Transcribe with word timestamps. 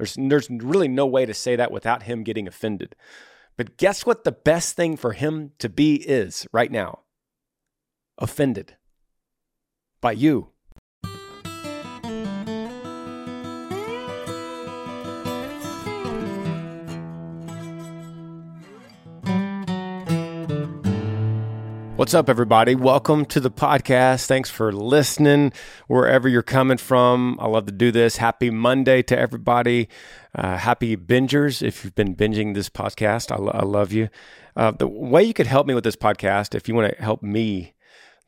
There's, 0.00 0.16
there's 0.18 0.48
really 0.48 0.88
no 0.88 1.04
way 1.04 1.26
to 1.26 1.34
say 1.34 1.56
that 1.56 1.70
without 1.70 2.04
him 2.04 2.24
getting 2.24 2.48
offended. 2.48 2.96
But 3.58 3.76
guess 3.76 4.06
what 4.06 4.24
the 4.24 4.32
best 4.32 4.74
thing 4.74 4.96
for 4.96 5.12
him 5.12 5.50
to 5.58 5.68
be 5.68 5.96
is 5.96 6.46
right 6.52 6.72
now? 6.72 7.00
Offended 8.16 8.76
by 10.00 10.12
you. 10.12 10.52
What's 22.00 22.14
up, 22.14 22.30
everybody? 22.30 22.74
Welcome 22.74 23.26
to 23.26 23.40
the 23.40 23.50
podcast. 23.50 24.24
Thanks 24.24 24.48
for 24.48 24.72
listening 24.72 25.52
wherever 25.86 26.30
you're 26.30 26.42
coming 26.42 26.78
from. 26.78 27.36
I 27.38 27.46
love 27.46 27.66
to 27.66 27.72
do 27.72 27.92
this. 27.92 28.16
Happy 28.16 28.48
Monday 28.48 29.02
to 29.02 29.18
everybody. 29.18 29.86
Uh, 30.34 30.56
happy 30.56 30.96
bingers 30.96 31.60
if 31.60 31.84
you've 31.84 31.94
been 31.94 32.16
binging 32.16 32.54
this 32.54 32.70
podcast. 32.70 33.30
I, 33.30 33.36
lo- 33.36 33.52
I 33.52 33.64
love 33.64 33.92
you. 33.92 34.08
Uh, 34.56 34.70
the 34.70 34.88
way 34.88 35.22
you 35.22 35.34
could 35.34 35.46
help 35.46 35.66
me 35.66 35.74
with 35.74 35.84
this 35.84 35.94
podcast, 35.94 36.54
if 36.54 36.68
you 36.68 36.74
want 36.74 36.90
to 36.90 37.02
help 37.02 37.22
me, 37.22 37.74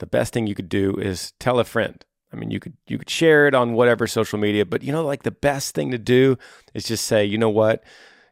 the 0.00 0.06
best 0.06 0.34
thing 0.34 0.46
you 0.46 0.54
could 0.54 0.68
do 0.68 0.94
is 0.96 1.32
tell 1.40 1.58
a 1.58 1.64
friend. 1.64 2.04
I 2.30 2.36
mean, 2.36 2.50
you 2.50 2.60
could 2.60 2.76
you 2.88 2.98
could 2.98 3.08
share 3.08 3.48
it 3.48 3.54
on 3.54 3.72
whatever 3.72 4.06
social 4.06 4.38
media, 4.38 4.66
but 4.66 4.82
you 4.82 4.92
know, 4.92 5.02
like 5.02 5.22
the 5.22 5.30
best 5.30 5.74
thing 5.74 5.90
to 5.92 5.98
do 5.98 6.36
is 6.74 6.84
just 6.84 7.06
say, 7.06 7.24
you 7.24 7.38
know 7.38 7.48
what, 7.48 7.82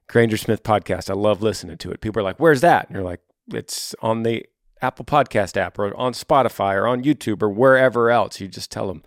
Granger 0.07 0.37
Smith 0.37 0.63
podcast. 0.63 1.09
I 1.09 1.15
love 1.15 1.41
listening 1.41 1.79
to 1.79 1.91
it. 1.93 2.03
People 2.03 2.21
are 2.21 2.25
like, 2.25 2.39
"Where's 2.39 2.61
that?" 2.61 2.89
And 2.89 2.95
you're 2.95 3.05
like, 3.07 3.23
"It's 3.55 3.95
on 4.03 4.23
the 4.23 4.45
Apple 4.83 5.05
Podcast 5.05 5.57
app 5.57 5.79
or 5.79 5.95
on 5.97 6.13
Spotify 6.13 6.75
or 6.75 6.87
on 6.87 7.03
YouTube 7.03 7.43
or 7.43 7.51
wherever 7.51 8.11
else. 8.11 8.41
You 8.41 8.49
just 8.49 8.71
tell 8.71 8.89
them. 8.89 9.03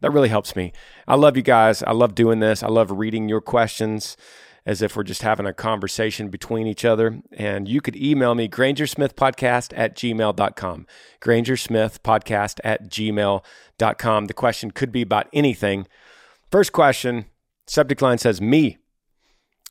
That 0.00 0.12
really 0.12 0.28
helps 0.28 0.54
me. 0.54 0.72
I 1.08 1.16
love 1.16 1.36
you 1.36 1.42
guys. 1.42 1.82
I 1.82 1.92
love 1.92 2.14
doing 2.14 2.38
this. 2.38 2.62
I 2.62 2.68
love 2.68 2.90
reading 2.90 3.28
your 3.28 3.40
questions 3.40 4.16
as 4.64 4.82
if 4.82 4.96
we're 4.96 5.02
just 5.02 5.22
having 5.22 5.46
a 5.46 5.52
conversation 5.52 6.28
between 6.28 6.66
each 6.66 6.84
other. 6.84 7.20
And 7.32 7.66
you 7.66 7.80
could 7.80 7.96
email 7.96 8.34
me, 8.34 8.48
grangersmithpodcast 8.48 9.72
at 9.76 9.96
gmail.com. 9.96 10.86
Grangersmithpodcast 11.20 12.60
at 12.62 12.90
gmail.com. 12.90 14.24
The 14.26 14.34
question 14.34 14.70
could 14.70 14.92
be 14.92 15.02
about 15.02 15.28
anything. 15.32 15.86
First 16.50 16.72
question, 16.72 17.24
subject 17.66 18.02
line 18.02 18.18
says 18.18 18.40
me. 18.40 18.78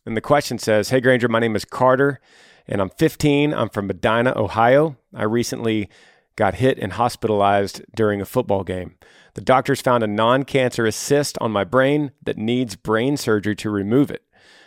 And 0.05 0.17
the 0.17 0.21
question 0.21 0.57
says, 0.57 0.89
Hey 0.89 0.99
Granger, 0.99 1.27
my 1.27 1.39
name 1.39 1.55
is 1.55 1.65
Carter 1.65 2.19
and 2.67 2.81
I'm 2.81 2.89
15. 2.89 3.53
I'm 3.53 3.69
from 3.69 3.87
Medina, 3.87 4.33
Ohio. 4.35 4.97
I 5.13 5.23
recently 5.23 5.89
got 6.35 6.55
hit 6.55 6.77
and 6.79 6.93
hospitalized 6.93 7.81
during 7.95 8.21
a 8.21 8.25
football 8.25 8.63
game. 8.63 8.95
The 9.33 9.41
doctors 9.41 9.81
found 9.81 10.03
a 10.03 10.07
non 10.07 10.43
cancerous 10.43 10.95
cyst 10.95 11.37
on 11.39 11.51
my 11.51 11.63
brain 11.63 12.11
that 12.23 12.37
needs 12.37 12.75
brain 12.75 13.17
surgery 13.17 13.55
to 13.57 13.69
remove 13.69 14.09
it. 14.09 14.23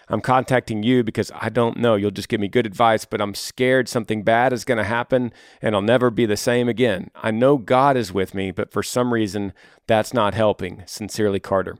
I'm 0.08 0.20
contacting 0.20 0.82
you 0.82 1.04
because 1.04 1.30
I 1.34 1.50
don't 1.50 1.76
know. 1.76 1.94
You'll 1.94 2.10
just 2.10 2.28
give 2.28 2.40
me 2.40 2.48
good 2.48 2.66
advice, 2.66 3.04
but 3.04 3.20
I'm 3.20 3.34
scared 3.34 3.88
something 3.88 4.24
bad 4.24 4.52
is 4.52 4.64
going 4.64 4.78
to 4.78 4.84
happen 4.84 5.32
and 5.62 5.74
I'll 5.74 5.82
never 5.82 6.10
be 6.10 6.26
the 6.26 6.36
same 6.36 6.68
again. 6.68 7.10
I 7.14 7.30
know 7.30 7.56
God 7.56 7.96
is 7.96 8.12
with 8.12 8.34
me, 8.34 8.50
but 8.50 8.72
for 8.72 8.82
some 8.82 9.14
reason, 9.14 9.52
that's 9.86 10.12
not 10.12 10.34
helping. 10.34 10.82
Sincerely, 10.86 11.38
Carter. 11.38 11.78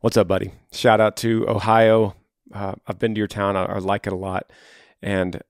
What's 0.00 0.16
up, 0.16 0.26
buddy? 0.26 0.52
Shout 0.72 1.00
out 1.00 1.16
to 1.18 1.48
Ohio. 1.48 2.16
Uh, 2.52 2.74
I've 2.86 2.98
been 2.98 3.14
to 3.14 3.18
your 3.18 3.28
town. 3.28 3.56
I, 3.56 3.64
I 3.64 3.78
like 3.78 4.06
it 4.06 4.12
a 4.12 4.16
lot, 4.16 4.50
and 5.02 5.42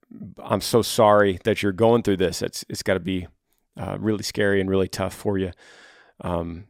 I'm 0.42 0.60
so 0.60 0.82
sorry 0.82 1.38
that 1.44 1.62
you're 1.62 1.72
going 1.72 2.02
through 2.02 2.18
this. 2.18 2.42
It's 2.42 2.64
it's 2.68 2.82
got 2.82 2.94
to 2.94 3.00
be 3.00 3.26
uh, 3.78 3.96
really 3.98 4.22
scary 4.22 4.60
and 4.60 4.68
really 4.68 4.88
tough 4.88 5.14
for 5.14 5.38
you. 5.38 5.52
Um, 6.20 6.66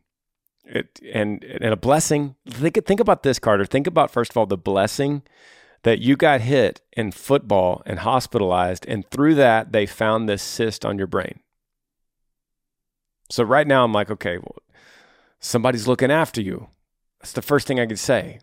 it, 0.65 1.01
and 1.13 1.43
and 1.45 1.73
a 1.73 1.77
blessing. 1.77 2.37
Think 2.49 2.85
think 2.87 3.01
about 3.01 3.23
this, 3.23 3.39
Carter. 3.39 3.65
Think 3.65 3.87
about 3.87 4.11
first 4.11 4.33
of 4.33 4.37
all 4.37 4.47
the 4.47 4.57
blessing 4.57 5.23
that 5.83 5.99
you 5.99 6.17
got 6.17 6.43
hit 6.43 6.83
in 6.93 7.11
football 7.11 7.83
and 7.87 8.01
hospitalized, 8.01 8.87
and 8.87 9.09
through 9.11 9.35
that 9.35 9.73
they 9.73 9.87
found 9.87 10.29
this 10.29 10.43
cyst 10.43 10.85
on 10.85 10.99
your 10.99 11.07
brain. 11.07 11.41
So 13.31 13.45
right 13.45 13.67
now 13.67 13.85
I'm 13.85 13.93
like, 13.93 14.11
okay, 14.11 14.39
well, 14.39 14.59
somebody's 15.39 15.87
looking 15.87 16.11
after 16.11 16.41
you. 16.41 16.69
That's 17.21 17.33
the 17.33 17.43
first 17.43 17.67
thing 17.67 17.79
I 17.79 17.87
could 17.87 17.99
say. 17.99 18.41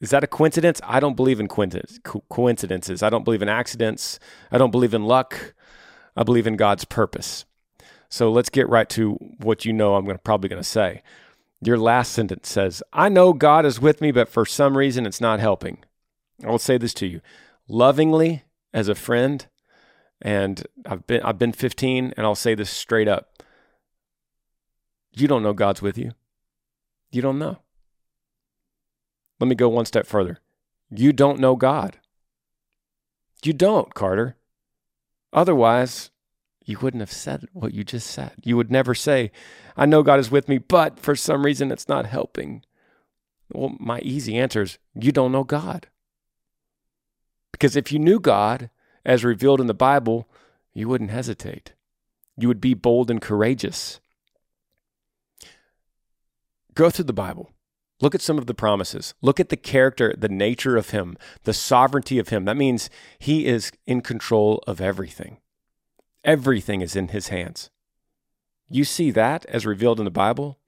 Is 0.00 0.10
that 0.10 0.22
a 0.22 0.28
coincidence? 0.28 0.80
I 0.84 1.00
don't 1.00 1.16
believe 1.16 1.40
in 1.40 1.48
coincidences. 1.48 3.02
I 3.02 3.10
don't 3.10 3.24
believe 3.24 3.42
in 3.42 3.48
accidents. 3.48 4.20
I 4.52 4.58
don't 4.58 4.70
believe 4.70 4.94
in 4.94 5.04
luck. 5.04 5.54
I 6.16 6.22
believe 6.22 6.46
in 6.46 6.56
God's 6.56 6.84
purpose. 6.84 7.44
So 8.08 8.30
let's 8.30 8.48
get 8.48 8.68
right 8.68 8.88
to 8.90 9.14
what 9.38 9.64
you 9.64 9.72
know 9.72 9.96
I'm 9.96 10.04
gonna, 10.04 10.18
probably 10.18 10.48
going 10.48 10.62
to 10.62 10.68
say. 10.68 11.02
Your 11.60 11.76
last 11.76 12.12
sentence 12.12 12.48
says, 12.48 12.82
I 12.92 13.08
know 13.08 13.32
God 13.32 13.66
is 13.66 13.80
with 13.80 14.00
me, 14.00 14.12
but 14.12 14.28
for 14.28 14.46
some 14.46 14.76
reason 14.76 15.06
it's 15.06 15.20
not 15.20 15.40
helping. 15.40 15.78
I 16.42 16.48
will 16.48 16.58
say 16.58 16.78
this 16.78 16.94
to 16.94 17.06
you 17.06 17.20
lovingly 17.68 18.44
as 18.72 18.88
a 18.88 18.94
friend, 18.94 19.46
and 20.22 20.66
I've 20.86 21.06
been, 21.06 21.22
I've 21.22 21.38
been 21.38 21.52
15, 21.52 22.14
and 22.16 22.26
I'll 22.26 22.34
say 22.34 22.54
this 22.54 22.70
straight 22.70 23.08
up. 23.08 23.42
You 25.12 25.28
don't 25.28 25.42
know 25.42 25.52
God's 25.52 25.82
with 25.82 25.98
you. 25.98 26.12
You 27.10 27.22
don't 27.22 27.38
know. 27.38 27.58
Let 29.40 29.48
me 29.48 29.54
go 29.54 29.68
one 29.68 29.86
step 29.86 30.06
further. 30.06 30.38
You 30.90 31.12
don't 31.12 31.40
know 31.40 31.56
God. 31.56 31.98
You 33.42 33.54
don't, 33.54 33.94
Carter. 33.94 34.36
Otherwise, 35.32 36.10
you 36.66 36.78
wouldn't 36.80 37.00
have 37.00 37.12
said 37.12 37.46
what 37.52 37.72
you 37.72 37.82
just 37.82 38.08
said. 38.08 38.32
You 38.44 38.56
would 38.56 38.70
never 38.70 38.94
say, 38.94 39.32
I 39.76 39.86
know 39.86 40.02
God 40.02 40.18
is 40.18 40.30
with 40.30 40.48
me, 40.48 40.58
but 40.58 41.00
for 41.00 41.16
some 41.16 41.44
reason 41.44 41.72
it's 41.72 41.88
not 41.88 42.06
helping. 42.06 42.64
Well, 43.52 43.74
my 43.80 44.00
easy 44.00 44.36
answer 44.36 44.62
is 44.62 44.78
you 44.94 45.10
don't 45.10 45.32
know 45.32 45.44
God. 45.44 45.88
Because 47.50 47.76
if 47.76 47.90
you 47.90 47.98
knew 47.98 48.20
God 48.20 48.70
as 49.04 49.24
revealed 49.24 49.60
in 49.60 49.66
the 49.66 49.74
Bible, 49.74 50.28
you 50.74 50.88
wouldn't 50.88 51.10
hesitate. 51.10 51.72
You 52.36 52.48
would 52.48 52.60
be 52.60 52.74
bold 52.74 53.10
and 53.10 53.20
courageous. 53.20 54.00
Go 56.74 56.90
through 56.90 57.06
the 57.06 57.12
Bible. 57.12 57.50
Look 58.00 58.14
at 58.14 58.22
some 58.22 58.38
of 58.38 58.46
the 58.46 58.54
promises. 58.54 59.14
Look 59.20 59.38
at 59.38 59.50
the 59.50 59.56
character, 59.56 60.14
the 60.16 60.28
nature 60.28 60.76
of 60.76 60.90
him, 60.90 61.16
the 61.44 61.52
sovereignty 61.52 62.18
of 62.18 62.30
him. 62.30 62.46
That 62.46 62.56
means 62.56 62.88
he 63.18 63.46
is 63.46 63.72
in 63.86 64.00
control 64.00 64.62
of 64.66 64.80
everything. 64.80 65.38
Everything 66.24 66.80
is 66.80 66.96
in 66.96 67.08
his 67.08 67.28
hands. 67.28 67.70
You 68.70 68.84
see 68.84 69.10
that 69.10 69.44
as 69.46 69.66
revealed 69.66 69.98
in 69.98 70.04
the 70.04 70.10
Bible, 70.10 70.58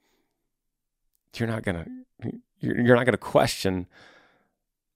you're 1.37 1.49
not 1.49 1.63
going 1.63 1.85
to 1.85 2.33
you're 2.61 2.95
not 2.95 3.07
going 3.07 3.13
to 3.13 3.19
question 3.19 3.87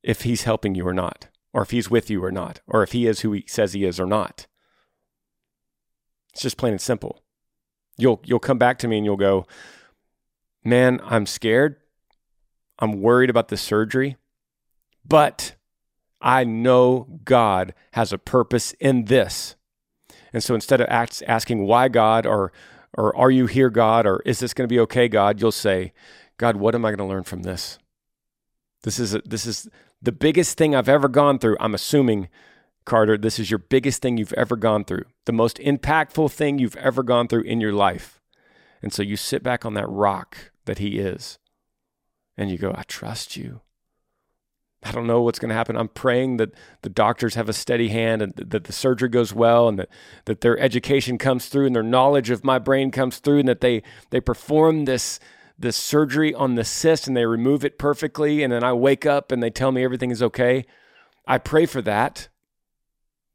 if 0.02 0.22
he's 0.22 0.44
helping 0.44 0.74
you 0.74 0.86
or 0.86 0.94
not, 0.94 1.28
or 1.52 1.62
if 1.62 1.70
he's 1.70 1.90
with 1.90 2.08
you 2.10 2.22
or 2.22 2.30
not, 2.30 2.60
or 2.68 2.82
if 2.82 2.92
he 2.92 3.06
is 3.06 3.20
who 3.20 3.32
he 3.32 3.44
says 3.48 3.72
he 3.72 3.84
is 3.84 3.98
or 3.98 4.06
not. 4.06 4.46
It's 6.32 6.42
just 6.42 6.56
plain 6.56 6.72
and 6.72 6.80
simple. 6.80 7.22
You'll 7.96 8.20
you'll 8.24 8.38
come 8.38 8.58
back 8.58 8.78
to 8.80 8.88
me 8.88 8.98
and 8.98 9.06
you'll 9.06 9.16
go, 9.16 9.46
"Man, 10.62 11.00
I'm 11.04 11.26
scared 11.26 11.76
I'm 12.78 13.00
worried 13.00 13.30
about 13.30 13.48
the 13.48 13.56
surgery, 13.56 14.16
but 15.06 15.54
I 16.20 16.44
know 16.44 17.20
God 17.24 17.74
has 17.92 18.12
a 18.12 18.18
purpose 18.18 18.72
in 18.80 19.06
this. 19.06 19.56
And 20.32 20.42
so 20.42 20.54
instead 20.54 20.80
of 20.80 20.88
ask, 20.88 21.22
asking 21.26 21.66
why 21.66 21.88
God 21.88 22.26
or 22.26 22.52
or 22.96 23.14
are 23.14 23.30
you 23.30 23.46
here 23.46 23.68
God 23.68 24.06
or 24.06 24.22
is 24.24 24.38
this 24.38 24.54
going 24.54 24.66
to 24.66 24.72
be 24.72 24.80
okay 24.80 25.06
God, 25.06 25.40
you'll 25.40 25.52
say, 25.52 25.92
God, 26.38 26.56
what 26.56 26.74
am 26.74 26.84
I 26.84 26.90
going 26.90 26.98
to 26.98 27.04
learn 27.04 27.24
from 27.24 27.42
this? 27.42 27.78
This 28.84 28.98
is 28.98 29.14
a, 29.14 29.18
this 29.20 29.44
is 29.44 29.68
the 30.00 30.12
biggest 30.12 30.56
thing 30.56 30.74
I've 30.74 30.88
ever 30.88 31.08
gone 31.08 31.38
through. 31.38 31.56
I'm 31.60 31.74
assuming 31.74 32.28
Carter, 32.84 33.18
this 33.18 33.38
is 33.38 33.50
your 33.50 33.58
biggest 33.58 34.00
thing 34.00 34.16
you've 34.16 34.32
ever 34.34 34.56
gone 34.56 34.84
through. 34.84 35.04
The 35.26 35.32
most 35.32 35.58
impactful 35.58 36.30
thing 36.30 36.58
you've 36.58 36.76
ever 36.76 37.02
gone 37.02 37.28
through 37.28 37.42
in 37.42 37.60
your 37.60 37.72
life. 37.72 38.20
And 38.80 38.92
so 38.92 39.02
you 39.02 39.16
sit 39.16 39.42
back 39.42 39.64
on 39.64 39.74
that 39.74 39.88
rock 39.88 40.52
that 40.64 40.78
he 40.78 40.98
is 40.98 41.38
and 42.36 42.50
you 42.50 42.58
go, 42.58 42.74
I 42.76 42.82
trust 42.82 43.36
you. 43.36 43.60
I 44.82 44.92
don't 44.92 45.06
know 45.06 45.22
what's 45.22 45.38
going 45.38 45.48
to 45.48 45.54
happen. 45.54 45.76
I'm 45.76 45.88
praying 45.88 46.36
that 46.36 46.52
the 46.82 46.88
doctors 46.88 47.34
have 47.34 47.48
a 47.48 47.54
steady 47.54 47.88
hand 47.88 48.22
and 48.22 48.34
that 48.36 48.64
the 48.64 48.72
surgery 48.72 49.08
goes 49.08 49.32
well 49.32 49.68
and 49.68 49.78
that, 49.78 49.88
that 50.26 50.42
their 50.42 50.58
education 50.58 51.18
comes 51.18 51.46
through 51.46 51.66
and 51.66 51.74
their 51.74 51.82
knowledge 51.82 52.30
of 52.30 52.44
my 52.44 52.58
brain 52.58 52.90
comes 52.90 53.18
through 53.18 53.40
and 53.40 53.48
that 53.48 53.60
they, 53.60 53.82
they 54.10 54.20
perform 54.20 54.84
this, 54.84 55.18
this 55.58 55.76
surgery 55.76 56.32
on 56.34 56.54
the 56.54 56.64
cyst 56.64 57.08
and 57.08 57.16
they 57.16 57.26
remove 57.26 57.64
it 57.64 57.78
perfectly. 57.78 58.42
And 58.44 58.52
then 58.52 58.62
I 58.62 58.74
wake 58.74 59.06
up 59.06 59.32
and 59.32 59.42
they 59.42 59.50
tell 59.50 59.72
me 59.72 59.82
everything 59.82 60.10
is 60.10 60.22
okay. 60.22 60.64
I 61.26 61.38
pray 61.38 61.66
for 61.66 61.82
that. 61.82 62.28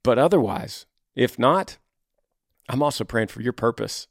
But 0.03 0.17
otherwise, 0.17 0.85
if 1.15 1.37
not, 1.37 1.77
I'm 2.69 2.81
also 2.81 3.03
praying 3.03 3.27
for 3.27 3.41
your 3.41 3.53
purpose. 3.53 4.07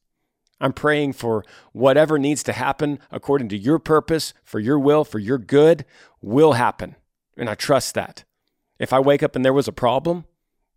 I'm 0.61 0.73
praying 0.73 1.15
for 1.15 1.45
whatever 1.73 2.19
needs 2.19 2.43
to 2.45 2.53
happen 2.53 2.99
according 3.11 3.49
to 3.51 3.59
your 3.59 3.79
purpose, 3.79 4.35
for 4.45 4.61
your 4.61 4.79
will, 4.79 5.05
for 5.05 5.19
your 5.19 5.39
good, 5.39 5.85
will 6.21 6.53
happen. 6.53 6.97
And 7.37 7.49
I 7.49 7.55
trust 7.55 7.95
that. 7.95 8.25
If 8.79 8.93
I 8.93 9.01
wake 9.01 9.23
up 9.23 9.35
and 9.37 9.45
there 9.45 9.53
was 9.53 9.69
a 9.69 9.73
problem, 9.73 10.25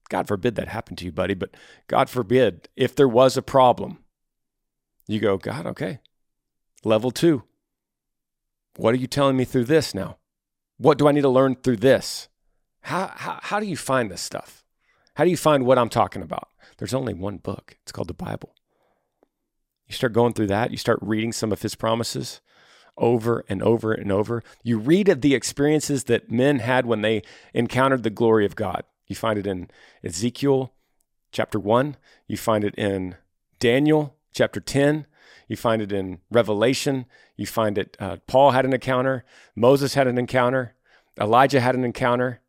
God 0.10 0.28
forbid 0.28 0.56
that 0.56 0.68
happened 0.68 0.98
to 1.00 1.06
you, 1.06 1.12
buddy, 1.12 1.34
but 1.34 1.56
God 1.88 2.10
forbid 2.10 2.70
if 2.76 2.96
there 2.96 3.08
was 3.08 3.36
a 3.36 3.42
problem, 3.42 4.00
you 5.08 5.20
go, 5.20 5.38
God, 5.38 5.66
okay. 5.68 6.00
Level 6.84 7.12
two. 7.12 7.44
What 8.76 8.94
are 8.94 8.98
you 8.98 9.08
telling 9.08 9.38
me 9.38 9.46
through 9.46 9.66
this 9.66 9.94
now? 9.94 10.18
What 10.78 10.98
do 10.98 11.08
I 11.08 11.12
need 11.12 11.22
to 11.22 11.30
learn 11.30 11.56
through 11.56 11.78
this? 11.78 12.30
How, 12.82 13.12
how, 13.16 13.40
how 13.42 13.60
do 13.60 13.66
you 13.66 13.78
find 13.78 14.10
this 14.10 14.22
stuff? 14.22 14.64
How 15.16 15.24
do 15.24 15.30
you 15.30 15.38
find 15.38 15.66
what 15.66 15.78
I'm 15.78 15.90
talking 15.90 16.22
about? 16.22 16.50
There's 16.78 16.94
only 16.94 17.14
one 17.14 17.38
book. 17.38 17.78
It's 17.84 17.92
called 17.92 18.08
the 18.08 18.14
Bible. 18.14 18.56
You 19.88 19.96
start 19.96 20.14
going 20.14 20.34
through 20.34 20.48
that, 20.48 20.72
you 20.72 20.78
start 20.78 21.00
reading 21.02 21.34
some 21.34 21.52
of 21.52 21.62
his 21.62 21.76
promises 21.76 22.42
over 22.98 23.44
and 23.50 23.62
over 23.62 23.92
and 23.92 24.12
over. 24.12 24.44
You 24.64 24.78
read 24.78 25.10
of 25.10 25.22
the 25.22 25.36
experiences 25.36 26.06
that 26.06 26.32
men 26.32 26.60
had 26.60 26.86
when 26.86 27.02
they 27.02 27.24
encountered 27.54 28.04
the 28.04 28.10
glory 28.10 28.46
of 28.46 28.56
God. 28.56 28.84
You 29.08 29.16
find 29.16 29.38
it 29.38 29.48
in 29.48 29.70
Ezekiel 30.04 30.74
chapter 31.32 31.60
1, 31.60 31.98
you 32.28 32.38
find 32.38 32.64
it 32.64 32.76
in 32.76 33.16
Daniel 33.60 34.16
chapter 34.32 34.60
10, 34.60 35.08
you 35.48 35.56
find 35.56 35.82
it 35.82 35.92
in 35.92 36.20
Revelation, 36.32 37.06
you 37.36 37.46
find 37.46 37.78
it 37.78 37.98
uh, 38.00 38.18
Paul 38.28 38.52
had 38.52 38.66
an 38.66 38.74
encounter, 38.74 39.26
Moses 39.56 39.96
had 39.96 40.08
an 40.08 40.18
encounter, 40.18 40.76
Elijah 41.20 41.60
had 41.60 41.76
an 41.76 41.84
encounter. 41.84 42.40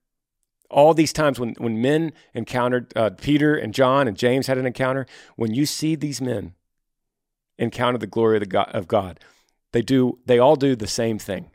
All 0.71 0.95
these 0.95 1.13
times 1.13 1.39
when, 1.39 1.55
when 1.59 1.81
men 1.81 2.13
encountered, 2.33 2.93
uh, 2.97 3.11
Peter 3.11 3.55
and 3.55 3.75
John 3.75 4.09
and 4.09 4.17
James 4.17 4.47
had 4.47 4.59
an 4.59 4.67
encounter, 4.67 5.07
when 5.37 5.55
you 5.55 5.67
see 5.67 5.95
these 5.95 6.21
men 6.21 6.55
encounter 7.59 7.99
the 7.99 8.07
glory 8.07 8.37
of, 8.37 8.41
the 8.41 8.47
God, 8.47 8.71
of 8.73 8.89
God, 8.89 9.21
they 9.73 9.83
do 9.83 10.19
they 10.27 10.39
all 10.39 10.57
do 10.57 10.77
the 10.77 10.87
same 10.87 11.19
thing. 11.19 11.51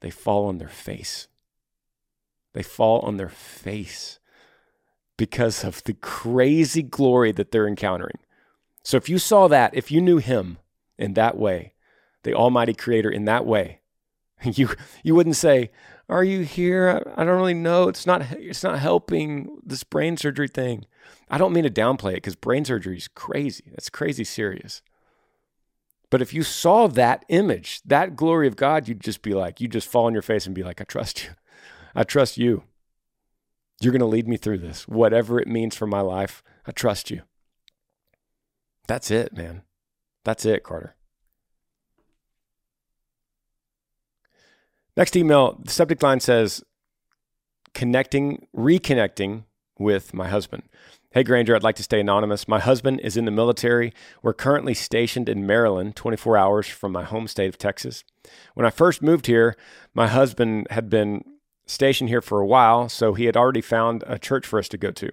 They 0.00 0.10
fall 0.10 0.46
on 0.46 0.58
their 0.58 0.68
face. 0.68 1.28
They 2.52 2.62
fall 2.62 3.00
on 3.00 3.16
their 3.16 3.28
face 3.28 4.18
because 5.16 5.64
of 5.64 5.84
the 5.84 5.94
crazy 5.94 6.82
glory 6.82 7.32
that 7.32 7.50
they're 7.50 7.68
encountering. 7.68 8.18
So 8.82 8.96
if 8.96 9.08
you 9.08 9.18
saw 9.18 9.48
that, 9.48 9.74
if 9.74 9.90
you 9.90 10.00
knew 10.00 10.18
him 10.18 10.58
in 10.98 11.14
that 11.14 11.36
way, 11.36 11.74
the 12.22 12.34
almighty 12.34 12.74
creator 12.74 13.10
in 13.10 13.24
that 13.26 13.46
way, 13.46 13.80
you 14.42 14.70
you 15.02 15.14
wouldn't 15.14 15.36
say, 15.36 15.70
"Are 16.08 16.24
you 16.24 16.40
here? 16.40 17.02
I, 17.16 17.22
I 17.22 17.24
don't 17.24 17.36
really 17.36 17.54
know. 17.54 17.88
It's 17.88 18.06
not 18.06 18.22
it's 18.32 18.62
not 18.62 18.78
helping 18.78 19.58
this 19.64 19.84
brain 19.84 20.16
surgery 20.16 20.48
thing." 20.48 20.86
I 21.32 21.38
don't 21.38 21.52
mean 21.52 21.64
to 21.64 21.70
downplay 21.70 22.16
it 22.16 22.22
cuz 22.22 22.34
brain 22.34 22.64
surgery 22.64 22.96
is 22.96 23.08
crazy. 23.08 23.64
That's 23.70 23.90
crazy 23.90 24.24
serious. 24.24 24.82
But 26.10 26.20
if 26.20 26.34
you 26.34 26.42
saw 26.42 26.88
that 26.88 27.24
image, 27.28 27.80
that 27.84 28.16
glory 28.16 28.48
of 28.48 28.56
God, 28.56 28.88
you'd 28.88 29.00
just 29.00 29.22
be 29.22 29.32
like, 29.32 29.60
you'd 29.60 29.72
just 29.72 29.88
fall 29.88 30.06
on 30.06 30.12
your 30.12 30.22
face 30.22 30.44
and 30.44 30.54
be 30.54 30.64
like, 30.64 30.80
I 30.80 30.84
trust 30.84 31.24
you. 31.24 31.30
I 31.94 32.02
trust 32.02 32.36
you. 32.36 32.64
You're 33.80 33.92
going 33.92 34.00
to 34.00 34.06
lead 34.06 34.28
me 34.28 34.36
through 34.36 34.58
this. 34.58 34.86
Whatever 34.88 35.40
it 35.40 35.48
means 35.48 35.76
for 35.76 35.86
my 35.86 36.00
life, 36.00 36.42
I 36.66 36.72
trust 36.72 37.10
you. 37.10 37.22
That's 38.86 39.10
it, 39.10 39.32
man. 39.32 39.62
That's 40.24 40.44
it, 40.44 40.64
Carter. 40.64 40.96
Next 44.96 45.16
email, 45.16 45.60
the 45.62 45.70
subject 45.70 46.02
line 46.02 46.20
says, 46.20 46.62
connecting, 47.72 48.46
reconnecting 48.54 49.44
with 49.78 50.12
my 50.12 50.28
husband. 50.28 50.64
Hey, 51.12 51.24
Granger, 51.24 51.56
I'd 51.56 51.64
like 51.64 51.74
to 51.74 51.82
stay 51.82 51.98
anonymous. 51.98 52.46
My 52.46 52.60
husband 52.60 53.00
is 53.00 53.16
in 53.16 53.24
the 53.24 53.32
military. 53.32 53.92
We're 54.22 54.32
currently 54.32 54.74
stationed 54.74 55.28
in 55.28 55.44
Maryland, 55.44 55.96
24 55.96 56.36
hours 56.36 56.68
from 56.68 56.92
my 56.92 57.02
home 57.02 57.26
state 57.26 57.48
of 57.48 57.58
Texas. 57.58 58.04
When 58.54 58.64
I 58.64 58.70
first 58.70 59.02
moved 59.02 59.26
here, 59.26 59.56
my 59.92 60.06
husband 60.06 60.68
had 60.70 60.88
been 60.88 61.24
stationed 61.66 62.10
here 62.10 62.20
for 62.20 62.38
a 62.38 62.46
while, 62.46 62.88
so 62.88 63.14
he 63.14 63.24
had 63.24 63.36
already 63.36 63.60
found 63.60 64.04
a 64.06 64.20
church 64.20 64.46
for 64.46 64.60
us 64.60 64.68
to 64.68 64.78
go 64.78 64.92
to. 64.92 65.10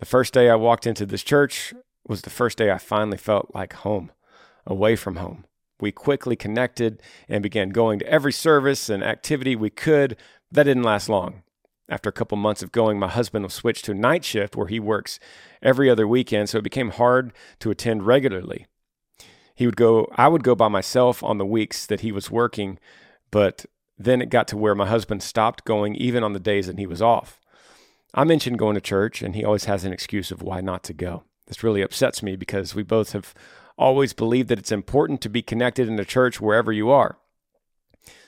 The 0.00 0.04
first 0.04 0.34
day 0.34 0.50
I 0.50 0.56
walked 0.56 0.84
into 0.84 1.06
this 1.06 1.22
church 1.22 1.72
was 2.08 2.22
the 2.22 2.28
first 2.30 2.58
day 2.58 2.72
I 2.72 2.78
finally 2.78 3.16
felt 3.16 3.54
like 3.54 3.72
home, 3.72 4.10
away 4.66 4.96
from 4.96 5.14
home. 5.14 5.44
We 5.78 5.92
quickly 5.92 6.34
connected 6.34 7.00
and 7.28 7.40
began 7.40 7.68
going 7.68 8.00
to 8.00 8.08
every 8.08 8.32
service 8.32 8.88
and 8.88 9.04
activity 9.04 9.54
we 9.54 9.70
could. 9.70 10.16
That 10.50 10.64
didn't 10.64 10.82
last 10.82 11.08
long. 11.08 11.44
After 11.88 12.08
a 12.08 12.12
couple 12.12 12.38
months 12.38 12.62
of 12.62 12.72
going, 12.72 12.98
my 12.98 13.08
husband 13.08 13.50
switched 13.52 13.84
to 13.84 13.94
night 13.94 14.24
shift 14.24 14.56
where 14.56 14.68
he 14.68 14.80
works 14.80 15.18
every 15.62 15.90
other 15.90 16.08
weekend, 16.08 16.48
so 16.48 16.58
it 16.58 16.64
became 16.64 16.90
hard 16.90 17.32
to 17.60 17.70
attend 17.70 18.06
regularly. 18.06 18.66
He 19.54 19.66
would 19.66 19.76
go, 19.76 20.08
I 20.14 20.28
would 20.28 20.42
go 20.42 20.54
by 20.54 20.68
myself 20.68 21.22
on 21.22 21.38
the 21.38 21.46
weeks 21.46 21.86
that 21.86 22.00
he 22.00 22.10
was 22.10 22.30
working, 22.30 22.78
but 23.30 23.66
then 23.98 24.22
it 24.22 24.30
got 24.30 24.48
to 24.48 24.56
where 24.56 24.74
my 24.74 24.86
husband 24.86 25.22
stopped 25.22 25.64
going 25.64 25.94
even 25.94 26.24
on 26.24 26.32
the 26.32 26.40
days 26.40 26.66
that 26.66 26.78
he 26.78 26.86
was 26.86 27.02
off. 27.02 27.40
I 28.14 28.24
mentioned 28.24 28.58
going 28.58 28.74
to 28.74 28.80
church, 28.80 29.22
and 29.22 29.34
he 29.34 29.44
always 29.44 29.64
has 29.66 29.84
an 29.84 29.92
excuse 29.92 30.30
of 30.30 30.42
why 30.42 30.60
not 30.60 30.82
to 30.84 30.94
go. 30.94 31.24
This 31.46 31.62
really 31.62 31.82
upsets 31.82 32.22
me 32.22 32.36
because 32.36 32.74
we 32.74 32.82
both 32.82 33.12
have 33.12 33.34
always 33.76 34.12
believed 34.12 34.48
that 34.48 34.58
it's 34.58 34.72
important 34.72 35.20
to 35.20 35.28
be 35.28 35.42
connected 35.42 35.88
in 35.88 35.98
a 35.98 36.04
church 36.04 36.40
wherever 36.40 36.72
you 36.72 36.90
are. 36.90 37.18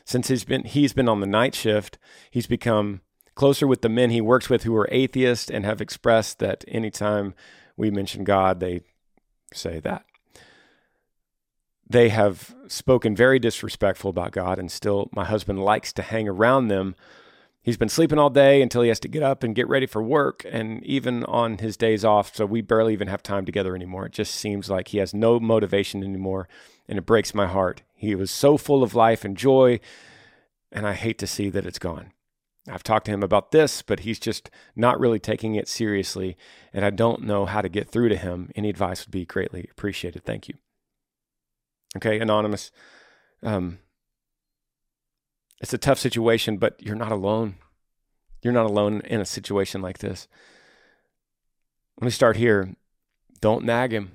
Since 0.04 0.28
he's 0.28 0.44
been 0.44 0.64
he's 0.64 0.92
been 0.92 1.08
on 1.08 1.20
the 1.20 1.26
night 1.26 1.54
shift, 1.54 1.98
he's 2.30 2.46
become 2.46 3.00
closer 3.36 3.66
with 3.66 3.82
the 3.82 3.88
men 3.88 4.10
he 4.10 4.20
works 4.20 4.50
with 4.50 4.64
who 4.64 4.74
are 4.74 4.88
atheists 4.90 5.50
and 5.50 5.64
have 5.64 5.80
expressed 5.80 6.40
that 6.40 6.64
anytime 6.66 7.34
we 7.76 7.90
mention 7.90 8.24
God, 8.24 8.58
they 8.58 8.80
say 9.52 9.78
that. 9.80 10.04
They 11.88 12.08
have 12.08 12.56
spoken 12.66 13.14
very 13.14 13.38
disrespectful 13.38 14.10
about 14.10 14.32
God, 14.32 14.58
and 14.58 14.72
still, 14.72 15.08
my 15.12 15.24
husband 15.24 15.62
likes 15.62 15.92
to 15.92 16.02
hang 16.02 16.26
around 16.26 16.66
them. 16.66 16.96
He's 17.62 17.76
been 17.76 17.88
sleeping 17.88 18.18
all 18.18 18.30
day 18.30 18.60
until 18.60 18.82
he 18.82 18.88
has 18.88 18.98
to 19.00 19.08
get 19.08 19.22
up 19.22 19.44
and 19.44 19.54
get 19.54 19.68
ready 19.68 19.86
for 19.86 20.02
work, 20.02 20.44
and 20.50 20.82
even 20.84 21.22
on 21.24 21.58
his 21.58 21.76
days 21.76 22.04
off, 22.04 22.34
so 22.34 22.44
we 22.46 22.60
barely 22.60 22.92
even 22.92 23.06
have 23.06 23.22
time 23.22 23.44
together 23.44 23.76
anymore. 23.76 24.06
It 24.06 24.12
just 24.12 24.34
seems 24.34 24.68
like 24.68 24.88
he 24.88 24.98
has 24.98 25.14
no 25.14 25.38
motivation 25.38 26.02
anymore, 26.02 26.48
and 26.88 26.98
it 26.98 27.06
breaks 27.06 27.34
my 27.34 27.46
heart. 27.46 27.82
He 27.94 28.16
was 28.16 28.30
so 28.32 28.56
full 28.56 28.82
of 28.82 28.94
life 28.94 29.24
and 29.24 29.36
joy, 29.36 29.78
and 30.72 30.86
I 30.86 30.94
hate 30.94 31.18
to 31.18 31.26
see 31.26 31.50
that 31.50 31.66
it's 31.66 31.78
gone. 31.78 32.12
I've 32.68 32.82
talked 32.82 33.06
to 33.06 33.12
him 33.12 33.22
about 33.22 33.52
this, 33.52 33.82
but 33.82 34.00
he's 34.00 34.18
just 34.18 34.50
not 34.74 34.98
really 34.98 35.20
taking 35.20 35.54
it 35.54 35.68
seriously, 35.68 36.36
and 36.72 36.84
I 36.84 36.90
don't 36.90 37.22
know 37.22 37.46
how 37.46 37.60
to 37.60 37.68
get 37.68 37.88
through 37.88 38.08
to 38.08 38.16
him. 38.16 38.50
Any 38.56 38.70
advice 38.70 39.06
would 39.06 39.12
be 39.12 39.24
greatly 39.24 39.68
appreciated. 39.70 40.24
Thank 40.24 40.48
you. 40.48 40.54
Okay, 41.96 42.18
Anonymous. 42.18 42.72
Um, 43.42 43.78
it's 45.60 45.72
a 45.72 45.78
tough 45.78 45.98
situation, 45.98 46.58
but 46.58 46.82
you're 46.82 46.96
not 46.96 47.12
alone. 47.12 47.56
You're 48.42 48.52
not 48.52 48.66
alone 48.66 49.00
in 49.04 49.20
a 49.20 49.26
situation 49.26 49.80
like 49.80 49.98
this. 49.98 50.28
Let 52.00 52.06
me 52.06 52.10
start 52.10 52.36
here. 52.36 52.74
Don't 53.40 53.64
nag 53.64 53.92
him. 53.92 54.12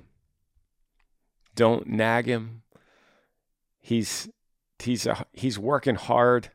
Don't 1.54 1.86
nag 1.86 2.26
him. 2.26 2.62
He's 3.80 4.28
he's 4.78 5.06
a, 5.06 5.26
he's 5.32 5.58
working 5.58 5.96
hard 5.96 6.50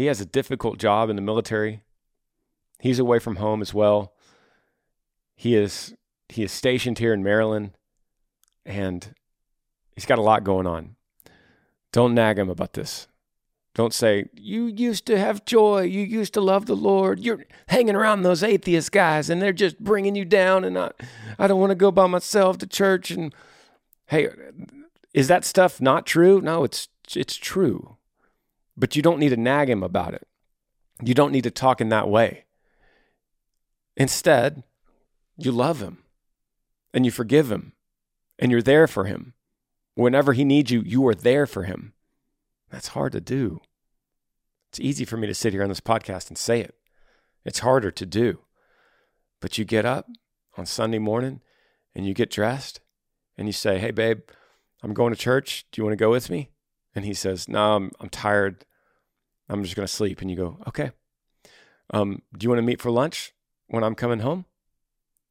he 0.00 0.06
has 0.06 0.18
a 0.18 0.24
difficult 0.24 0.78
job 0.78 1.10
in 1.10 1.16
the 1.16 1.22
military. 1.22 1.82
He's 2.78 2.98
away 2.98 3.18
from 3.18 3.36
home 3.36 3.60
as 3.60 3.74
well. 3.74 4.14
He 5.36 5.54
is 5.54 5.94
he 6.30 6.42
is 6.42 6.52
stationed 6.52 6.98
here 6.98 7.12
in 7.12 7.22
Maryland 7.22 7.72
and 8.64 9.14
he's 9.94 10.06
got 10.06 10.18
a 10.18 10.22
lot 10.22 10.42
going 10.42 10.66
on. 10.66 10.96
Don't 11.92 12.14
nag 12.14 12.38
him 12.38 12.48
about 12.48 12.72
this. 12.72 13.08
Don't 13.74 13.92
say, 13.92 14.24
You 14.32 14.68
used 14.68 15.04
to 15.06 15.18
have 15.18 15.44
joy. 15.44 15.82
You 15.82 16.00
used 16.02 16.32
to 16.32 16.40
love 16.40 16.64
the 16.64 16.76
Lord. 16.76 17.20
You're 17.20 17.44
hanging 17.68 17.94
around 17.94 18.22
those 18.22 18.42
atheist 18.42 18.92
guys 18.92 19.28
and 19.28 19.42
they're 19.42 19.52
just 19.52 19.80
bringing 19.80 20.16
you 20.16 20.24
down. 20.24 20.64
And 20.64 20.78
I, 20.78 20.92
I 21.38 21.46
don't 21.46 21.60
want 21.60 21.72
to 21.72 21.76
go 21.76 21.90
by 21.90 22.06
myself 22.06 22.56
to 22.58 22.66
church. 22.66 23.10
And 23.10 23.34
hey, 24.06 24.28
is 25.12 25.28
that 25.28 25.44
stuff 25.44 25.78
not 25.78 26.06
true? 26.06 26.40
No, 26.40 26.64
it's, 26.64 26.88
it's 27.14 27.36
true. 27.36 27.98
But 28.80 28.96
you 28.96 29.02
don't 29.02 29.18
need 29.18 29.28
to 29.28 29.36
nag 29.36 29.68
him 29.68 29.82
about 29.82 30.14
it. 30.14 30.26
You 31.04 31.12
don't 31.12 31.32
need 31.32 31.44
to 31.44 31.50
talk 31.50 31.82
in 31.82 31.90
that 31.90 32.08
way. 32.08 32.44
Instead, 33.94 34.64
you 35.36 35.52
love 35.52 35.80
him 35.80 35.98
and 36.94 37.04
you 37.04 37.10
forgive 37.10 37.52
him 37.52 37.74
and 38.38 38.50
you're 38.50 38.62
there 38.62 38.86
for 38.86 39.04
him. 39.04 39.34
Whenever 39.94 40.32
he 40.32 40.44
needs 40.44 40.70
you, 40.70 40.80
you 40.80 41.06
are 41.06 41.14
there 41.14 41.46
for 41.46 41.64
him. 41.64 41.92
That's 42.70 42.88
hard 42.88 43.12
to 43.12 43.20
do. 43.20 43.60
It's 44.70 44.80
easy 44.80 45.04
for 45.04 45.18
me 45.18 45.26
to 45.26 45.34
sit 45.34 45.52
here 45.52 45.62
on 45.62 45.68
this 45.68 45.80
podcast 45.80 46.28
and 46.28 46.38
say 46.38 46.60
it. 46.60 46.74
It's 47.44 47.58
harder 47.58 47.90
to 47.90 48.06
do. 48.06 48.40
But 49.40 49.58
you 49.58 49.66
get 49.66 49.84
up 49.84 50.06
on 50.56 50.64
Sunday 50.64 50.98
morning 50.98 51.42
and 51.94 52.06
you 52.06 52.14
get 52.14 52.30
dressed 52.30 52.80
and 53.36 53.46
you 53.46 53.52
say, 53.52 53.78
Hey, 53.78 53.90
babe, 53.90 54.20
I'm 54.82 54.94
going 54.94 55.12
to 55.12 55.18
church. 55.18 55.66
Do 55.70 55.80
you 55.80 55.84
want 55.84 55.92
to 55.92 56.02
go 56.02 56.10
with 56.10 56.30
me? 56.30 56.50
And 56.94 57.04
he 57.04 57.12
says, 57.12 57.46
No, 57.46 57.76
I'm, 57.76 57.90
I'm 58.00 58.08
tired. 58.08 58.64
I'm 59.50 59.64
just 59.64 59.76
going 59.76 59.86
to 59.86 59.92
sleep. 59.92 60.20
And 60.20 60.30
you 60.30 60.36
go, 60.36 60.58
okay. 60.68 60.92
Um, 61.92 62.22
do 62.36 62.44
you 62.44 62.48
want 62.50 62.58
to 62.58 62.66
meet 62.66 62.80
for 62.80 62.90
lunch 62.90 63.34
when 63.66 63.82
I'm 63.82 63.96
coming 63.96 64.20
home? 64.20 64.46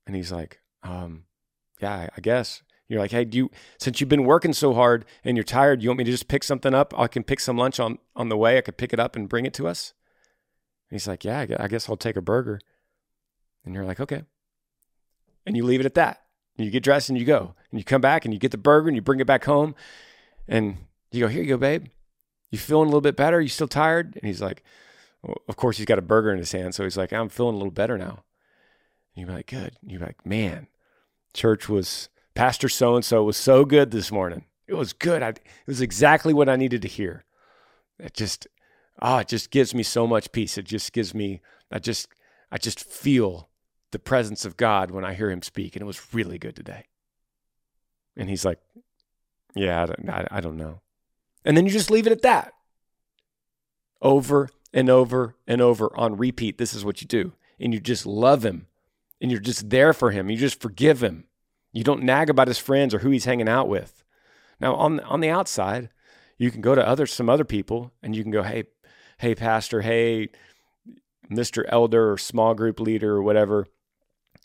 And 0.05 0.15
he's 0.15 0.31
like, 0.31 0.59
um, 0.83 1.23
yeah, 1.81 2.09
I 2.15 2.21
guess. 2.21 2.61
You're 2.89 2.99
like, 2.99 3.11
hey, 3.11 3.23
do 3.23 3.37
you, 3.37 3.51
since 3.79 3.99
you've 3.99 4.09
been 4.09 4.25
working 4.25 4.51
so 4.51 4.73
hard 4.73 5.05
and 5.23 5.37
you're 5.37 5.43
tired, 5.43 5.81
you 5.81 5.89
want 5.89 5.99
me 5.99 6.03
to 6.03 6.11
just 6.11 6.27
pick 6.27 6.43
something 6.43 6.73
up? 6.73 6.93
I 6.97 7.07
can 7.07 7.23
pick 7.23 7.39
some 7.39 7.55
lunch 7.55 7.79
on, 7.79 7.99
on 8.15 8.29
the 8.29 8.37
way. 8.37 8.57
I 8.57 8.61
could 8.61 8.77
pick 8.77 8.91
it 8.91 8.99
up 8.99 9.15
and 9.15 9.29
bring 9.29 9.45
it 9.45 9.53
to 9.55 9.67
us. 9.67 9.93
And 10.89 10.95
he's 10.95 11.07
like, 11.07 11.23
yeah, 11.23 11.45
I 11.59 11.67
guess 11.67 11.87
I'll 11.87 11.97
take 11.97 12.17
a 12.17 12.21
burger. 12.21 12.59
And 13.63 13.75
you're 13.75 13.85
like, 13.85 13.99
okay. 13.99 14.23
And 15.45 15.55
you 15.55 15.63
leave 15.63 15.79
it 15.79 15.85
at 15.85 15.93
that. 15.93 16.23
You 16.57 16.71
get 16.71 16.83
dressed 16.83 17.09
and 17.09 17.17
you 17.17 17.25
go. 17.25 17.53
And 17.71 17.79
you 17.79 17.85
come 17.85 18.01
back 18.01 18.25
and 18.25 18.33
you 18.33 18.39
get 18.39 18.51
the 18.51 18.57
burger 18.57 18.87
and 18.89 18.97
you 18.97 19.01
bring 19.01 19.19
it 19.19 19.27
back 19.27 19.45
home. 19.45 19.75
And 20.47 20.77
you 21.11 21.21
go, 21.21 21.27
here 21.27 21.43
you 21.43 21.49
go, 21.49 21.57
babe 21.57 21.85
you 22.49 22.57
feeling 22.57 22.85
a 22.85 22.89
little 22.89 23.01
bit 23.01 23.15
better? 23.15 23.39
You 23.39 23.49
still 23.49 23.67
tired? 23.67 24.15
And 24.15 24.25
he's 24.25 24.41
like, 24.41 24.63
of 25.47 25.55
course, 25.55 25.77
he's 25.77 25.85
got 25.85 25.99
a 25.99 26.03
burger 26.03 26.31
in 26.31 26.37
his 26.37 26.51
hand. 26.51 26.75
So 26.75 26.83
he's 26.83 26.97
like, 26.97 27.11
I'm 27.11 27.29
feeling 27.29 27.55
a 27.55 27.57
little 27.57 27.71
better 27.71 27.97
now. 27.97 28.23
And 29.15 29.27
you're 29.27 29.35
like, 29.35 29.47
good. 29.47 29.73
And 29.81 29.91
you're 29.91 29.99
like, 29.99 30.25
man, 30.25 30.67
church 31.33 31.67
was, 31.67 32.09
Pastor 32.35 32.69
so 32.69 32.95
and 32.95 33.03
so 33.03 33.23
was 33.23 33.37
so 33.37 33.65
good 33.65 33.91
this 33.91 34.11
morning. 34.11 34.45
It 34.67 34.75
was 34.75 34.93
good. 34.93 35.21
I, 35.21 35.29
it 35.29 35.41
was 35.67 35.81
exactly 35.81 36.33
what 36.33 36.47
I 36.47 36.55
needed 36.55 36.81
to 36.83 36.87
hear. 36.87 37.25
It 37.99 38.13
just, 38.13 38.47
ah, 39.01 39.17
oh, 39.17 39.19
it 39.19 39.27
just 39.27 39.51
gives 39.51 39.75
me 39.75 39.83
so 39.83 40.07
much 40.07 40.31
peace. 40.31 40.57
It 40.57 40.65
just 40.65 40.93
gives 40.93 41.13
me, 41.13 41.41
I 41.71 41.79
just, 41.79 42.07
I 42.51 42.57
just 42.57 42.79
feel 42.79 43.49
the 43.91 43.99
presence 43.99 44.45
of 44.45 44.57
God 44.57 44.91
when 44.91 45.03
I 45.03 45.15
hear 45.15 45.29
him 45.29 45.41
speak. 45.41 45.75
And 45.75 45.81
it 45.81 45.85
was 45.87 46.13
really 46.13 46.37
good 46.37 46.55
today. 46.55 46.85
And 48.15 48.29
he's 48.29 48.45
like, 48.45 48.59
yeah, 49.55 49.83
I 49.83 49.85
don't, 49.87 50.09
I, 50.09 50.27
I 50.31 50.41
don't 50.41 50.57
know. 50.57 50.81
And 51.49 51.57
then 51.57 51.65
you 51.65 51.71
just 51.71 51.89
leave 51.89 52.05
it 52.05 52.11
at 52.11 52.21
that. 52.21 52.53
Over 54.03 54.51
and 54.71 54.87
over 54.87 55.35
and 55.47 55.61
over 55.61 55.91
on 55.97 56.15
repeat. 56.15 56.59
This 56.59 56.75
is 56.75 56.85
what 56.85 57.01
you 57.01 57.07
do. 57.07 57.33
And 57.59 57.73
you 57.73 57.79
just 57.79 58.05
love 58.05 58.45
him 58.45 58.67
and 59.19 59.31
you're 59.31 59.39
just 59.39 59.71
there 59.71 59.91
for 59.91 60.11
him. 60.11 60.29
You 60.29 60.37
just 60.37 60.61
forgive 60.61 61.01
him. 61.01 61.23
You 61.73 61.83
don't 61.83 62.03
nag 62.03 62.29
about 62.29 62.49
his 62.49 62.59
friends 62.59 62.93
or 62.93 62.99
who 62.99 63.09
he's 63.09 63.25
hanging 63.25 63.49
out 63.49 63.67
with. 63.67 64.03
Now, 64.59 64.75
on, 64.75 64.99
on 64.99 65.21
the 65.21 65.31
outside, 65.31 65.89
you 66.37 66.51
can 66.51 66.61
go 66.61 66.75
to 66.75 66.87
other 66.87 67.07
some 67.07 67.31
other 67.31 67.45
people 67.45 67.93
and 68.03 68.15
you 68.15 68.21
can 68.21 68.31
go, 68.31 68.43
hey, 68.43 68.65
hey, 69.17 69.33
pastor, 69.33 69.81
hey, 69.81 70.29
Mr. 71.31 71.63
Elder 71.67 72.11
or 72.11 72.19
small 72.19 72.53
group 72.53 72.79
leader 72.79 73.15
or 73.15 73.23
whatever 73.23 73.65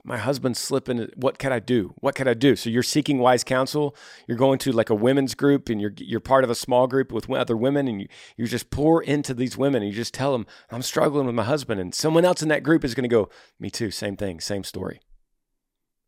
my 0.07 0.19
husband's 0.19 0.59
slipping. 0.59 1.09
What 1.17 1.39
can 1.39 1.51
I 1.51 1.59
do? 1.59 1.95
What 1.97 2.15
can 2.15 2.29
I 2.29 2.35
do? 2.35 2.57
So 2.57 2.69
you're 2.69 2.83
seeking 2.83 3.19
wise 3.19 3.43
counsel. 3.43 3.97
You're 4.29 4.37
going 4.37 4.59
to 4.61 4.73
like 4.73 4.91
a 4.91 4.95
women's 4.95 5.35
group 5.35 5.71
and 5.71 5.81
you're, 5.81 5.95
you're 5.97 6.21
part 6.21 6.45
of 6.45 6.51
a 6.51 6.55
small 6.55 6.87
group 6.87 7.11
with 7.11 7.31
other 7.31 7.57
women 7.57 7.89
and 7.89 8.03
you, 8.03 8.09
you 8.37 8.47
just 8.47 8.69
pour 8.69 9.03
into 9.03 9.33
these 9.33 9.57
women 9.57 9.83
and 9.83 9.91
you 9.91 9.97
just 9.97 10.13
tell 10.13 10.33
them, 10.33 10.47
I'm 10.71 10.83
struggling 10.83 11.25
with 11.25 11.35
my 11.35 11.45
husband. 11.45 11.81
And 11.81 11.95
someone 11.95 12.27
else 12.27 12.43
in 12.43 12.49
that 12.49 12.63
group 12.63 12.85
is 12.85 12.95
going 12.95 13.09
to 13.09 13.09
go, 13.09 13.31
me 13.59 13.71
too. 13.71 13.91
Same 13.91 14.17
thing, 14.17 14.41
same 14.41 14.63
story. 14.63 15.01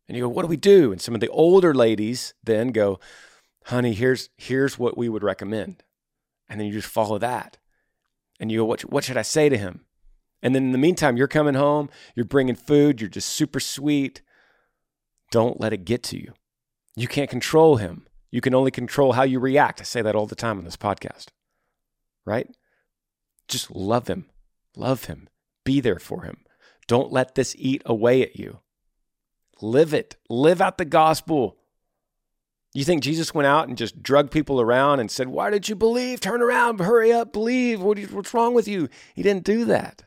And 0.07 0.15
you 0.15 0.23
go, 0.23 0.29
what 0.29 0.43
do 0.43 0.47
we 0.47 0.57
do? 0.57 0.91
And 0.91 1.01
some 1.01 1.15
of 1.15 1.19
the 1.19 1.29
older 1.29 1.73
ladies 1.73 2.35
then 2.43 2.67
go, 2.69 2.99
honey, 3.65 3.93
here's, 3.93 4.29
here's 4.37 4.77
what 4.77 4.95
we 4.95 5.09
would 5.09 5.23
recommend. 5.23 5.83
And 6.47 6.59
then 6.59 6.67
you 6.67 6.73
just 6.73 6.87
follow 6.87 7.17
that. 7.17 7.57
And 8.39 8.51
you 8.51 8.59
go, 8.59 8.65
what, 8.65 8.81
what 8.81 9.03
should 9.03 9.17
I 9.17 9.23
say 9.23 9.49
to 9.49 9.57
him? 9.57 9.86
And 10.41 10.53
then 10.53 10.65
in 10.65 10.71
the 10.71 10.77
meantime, 10.77 11.17
you're 11.17 11.27
coming 11.27 11.55
home, 11.55 11.89
you're 12.15 12.25
bringing 12.25 12.55
food, 12.55 13.01
you're 13.01 13.09
just 13.09 13.29
super 13.29 13.59
sweet. 13.59 14.21
Don't 15.31 15.59
let 15.59 15.73
it 15.73 15.85
get 15.85 16.03
to 16.03 16.17
you. 16.17 16.33
You 16.95 17.07
can't 17.07 17.29
control 17.29 17.77
him. 17.77 18.07
You 18.31 18.41
can 18.41 18.53
only 18.53 18.71
control 18.71 19.13
how 19.13 19.23
you 19.23 19.39
react. 19.39 19.81
I 19.81 19.83
say 19.83 20.01
that 20.01 20.15
all 20.15 20.25
the 20.25 20.35
time 20.35 20.57
on 20.57 20.65
this 20.65 20.77
podcast, 20.77 21.27
right? 22.25 22.47
Just 23.47 23.71
love 23.71 24.07
him. 24.07 24.25
Love 24.75 25.05
him. 25.05 25.29
Be 25.63 25.79
there 25.79 25.99
for 25.99 26.23
him. 26.23 26.37
Don't 26.87 27.11
let 27.11 27.35
this 27.35 27.55
eat 27.57 27.81
away 27.85 28.21
at 28.21 28.37
you. 28.37 28.59
Live 29.61 29.93
it. 29.93 30.17
Live 30.29 30.61
out 30.61 30.77
the 30.77 30.85
gospel. 30.85 31.57
You 32.73 32.83
think 32.83 33.01
Jesus 33.01 33.33
went 33.33 33.47
out 33.47 33.67
and 33.67 33.77
just 33.77 34.03
drug 34.03 34.29
people 34.29 34.61
around 34.61 34.99
and 34.99 35.09
said, 35.09 35.29
Why 35.29 35.49
did 35.49 35.67
you 35.67 35.75
believe? 35.75 36.19
Turn 36.19 36.41
around, 36.41 36.79
hurry 36.79 37.11
up, 37.11 37.33
believe. 37.33 37.81
what's 37.81 38.33
wrong 38.33 38.53
with 38.53 38.67
you? 38.67 38.87
He 39.15 39.23
didn't 39.23 39.45
do 39.45 39.65
that. 39.65 40.03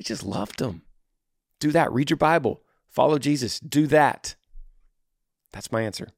He 0.00 0.04
just 0.04 0.24
loved 0.24 0.60
them. 0.60 0.80
Do 1.58 1.72
that. 1.72 1.92
Read 1.92 2.08
your 2.08 2.16
Bible. 2.16 2.62
Follow 2.88 3.18
Jesus. 3.18 3.60
Do 3.60 3.86
that. 3.88 4.34
That's 5.52 5.70
my 5.70 5.82
answer. 5.82 6.08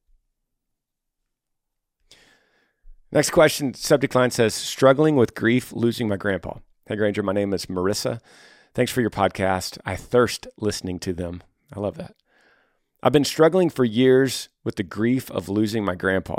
Next 3.10 3.30
question, 3.30 3.74
subject 3.74 4.14
line 4.14 4.30
says, 4.30 4.54
struggling 4.54 5.16
with 5.16 5.34
grief, 5.34 5.72
losing 5.72 6.06
my 6.06 6.16
grandpa. 6.16 6.58
Hey, 6.86 6.94
Granger, 6.94 7.24
my 7.24 7.32
name 7.32 7.52
is 7.52 7.66
Marissa. 7.66 8.20
Thanks 8.72 8.92
for 8.92 9.00
your 9.00 9.10
podcast. 9.10 9.78
I 9.84 9.96
thirst 9.96 10.46
listening 10.56 11.00
to 11.00 11.12
them. 11.12 11.42
I 11.72 11.80
love 11.80 11.96
that. 11.96 12.14
I've 13.02 13.10
been 13.10 13.24
struggling 13.24 13.68
for 13.68 13.84
years 13.84 14.48
with 14.62 14.76
the 14.76 14.84
grief 14.84 15.28
of 15.28 15.48
losing 15.48 15.84
my 15.84 15.96
grandpa. 15.96 16.36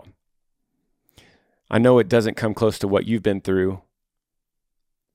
I 1.70 1.78
know 1.78 2.00
it 2.00 2.08
doesn't 2.08 2.38
come 2.38 2.54
close 2.54 2.80
to 2.80 2.88
what 2.88 3.06
you've 3.06 3.22
been 3.22 3.42
through, 3.42 3.82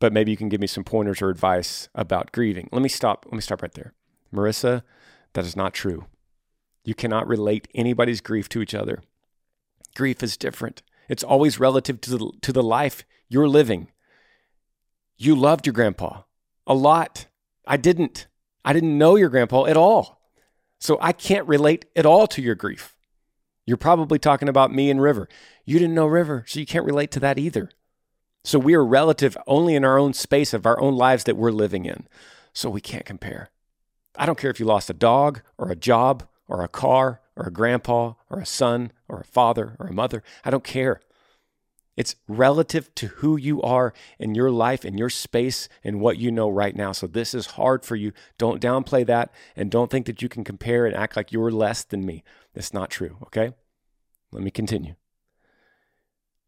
but 0.00 0.12
maybe 0.12 0.30
you 0.30 0.36
can 0.36 0.48
give 0.48 0.60
me 0.60 0.66
some 0.66 0.84
pointers 0.84 1.20
or 1.20 1.28
advice 1.28 1.88
about 1.94 2.32
grieving. 2.32 2.68
Let 2.72 2.82
me 2.82 2.88
stop. 2.88 3.24
Let 3.26 3.34
me 3.34 3.40
stop 3.40 3.62
right 3.62 3.72
there. 3.72 3.94
Marissa, 4.32 4.82
that 5.32 5.44
is 5.44 5.56
not 5.56 5.74
true. 5.74 6.06
You 6.84 6.94
cannot 6.94 7.26
relate 7.26 7.68
anybody's 7.74 8.20
grief 8.20 8.48
to 8.50 8.62
each 8.62 8.74
other. 8.74 9.02
Grief 9.94 10.22
is 10.22 10.36
different. 10.36 10.82
It's 11.08 11.24
always 11.24 11.58
relative 11.58 12.00
to 12.02 12.10
the, 12.10 12.32
to 12.42 12.52
the 12.52 12.62
life 12.62 13.04
you're 13.28 13.48
living. 13.48 13.90
You 15.16 15.34
loved 15.34 15.66
your 15.66 15.72
grandpa 15.72 16.22
a 16.66 16.74
lot. 16.74 17.26
I 17.66 17.76
didn't. 17.76 18.28
I 18.64 18.72
didn't 18.72 18.96
know 18.96 19.16
your 19.16 19.30
grandpa 19.30 19.64
at 19.64 19.76
all. 19.76 20.20
So 20.78 20.98
I 21.00 21.12
can't 21.12 21.48
relate 21.48 21.86
at 21.96 22.06
all 22.06 22.26
to 22.28 22.42
your 22.42 22.54
grief. 22.54 22.94
You're 23.66 23.76
probably 23.76 24.18
talking 24.18 24.48
about 24.48 24.72
me 24.72 24.90
and 24.90 25.02
River. 25.02 25.28
You 25.64 25.78
didn't 25.78 25.94
know 25.94 26.06
River, 26.06 26.44
so 26.46 26.60
you 26.60 26.66
can't 26.66 26.84
relate 26.84 27.10
to 27.12 27.20
that 27.20 27.38
either. 27.38 27.70
So 28.48 28.58
we 28.58 28.72
are 28.72 28.82
relative 28.82 29.36
only 29.46 29.74
in 29.74 29.84
our 29.84 29.98
own 29.98 30.14
space 30.14 30.54
of 30.54 30.64
our 30.64 30.80
own 30.80 30.96
lives 30.96 31.24
that 31.24 31.36
we're 31.36 31.50
living 31.50 31.84
in. 31.84 32.06
So 32.54 32.70
we 32.70 32.80
can't 32.80 33.04
compare. 33.04 33.50
I 34.16 34.24
don't 34.24 34.38
care 34.38 34.50
if 34.50 34.58
you 34.58 34.64
lost 34.64 34.88
a 34.88 34.94
dog 34.94 35.42
or 35.58 35.70
a 35.70 35.76
job 35.76 36.26
or 36.46 36.62
a 36.62 36.68
car 36.68 37.20
or 37.36 37.48
a 37.48 37.52
grandpa 37.52 38.14
or 38.30 38.40
a 38.40 38.46
son 38.46 38.90
or 39.06 39.20
a 39.20 39.24
father 39.24 39.76
or 39.78 39.88
a 39.88 39.92
mother. 39.92 40.22
I 40.46 40.50
don't 40.50 40.64
care. 40.64 41.02
It's 41.94 42.16
relative 42.26 42.94
to 42.94 43.08
who 43.08 43.36
you 43.36 43.60
are 43.60 43.92
in 44.18 44.34
your 44.34 44.50
life, 44.50 44.82
and 44.82 44.98
your 44.98 45.10
space, 45.10 45.68
and 45.84 46.00
what 46.00 46.16
you 46.16 46.30
know 46.30 46.48
right 46.48 46.74
now. 46.74 46.92
So 46.92 47.06
this 47.06 47.34
is 47.34 47.48
hard 47.48 47.84
for 47.84 47.96
you. 47.96 48.12
Don't 48.38 48.62
downplay 48.62 49.04
that 49.04 49.30
and 49.56 49.70
don't 49.70 49.90
think 49.90 50.06
that 50.06 50.22
you 50.22 50.30
can 50.30 50.42
compare 50.42 50.86
and 50.86 50.96
act 50.96 51.16
like 51.16 51.32
you're 51.32 51.50
less 51.50 51.84
than 51.84 52.06
me. 52.06 52.24
That's 52.54 52.72
not 52.72 52.88
true, 52.88 53.18
okay? 53.24 53.52
Let 54.32 54.42
me 54.42 54.50
continue. 54.50 54.94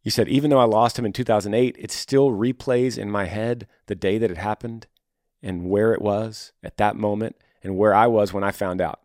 You 0.03 0.11
said, 0.11 0.29
even 0.29 0.51
though 0.51 0.59
I 0.59 0.65
lost 0.65 0.99
him 0.99 1.05
in 1.05 1.13
2008, 1.13 1.77
it 1.79 1.91
still 1.91 2.31
replays 2.31 2.97
in 2.97 3.11
my 3.11 3.27
head 3.27 3.67
the 3.87 3.95
day 3.95 4.19
that 4.19 4.31
it 4.31 4.39
happened 4.39 4.87
and 5.43 5.69
where 5.69 5.93
it 5.93 6.01
was 6.01 6.53
at 6.63 6.79
that 6.79 6.97
moment 6.97 7.37
and 7.63 7.77
where 7.77 7.95
I 7.95 8.07
was 8.07 8.33
when 8.33 8.45
I 8.45 8.51
found 8.51 8.81
out. 8.81 9.01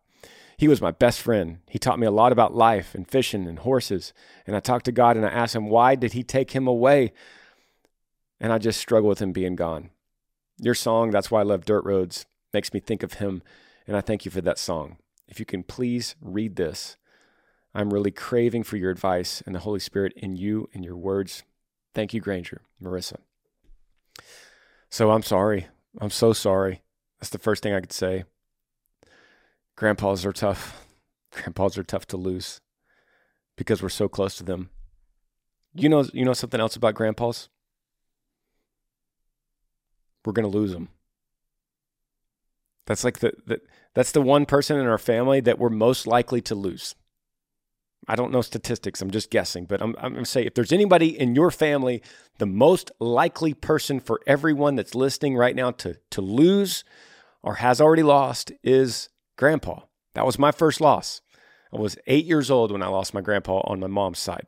He 0.58 0.70
was 0.70 0.82
my 0.82 0.92
best 0.92 1.20
friend. 1.20 1.60
He 1.70 1.80
taught 1.80 2.00
me 2.00 2.08
a 2.08 2.12
lot 2.12 2.32
about 2.32 2.56
life 2.56 2.96
and 2.96 3.06
fishing 3.08 3.46
and 3.46 3.60
horses. 3.60 4.14
And 4.48 4.56
I 4.56 4.62
talked 4.62 4.86
to 4.86 4.94
God 4.94 5.18
and 5.18 5.26
I 5.26 5.30
asked 5.30 5.56
him, 5.56 5.68
why 5.68 5.96
did 5.96 6.14
he 6.14 6.24
take 6.24 6.52
him 6.52 6.66
away? 6.66 7.12
And 8.40 8.54
I 8.54 8.58
just 8.58 8.80
struggle 8.80 9.10
with 9.10 9.22
him 9.22 9.34
being 9.34 9.56
gone. 9.58 9.90
Your 10.58 10.76
song, 10.76 11.12
That's 11.12 11.30
Why 11.30 11.42
I 11.42 11.44
Love 11.44 11.66
Dirt 11.66 11.84
Roads, 11.84 12.26
makes 12.54 12.74
me 12.74 12.80
think 12.80 13.04
of 13.04 13.14
him. 13.14 13.44
And 13.86 13.98
I 13.98 14.02
thank 14.02 14.24
you 14.24 14.32
for 14.32 14.42
that 14.42 14.58
song. 14.58 14.98
If 15.28 15.40
you 15.40 15.46
can 15.46 15.64
please 15.64 16.16
read 16.22 16.56
this 16.56 16.96
I'm 17.76 17.94
really 17.94 18.12
craving 18.12 18.64
for 18.64 18.78
your 18.78 18.90
advice 18.90 19.44
and 19.46 19.54
the 19.54 19.60
Holy 19.60 19.82
Spirit 19.82 20.14
in 20.16 20.38
you 20.38 20.70
and 20.74 20.86
your 20.86 20.96
words. 20.96 21.44
Thank 21.94 22.14
you, 22.14 22.22
Granger, 22.22 22.62
Marissa. 22.82 23.18
So 24.90 25.12
I'm 25.12 25.24
sorry. 25.24 25.68
I'm 26.00 26.10
so 26.10 26.32
sorry. 26.32 26.84
That's 27.20 27.32
the 27.32 27.38
first 27.38 27.62
thing 27.62 27.74
I 27.74 27.82
could 27.82 27.92
say. 27.92 28.24
Grandpas 29.76 30.26
are 30.26 30.32
tough. 30.32 30.88
Grandpas 31.32 31.78
are 31.78 31.84
tough 31.84 32.08
to 32.08 32.18
lose 32.18 32.62
because 33.58 33.82
we're 33.82 33.90
so 33.90 34.08
close 34.08 34.38
to 34.38 34.44
them. 34.44 34.70
You 35.74 35.90
know, 35.90 36.06
you 36.14 36.24
know 36.24 36.32
something 36.32 36.62
else 36.62 36.78
about 36.78 36.96
grandpas? 36.96 37.50
We're 40.24 40.32
going 40.32 40.50
to 40.50 40.58
lose 40.58 40.72
them. 40.72 40.88
That's 42.86 43.04
like 43.04 43.20
the, 43.20 43.34
the 43.46 43.60
that's 43.94 44.14
the 44.14 44.22
one 44.22 44.46
person 44.46 44.80
in 44.80 44.86
our 44.86 44.98
family 44.98 45.42
that 45.42 45.60
we're 45.60 45.70
most 45.70 46.08
likely 46.08 46.40
to 46.44 46.56
lose. 46.56 46.96
I 48.08 48.16
don't 48.16 48.32
know 48.32 48.42
statistics. 48.42 49.02
I'm 49.02 49.12
just 49.12 49.30
guessing, 49.32 49.66
but 49.66 49.82
I'm, 49.82 49.96
I'm 49.98 50.14
going 50.14 50.26
to 50.26 50.30
say 50.30 50.46
if 50.46 50.54
there's 50.54 50.72
anybody 50.72 51.20
in 51.20 51.36
your 51.36 51.52
family, 51.52 52.02
the 52.38 52.46
most 52.46 52.92
likely 53.00 53.54
person 53.54 54.00
for 54.00 54.20
everyone 54.28 54.76
that's 54.76 54.96
listening 54.96 55.36
right 55.36 55.56
now 55.56 55.72
to, 55.72 55.98
to 56.12 56.22
lose 56.22 56.84
or 57.42 57.56
has 57.56 57.82
already 57.82 58.04
lost 58.04 58.52
is 58.64 59.10
grandpa. 59.38 59.82
That 60.14 60.26
was 60.26 60.40
my 60.40 60.52
first 60.52 60.80
loss. 60.82 61.22
I 61.74 61.78
was 61.78 61.98
eight 62.08 62.26
years 62.26 62.52
old 62.52 62.72
when 62.72 62.84
I 62.84 62.88
lost 62.88 63.14
my 63.14 63.22
grandpa 63.22 63.62
on 63.66 63.80
my 63.80 63.88
mom's 63.88 64.20
side. 64.20 64.46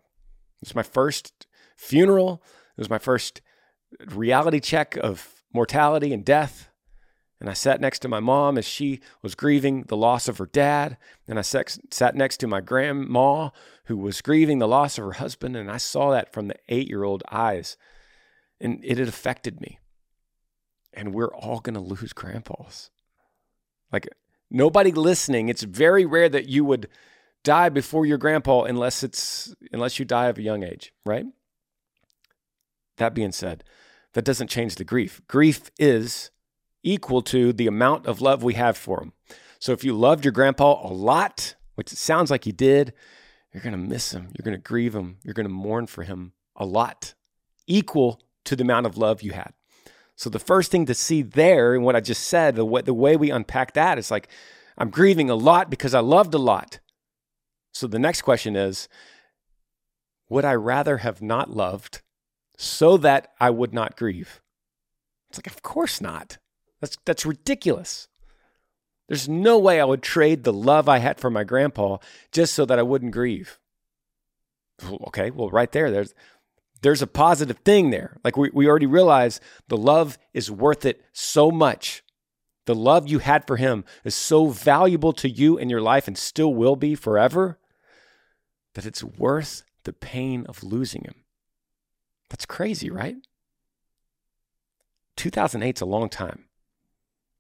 It 0.62 0.68
was 0.68 0.76
my 0.76 0.84
first 0.84 1.48
funeral. 1.76 2.44
It 2.78 2.82
was 2.82 2.90
my 2.90 2.98
first 2.98 3.42
reality 4.08 4.60
check 4.60 4.96
of 4.98 5.44
mortality 5.54 6.14
and 6.14 6.24
death. 6.24 6.67
And 7.40 7.50
I 7.50 7.54
sat 7.54 7.80
next 7.80 8.00
to 8.00 8.08
my 8.08 8.20
mom 8.20 8.58
as 8.58 8.66
she 8.66 9.00
was 9.22 9.36
grieving 9.36 9.84
the 9.84 9.98
loss 9.98 10.28
of 10.28 10.40
her 10.40 10.48
dad. 10.48 10.98
And 11.28 11.38
I 11.38 11.44
sat 11.44 12.16
next 12.16 12.38
to 12.38 12.48
my 12.48 12.62
grandma 12.62 13.50
who 13.86 13.98
was 13.98 14.22
grieving 14.22 14.60
the 14.60 14.68
loss 14.68 14.98
of 14.98 15.06
her 15.06 15.14
husband. 15.14 15.56
And 15.56 15.70
I 15.70 15.78
saw 15.78 16.12
that 16.12 16.34
from 16.34 16.48
the 16.48 16.56
eight 16.68 16.88
year 16.88 17.04
old 17.04 17.24
eyes. 17.32 17.78
And 18.60 18.84
it 18.84 18.98
had 18.98 19.08
affected 19.08 19.62
me. 19.62 19.80
And 20.94 21.14
we're 21.14 21.34
all 21.34 21.60
going 21.60 21.76
to 21.76 21.80
lose 21.80 22.12
grandpas. 22.12 22.90
Like 23.92 24.08
nobody 24.50 24.92
listening, 24.92 25.48
it's 25.48 25.64
very 25.64 26.06
rare 26.06 26.30
that 26.30 26.50
you 26.50 26.66
would 26.66 26.88
die 27.44 27.70
before 27.70 28.06
your 28.06 28.18
grandpa 28.18 28.64
unless 28.64 29.04
it's 29.04 29.56
unless 29.72 30.00
you 30.00 30.06
die 30.06 30.26
of 30.26 30.40
a 30.40 30.42
young 30.42 30.64
age, 30.64 30.92
right? 31.06 31.26
That 32.98 33.14
being 33.14 33.32
said, 33.32 33.64
that 34.14 34.26
doesn't 34.26 34.50
change 34.50 34.76
the 34.76 34.84
grief. 34.84 35.22
Grief 35.28 35.70
is 35.78 36.32
equal 36.88 37.22
to 37.22 37.54
the 37.54 37.68
amount 37.68 38.06
of 38.06 38.22
love 38.22 38.44
we 38.44 38.54
have 38.54 38.78
for 38.78 39.02
him. 39.02 39.14
So 39.60 39.72
if 39.72 39.84
you 39.84 39.94
loved 39.94 40.24
your 40.26 40.32
grandpa 40.32 40.88
a 40.88 40.94
lot, 40.94 41.56
which 41.76 41.92
it 41.92 41.98
sounds 41.98 42.32
like 42.32 42.46
you 42.46 42.54
did, 42.54 42.94
you're 43.54 43.64
going 43.64 43.74
to 43.74 43.90
miss 43.90 44.12
him. 44.12 44.30
You're 44.34 44.44
going 44.44 44.58
to 44.58 44.64
grieve 44.64 44.96
him. 44.96 45.18
You're 45.24 45.34
going 45.34 45.48
to 45.48 45.54
mourn 45.54 45.88
for 45.88 46.04
him 46.04 46.34
a 46.56 46.66
lot, 46.66 47.14
equal 47.66 48.22
to 48.46 48.56
the 48.56 48.64
amount 48.64 48.86
of 48.86 48.98
love 48.98 49.22
you 49.22 49.32
had. 49.32 49.54
So 50.16 50.30
the 50.30 50.40
first 50.40 50.72
thing 50.72 50.86
to 50.88 50.94
see 50.94 51.22
there 51.22 51.76
and 51.76 51.84
what 51.84 51.96
I 51.96 52.00
just 52.00 52.24
said, 52.24 52.56
the 52.56 52.66
way, 52.66 52.82
the 52.82 52.94
way 52.94 53.16
we 53.16 53.30
unpack 53.30 53.74
that 53.74 54.00
is 54.00 54.10
like, 54.10 54.30
I'm 54.78 54.90
grieving 54.90 55.30
a 55.30 55.36
lot 55.36 55.70
because 55.70 55.94
I 55.94 56.00
loved 56.00 56.34
a 56.34 56.40
lot. 56.40 56.80
So 57.74 57.86
the 57.88 58.00
next 58.00 58.22
question 58.24 58.56
is, 58.56 58.88
would 60.30 60.46
I 60.46 60.56
rather 60.56 60.98
have 60.98 61.22
not 61.22 61.50
loved 61.50 62.02
so 62.58 62.98
that 62.98 63.34
I 63.40 63.50
would 63.50 63.74
not 63.74 63.96
grieve? 63.96 64.42
It's 65.30 65.38
like, 65.38 65.48
of 65.48 65.62
course 65.62 66.02
not. 66.02 66.38
That's, 66.80 66.98
that's 67.06 67.26
ridiculous. 67.26 68.08
There's 69.08 69.30
no 69.30 69.58
way 69.58 69.80
I 69.80 69.86
would 69.86 70.04
trade 70.04 70.44
the 70.44 70.54
love 70.54 70.90
I 70.90 70.98
had 70.98 71.20
for 71.20 71.30
my 71.30 71.44
grandpa 71.44 71.98
just 72.32 72.54
so 72.54 72.66
that 72.66 72.80
I 72.80 72.84
wouldn't 72.84 73.14
grieve. 73.14 73.60
Okay, 75.08 75.32
well, 75.32 75.50
right 75.50 75.72
there, 75.72 75.90
there's 75.90 76.14
there's 76.82 77.02
a 77.02 77.08
positive 77.08 77.58
thing 77.60 77.90
there. 77.90 78.18
Like 78.24 78.38
we, 78.38 78.52
we 78.54 78.68
already 78.68 78.86
realize 78.86 79.42
the 79.68 79.78
love 79.78 80.18
is 80.34 80.52
worth 80.52 80.86
it 80.86 81.04
so 81.12 81.50
much. 81.50 82.04
The 82.66 82.76
love 82.76 83.08
you 83.08 83.20
had 83.20 83.48
for 83.48 83.56
him 83.56 83.86
is 84.04 84.14
so 84.14 84.48
valuable 84.50 85.14
to 85.14 85.30
you 85.30 85.58
in 85.58 85.70
your 85.70 85.82
life 85.82 86.08
and 86.08 86.18
still 86.18 86.54
will 86.54 86.76
be 86.76 86.96
forever 86.96 87.58
that 88.74 88.86
it's 88.86 89.04
worth 89.04 89.64
the 89.86 89.94
pain 89.94 90.46
of 90.48 90.64
losing 90.64 91.04
him. 91.04 91.24
That's 92.30 92.46
crazy, 92.46 92.90
right? 92.90 93.16
2008 95.16 95.78
is 95.78 95.82
a 95.82 95.86
long 95.86 96.10
time. 96.10 96.47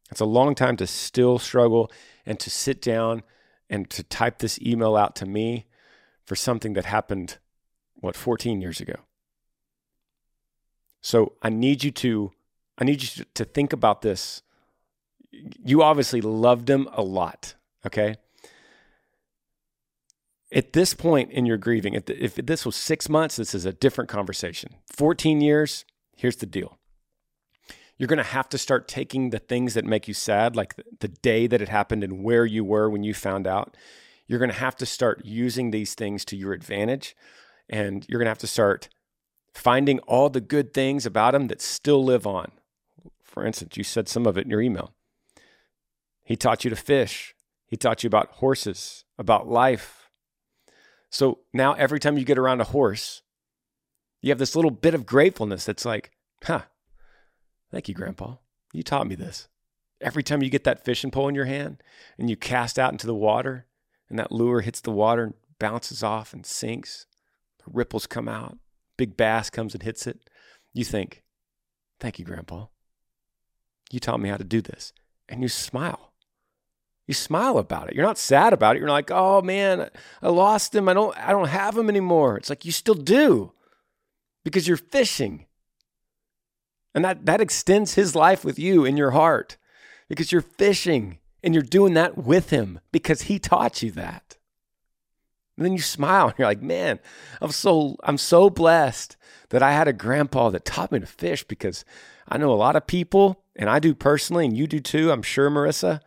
It's 0.09 0.21
a 0.21 0.25
long 0.25 0.55
time 0.55 0.77
to 0.77 0.87
still 0.87 1.37
struggle 1.37 1.91
and 2.25 2.39
to 2.39 2.49
sit 2.49 2.81
down 2.81 3.23
and 3.69 3.89
to 3.89 4.03
type 4.03 4.39
this 4.39 4.59
email 4.61 4.95
out 4.95 5.15
to 5.17 5.25
me 5.25 5.65
for 6.25 6.35
something 6.35 6.73
that 6.73 6.85
happened, 6.85 7.37
what, 7.95 8.15
14 8.15 8.61
years 8.61 8.79
ago. 8.79 8.95
So 11.01 11.33
I 11.41 11.49
need 11.49 11.83
you 11.83 11.91
to, 11.91 12.31
I 12.77 12.83
need 12.83 13.01
you 13.03 13.25
to 13.33 13.45
think 13.45 13.73
about 13.73 14.01
this. 14.01 14.41
You 15.31 15.83
obviously 15.83 16.21
loved 16.21 16.69
him 16.69 16.87
a 16.93 17.01
lot, 17.01 17.55
okay? 17.85 18.15
At 20.51 20.73
this 20.73 20.93
point 20.93 21.31
in 21.31 21.45
your 21.45 21.57
grieving, 21.57 21.93
if, 21.93 22.09
if 22.09 22.35
this 22.35 22.65
was 22.65 22.75
six 22.75 23.09
months, 23.09 23.35
this 23.35 23.53
is 23.53 23.65
a 23.65 23.73
different 23.73 24.09
conversation. 24.09 24.75
14 24.93 25.41
years, 25.41 25.85
here's 26.15 26.37
the 26.37 26.45
deal 26.45 26.76
you're 27.97 28.07
going 28.07 28.17
to 28.17 28.23
have 28.23 28.49
to 28.49 28.57
start 28.57 28.87
taking 28.87 29.31
the 29.31 29.39
things 29.39 29.73
that 29.73 29.85
make 29.85 30.07
you 30.07 30.13
sad, 30.13 30.55
like 30.55 30.75
the 30.99 31.07
day 31.07 31.47
that 31.47 31.61
it 31.61 31.69
happened 31.69 32.03
and 32.03 32.23
where 32.23 32.45
you 32.45 32.63
were 32.63 32.89
when 32.89 33.03
you 33.03 33.13
found 33.13 33.47
out. 33.47 33.75
You're 34.27 34.39
going 34.39 34.51
to 34.51 34.57
have 34.57 34.75
to 34.77 34.85
start 34.85 35.25
using 35.25 35.71
these 35.71 35.95
things 35.95 36.23
to 36.25 36.37
your 36.37 36.53
advantage. 36.53 37.15
And 37.69 38.05
you're 38.07 38.19
going 38.19 38.25
to 38.25 38.31
have 38.31 38.37
to 38.39 38.47
start 38.47 38.89
finding 39.53 39.99
all 39.99 40.29
the 40.29 40.41
good 40.41 40.73
things 40.73 41.05
about 41.05 41.31
them 41.31 41.47
that 41.47 41.61
still 41.61 42.03
live 42.03 42.27
on. 42.27 42.51
For 43.23 43.45
instance, 43.45 43.77
you 43.77 43.83
said 43.83 44.07
some 44.07 44.27
of 44.27 44.37
it 44.37 44.45
in 44.45 44.51
your 44.51 44.61
email. 44.61 44.93
He 46.23 46.35
taught 46.35 46.63
you 46.63 46.69
to 46.69 46.75
fish, 46.75 47.33
he 47.65 47.77
taught 47.77 48.03
you 48.03 48.07
about 48.07 48.31
horses, 48.33 49.05
about 49.17 49.47
life. 49.47 50.09
So 51.09 51.39
now 51.53 51.73
every 51.73 51.99
time 51.99 52.17
you 52.17 52.25
get 52.25 52.37
around 52.37 52.61
a 52.61 52.65
horse, 52.65 53.21
you 54.21 54.29
have 54.29 54.39
this 54.39 54.55
little 54.55 54.71
bit 54.71 54.93
of 54.93 55.05
gratefulness 55.05 55.65
that's 55.65 55.85
like, 55.85 56.11
huh, 56.43 56.63
Thank 57.71 57.87
you, 57.87 57.93
Grandpa. 57.93 58.35
You 58.73 58.83
taught 58.83 59.07
me 59.07 59.15
this. 59.15 59.47
Every 59.99 60.23
time 60.23 60.43
you 60.43 60.49
get 60.49 60.63
that 60.65 60.85
fishing 60.85 61.11
pole 61.11 61.27
in 61.27 61.35
your 61.35 61.45
hand 61.45 61.81
and 62.17 62.29
you 62.29 62.35
cast 62.35 62.77
out 62.77 62.91
into 62.91 63.07
the 63.07 63.15
water, 63.15 63.65
and 64.09 64.17
that 64.19 64.31
lure 64.31 64.61
hits 64.61 64.79
the 64.79 64.91
water 64.91 65.23
and 65.23 65.33
bounces 65.59 66.03
off 66.03 66.33
and 66.33 66.45
sinks, 66.45 67.07
the 67.59 67.71
ripples 67.73 68.07
come 68.07 68.27
out, 68.27 68.57
big 68.95 69.17
bass 69.17 69.49
comes 69.49 69.73
and 69.73 69.83
hits 69.83 70.07
it, 70.07 70.29
you 70.73 70.83
think, 70.85 71.23
Thank 71.99 72.19
you, 72.19 72.25
Grandpa. 72.25 72.67
You 73.91 73.99
taught 73.99 74.19
me 74.19 74.29
how 74.29 74.37
to 74.37 74.43
do 74.43 74.61
this. 74.61 74.93
And 75.27 75.41
you 75.41 75.47
smile. 75.47 76.13
You 77.07 77.13
smile 77.13 77.57
about 77.57 77.89
it. 77.89 77.95
You're 77.95 78.05
not 78.05 78.17
sad 78.17 78.53
about 78.53 78.75
it. 78.75 78.79
You're 78.79 78.89
like, 78.89 79.09
oh 79.11 79.41
man, 79.41 79.89
I 80.21 80.29
lost 80.29 80.75
him. 80.75 80.87
I 80.87 80.93
don't 80.93 81.17
I 81.17 81.31
don't 81.31 81.47
have 81.47 81.77
him 81.77 81.89
anymore. 81.89 82.37
It's 82.37 82.49
like 82.49 82.65
you 82.65 82.71
still 82.71 82.95
do 82.95 83.53
because 84.43 84.67
you're 84.67 84.77
fishing. 84.77 85.46
And 86.97 87.05
that, 87.05 87.27
that 87.27 87.41
extends 87.41 87.93
his 87.93 88.15
life 88.15 88.43
with 88.43 88.57
you 88.57 88.83
in 88.83 88.97
your 88.97 89.11
heart 89.11 89.57
because 90.09 90.31
you're 90.31 90.41
fishing 90.41 91.19
and 91.43 91.53
you're 91.53 91.61
doing 91.61 91.93
that 91.93 92.17
with 92.17 92.49
him 92.49 92.79
because 92.91 93.21
he 93.21 93.37
taught 93.37 93.83
you 93.83 93.91
that. 93.91 94.37
And 95.55 95.63
then 95.63 95.73
you 95.73 95.79
smile 95.79 96.29
and 96.29 96.39
you're 96.39 96.47
like, 96.47 96.63
man, 96.63 96.97
I'm 97.39 97.51
so 97.51 97.97
I'm 98.01 98.17
so 98.17 98.49
blessed 98.49 99.15
that 99.49 99.61
I 99.61 99.73
had 99.73 99.87
a 99.87 99.93
grandpa 99.93 100.49
that 100.49 100.65
taught 100.65 100.91
me 100.91 100.99
to 100.99 101.05
fish 101.05 101.43
because 101.43 101.85
I 102.27 102.39
know 102.39 102.51
a 102.51 102.55
lot 102.55 102.75
of 102.75 102.87
people, 102.87 103.43
and 103.55 103.69
I 103.69 103.77
do 103.77 103.93
personally, 103.93 104.45
and 104.45 104.57
you 104.57 104.65
do 104.65 104.79
too, 104.79 105.11
I'm 105.11 105.21
sure, 105.21 105.51
Marissa, 105.51 105.99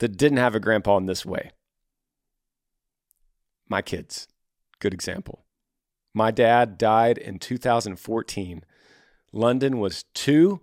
that 0.00 0.18
didn't 0.18 0.36
have 0.36 0.54
a 0.54 0.60
grandpa 0.60 0.98
in 0.98 1.06
this 1.06 1.24
way. 1.24 1.52
My 3.66 3.80
kids, 3.80 4.28
good 4.78 4.92
example. 4.92 5.46
My 6.12 6.30
dad 6.30 6.76
died 6.76 7.16
in 7.16 7.38
2014 7.38 8.62
London 9.32 9.78
was 9.78 10.04
two, 10.14 10.60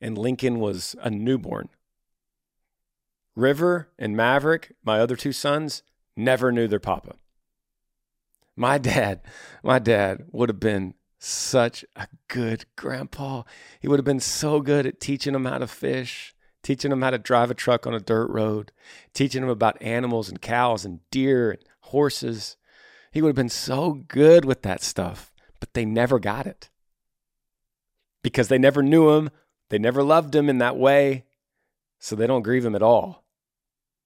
and 0.00 0.18
Lincoln 0.18 0.58
was 0.58 0.96
a 1.00 1.10
newborn. 1.10 1.68
River 3.34 3.88
and 3.98 4.16
Maverick, 4.16 4.74
my 4.84 5.00
other 5.00 5.16
two 5.16 5.32
sons, 5.32 5.82
never 6.16 6.52
knew 6.52 6.68
their 6.68 6.80
papa. 6.80 7.14
My 8.56 8.78
dad, 8.78 9.22
my 9.62 9.78
dad 9.78 10.26
would 10.30 10.48
have 10.48 10.60
been 10.60 10.94
such 11.18 11.84
a 11.96 12.08
good 12.28 12.66
grandpa. 12.76 13.44
He 13.80 13.88
would 13.88 13.98
have 13.98 14.04
been 14.04 14.20
so 14.20 14.60
good 14.60 14.86
at 14.86 15.00
teaching 15.00 15.32
them 15.32 15.44
how 15.44 15.58
to 15.58 15.66
fish, 15.66 16.34
teaching 16.62 16.90
them 16.90 17.00
how 17.00 17.10
to 17.10 17.18
drive 17.18 17.50
a 17.50 17.54
truck 17.54 17.86
on 17.86 17.94
a 17.94 18.00
dirt 18.00 18.28
road, 18.28 18.72
teaching 19.14 19.40
them 19.40 19.50
about 19.50 19.80
animals 19.80 20.28
and 20.28 20.42
cows 20.42 20.84
and 20.84 21.00
deer 21.10 21.52
and 21.52 21.60
horses. 21.80 22.56
He 23.12 23.22
would 23.22 23.28
have 23.28 23.36
been 23.36 23.48
so 23.48 24.02
good 24.08 24.44
with 24.44 24.62
that 24.62 24.82
stuff, 24.82 25.32
but 25.60 25.72
they 25.74 25.84
never 25.84 26.18
got 26.18 26.46
it 26.46 26.68
because 28.22 28.48
they 28.48 28.58
never 28.58 28.82
knew 28.82 29.10
him, 29.10 29.30
they 29.68 29.78
never 29.78 30.02
loved 30.02 30.34
him 30.34 30.48
in 30.48 30.58
that 30.58 30.76
way, 30.76 31.24
so 31.98 32.14
they 32.14 32.26
don't 32.26 32.42
grieve 32.42 32.64
him 32.64 32.74
at 32.74 32.82
all. 32.82 33.24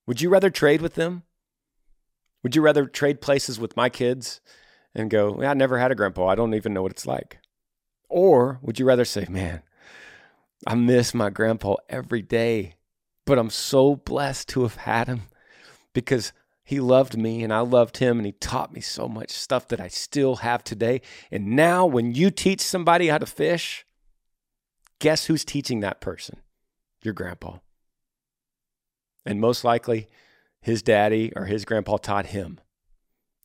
Would 0.07 0.21
you 0.21 0.29
rather 0.29 0.51
trade 0.51 0.81
with 0.83 0.95
them? 0.95 1.23
Would 2.43 2.55
you 2.55 2.63
rather 2.63 2.87
trade 2.87 3.21
places 3.21 3.59
with 3.59 3.77
my 3.77 3.89
kids 3.89 4.41
and 4.95 5.11
go, 5.11 5.43
I 5.43 5.55
never 5.55 5.79
had 5.79 5.91
a 5.91 5.95
grandpa. 5.95 6.29
I 6.29 6.35
don't 6.35 6.55
even 6.55 6.73
know 6.73 6.83
what 6.83 6.93
it's 6.93 7.07
like. 7.07 7.39
Or 8.09 8.59
would 8.63 8.79
you 8.79 8.87
rather 8.87 9.05
say, 9.05 9.27
man, 9.29 9.63
I 10.67 10.75
miss 10.75 11.15
my 11.15 11.31
grandpa 11.31 11.77
every 11.89 12.23
day, 12.23 12.77
but 13.25 13.39
I'm 13.39 13.51
so 13.51 13.97
blessed 13.97 14.49
to 14.51 14.63
have 14.63 14.77
had 14.77 15.09
him 15.09 15.23
because 15.93 16.33
he 16.63 16.81
loved 16.81 17.17
me 17.17 17.43
and 17.43 17.53
I 17.53 17.61
loved 17.61 17.99
him 17.99 18.19
and 18.19 18.27
he 18.27 18.33
taught 18.33 18.73
me 18.73 18.81
so 18.81 19.09
much 19.09 19.31
stuff 19.31 19.69
that 19.69 19.81
I 19.81 19.89
still 19.89 20.37
have 20.37 20.63
today. 20.63 21.01
And 21.31 21.57
now 21.57 21.87
when 21.87 22.13
you 22.13 22.31
teach 22.31 22.61
somebody 22.61 23.09
how 23.09 23.19
to 23.19 23.27
fish, 23.27 23.86
Guess 24.99 25.27
who's 25.27 25.45
teaching 25.45 25.81
that 25.81 26.01
person? 26.01 26.41
Your 27.03 27.15
grandpa. 27.15 27.59
And 29.25 29.41
most 29.41 29.65
likely, 29.65 30.09
his 30.61 30.83
daddy 30.83 31.33
or 31.37 31.45
his 31.45 31.65
grandpa 31.65 31.97
taught 31.97 32.27
him. 32.27 32.61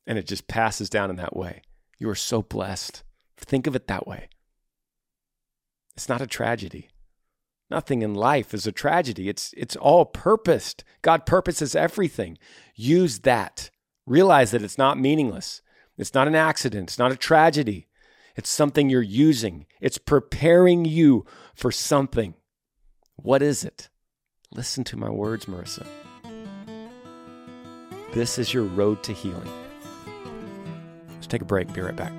And 0.06 0.18
it 0.18 0.26
just 0.26 0.48
passes 0.48 0.90
down 0.90 1.10
in 1.10 1.16
that 1.16 1.36
way. 1.36 1.62
You 1.98 2.08
are 2.08 2.14
so 2.14 2.42
blessed. 2.42 3.02
Think 3.36 3.66
of 3.66 3.76
it 3.76 3.86
that 3.86 4.06
way. 4.06 4.28
It's 5.94 6.08
not 6.08 6.20
a 6.20 6.26
tragedy. 6.26 6.88
Nothing 7.70 8.02
in 8.02 8.14
life 8.14 8.52
is 8.52 8.66
a 8.66 8.72
tragedy. 8.72 9.28
It's, 9.28 9.54
it's 9.56 9.76
all 9.76 10.04
purposed. 10.04 10.84
God 11.00 11.26
purposes 11.26 11.74
everything. 11.74 12.38
Use 12.74 13.20
that. 13.20 13.70
Realize 14.06 14.50
that 14.50 14.62
it's 14.62 14.78
not 14.78 14.98
meaningless. 14.98 15.62
It's 15.96 16.14
not 16.14 16.28
an 16.28 16.34
accident. 16.34 16.90
It's 16.90 16.98
not 16.98 17.12
a 17.12 17.16
tragedy. 17.16 17.88
It's 18.36 18.50
something 18.50 18.88
you're 18.88 19.02
using. 19.02 19.66
It's 19.80 19.98
preparing 19.98 20.84
you 20.84 21.24
for 21.54 21.70
something. 21.70 22.34
What 23.16 23.42
is 23.42 23.64
it? 23.64 23.88
Listen 24.54 24.84
to 24.84 24.96
my 24.96 25.10
words, 25.10 25.46
Marissa. 25.46 25.86
This 28.12 28.38
is 28.38 28.52
your 28.52 28.64
road 28.64 29.02
to 29.04 29.12
healing. 29.12 29.50
Let's 31.08 31.26
take 31.26 31.42
a 31.42 31.46
break. 31.46 31.72
Be 31.72 31.80
right 31.80 31.96
back. 31.96 32.12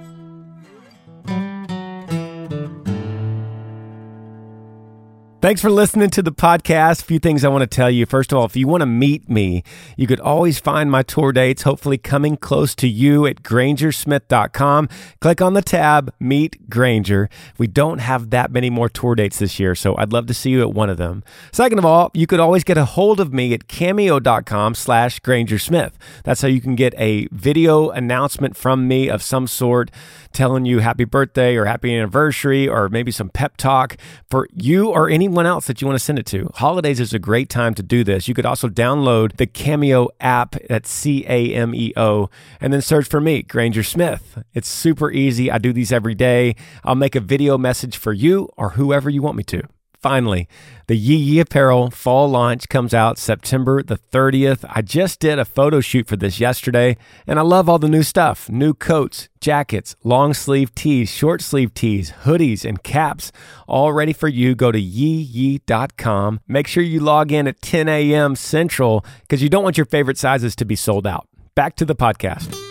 Thanks 5.44 5.60
for 5.60 5.70
listening 5.70 6.10
to 6.12 6.22
the 6.22 6.32
podcast. 6.32 7.02
A 7.02 7.04
few 7.04 7.20
things 7.20 7.44
I 7.44 7.50
want 7.50 7.64
to 7.64 7.68
tell 7.68 7.92
you. 7.92 8.06
First 8.06 8.32
of 8.32 8.38
all, 8.38 8.46
if 8.46 8.56
you 8.56 8.66
want 8.66 8.80
to 8.80 8.86
meet 8.86 9.28
me, 9.30 9.62
you 9.98 10.08
could 10.08 10.22
always 10.22 10.58
find 10.58 10.90
my 10.90 11.04
tour 11.04 11.34
dates, 11.34 11.64
hopefully 11.64 11.98
coming 11.98 12.38
close 12.38 12.74
to 12.76 12.88
you 12.88 13.26
at 13.26 13.44
grangersmith.com. 13.44 14.88
Click 15.20 15.42
on 15.42 15.54
the 15.54 15.62
tab 15.62 16.14
Meet 16.18 16.70
Granger. 16.70 17.30
We 17.58 17.68
don't 17.68 17.98
have 17.98 18.30
that 18.30 18.54
many 18.54 18.70
more 18.70 18.88
tour 18.88 19.16
dates 19.16 19.40
this 19.40 19.60
year, 19.60 19.76
so 19.76 19.98
I'd 19.98 20.14
love 20.14 20.28
to 20.28 20.34
see 20.34 20.50
you 20.50 20.62
at 20.62 20.72
one 20.72 20.90
of 20.90 20.96
them. 20.96 21.26
Second 21.52 21.78
of 21.78 21.84
all, 21.84 22.10
you 22.14 22.26
could 22.26 22.40
always 22.40 22.64
get 22.64 22.78
a 22.78 22.86
hold 22.86 23.20
of 23.20 23.34
me 23.34 23.54
at 23.54 23.68
cameo.com 23.68 24.76
slash 24.76 25.20
grangersmith. 25.20 25.92
That's 26.24 26.42
how 26.42 26.48
you 26.48 26.62
can 26.62 26.76
get 26.76 26.94
a 26.98 27.28
video 27.34 27.90
announcement 27.90 28.56
from 28.56 28.88
me 28.88 29.10
of 29.10 29.22
some 29.22 29.48
sort 29.48 29.92
telling 30.32 30.64
you 30.64 30.80
happy 30.80 31.04
birthday 31.04 31.58
or 31.58 31.66
happy 31.66 31.94
anniversary 31.94 32.66
or 32.66 32.88
maybe 32.88 33.12
some 33.12 33.28
pep 33.28 33.58
talk 33.58 33.98
for 34.30 34.48
you 34.54 34.88
or 34.88 35.10
anyone 35.34 35.48
else 35.48 35.66
that 35.66 35.82
you 35.82 35.88
want 35.88 35.98
to 35.98 36.06
send 36.06 36.20
it 36.20 36.28
to. 36.28 36.48
Holidays 36.54 37.00
is 37.00 37.12
a 37.12 37.18
great 37.18 37.50
time 37.50 37.74
to 37.74 37.82
do 37.82 38.04
this. 38.04 38.28
You 38.28 38.36
could 38.36 38.46
also 38.46 38.70
download 38.70 39.38
the 39.38 39.48
Cameo 39.48 40.10
app 40.20 40.56
at 40.70 40.86
C 40.86 41.26
A 41.28 41.56
M 41.56 41.74
E 41.74 41.92
O 41.98 42.30
and 42.62 42.72
then 42.72 42.84
search 42.84 43.08
for 43.08 43.20
me, 43.20 43.42
Granger 43.42 43.82
Smith. 43.82 44.38
It's 44.54 44.68
super 44.68 45.10
easy. 45.10 45.50
I 45.50 45.58
do 45.58 45.74
these 45.74 45.92
every 45.92 46.14
day. 46.14 46.56
I'll 46.84 46.94
make 46.94 47.16
a 47.16 47.20
video 47.20 47.58
message 47.58 47.98
for 47.98 48.14
you 48.14 48.48
or 48.58 48.72
whoever 48.72 49.10
you 49.10 49.24
want 49.24 49.36
me 49.36 49.44
to. 49.46 49.64
Finally, 50.04 50.50
the 50.88 50.98
Yee 50.98 51.16
Yee 51.16 51.40
Apparel 51.40 51.90
fall 51.90 52.28
launch 52.28 52.68
comes 52.68 52.94
out 52.94 53.18
September 53.18 53.82
the 53.82 53.98
30th. 53.98 54.66
I 54.70 54.82
just 54.82 55.22
did 55.22 55.40
a 55.40 55.46
photo 55.46 55.80
shoot 55.80 56.08
for 56.08 56.18
this 56.18 56.42
yesterday, 56.42 56.98
and 57.26 57.40
I 57.40 57.42
love 57.42 57.70
all 57.70 57.80
the 57.80 57.88
new 57.88 58.04
stuff 58.04 58.50
new 58.50 58.74
coats, 58.74 59.30
jackets, 59.40 59.96
long 60.04 60.34
sleeve 60.34 60.76
tees, 60.76 61.10
short 61.10 61.42
sleeve 61.42 61.74
tees, 61.74 62.12
hoodies, 62.26 62.66
and 62.66 62.84
caps. 62.84 63.32
All 63.66 63.94
ready 63.94 64.12
for 64.12 64.28
you. 64.28 64.56
Go 64.56 64.74
to 64.74 64.82
yeeyee.com. 64.82 66.42
Make 66.50 66.68
sure 66.68 66.84
you 66.84 67.00
log 67.00 67.32
in 67.32 67.48
at 67.48 67.62
10 67.62 67.88
a.m. 67.88 68.36
Central 68.36 69.06
because 69.22 69.42
you 69.42 69.48
don't 69.48 69.64
want 69.64 69.78
your 69.78 69.86
favorite 69.86 70.18
sizes 70.18 70.54
to 70.58 70.66
be 70.66 70.76
sold 70.76 71.08
out. 71.08 71.30
Back 71.56 71.78
to 71.78 71.86
the 71.86 71.96
podcast. 71.96 72.63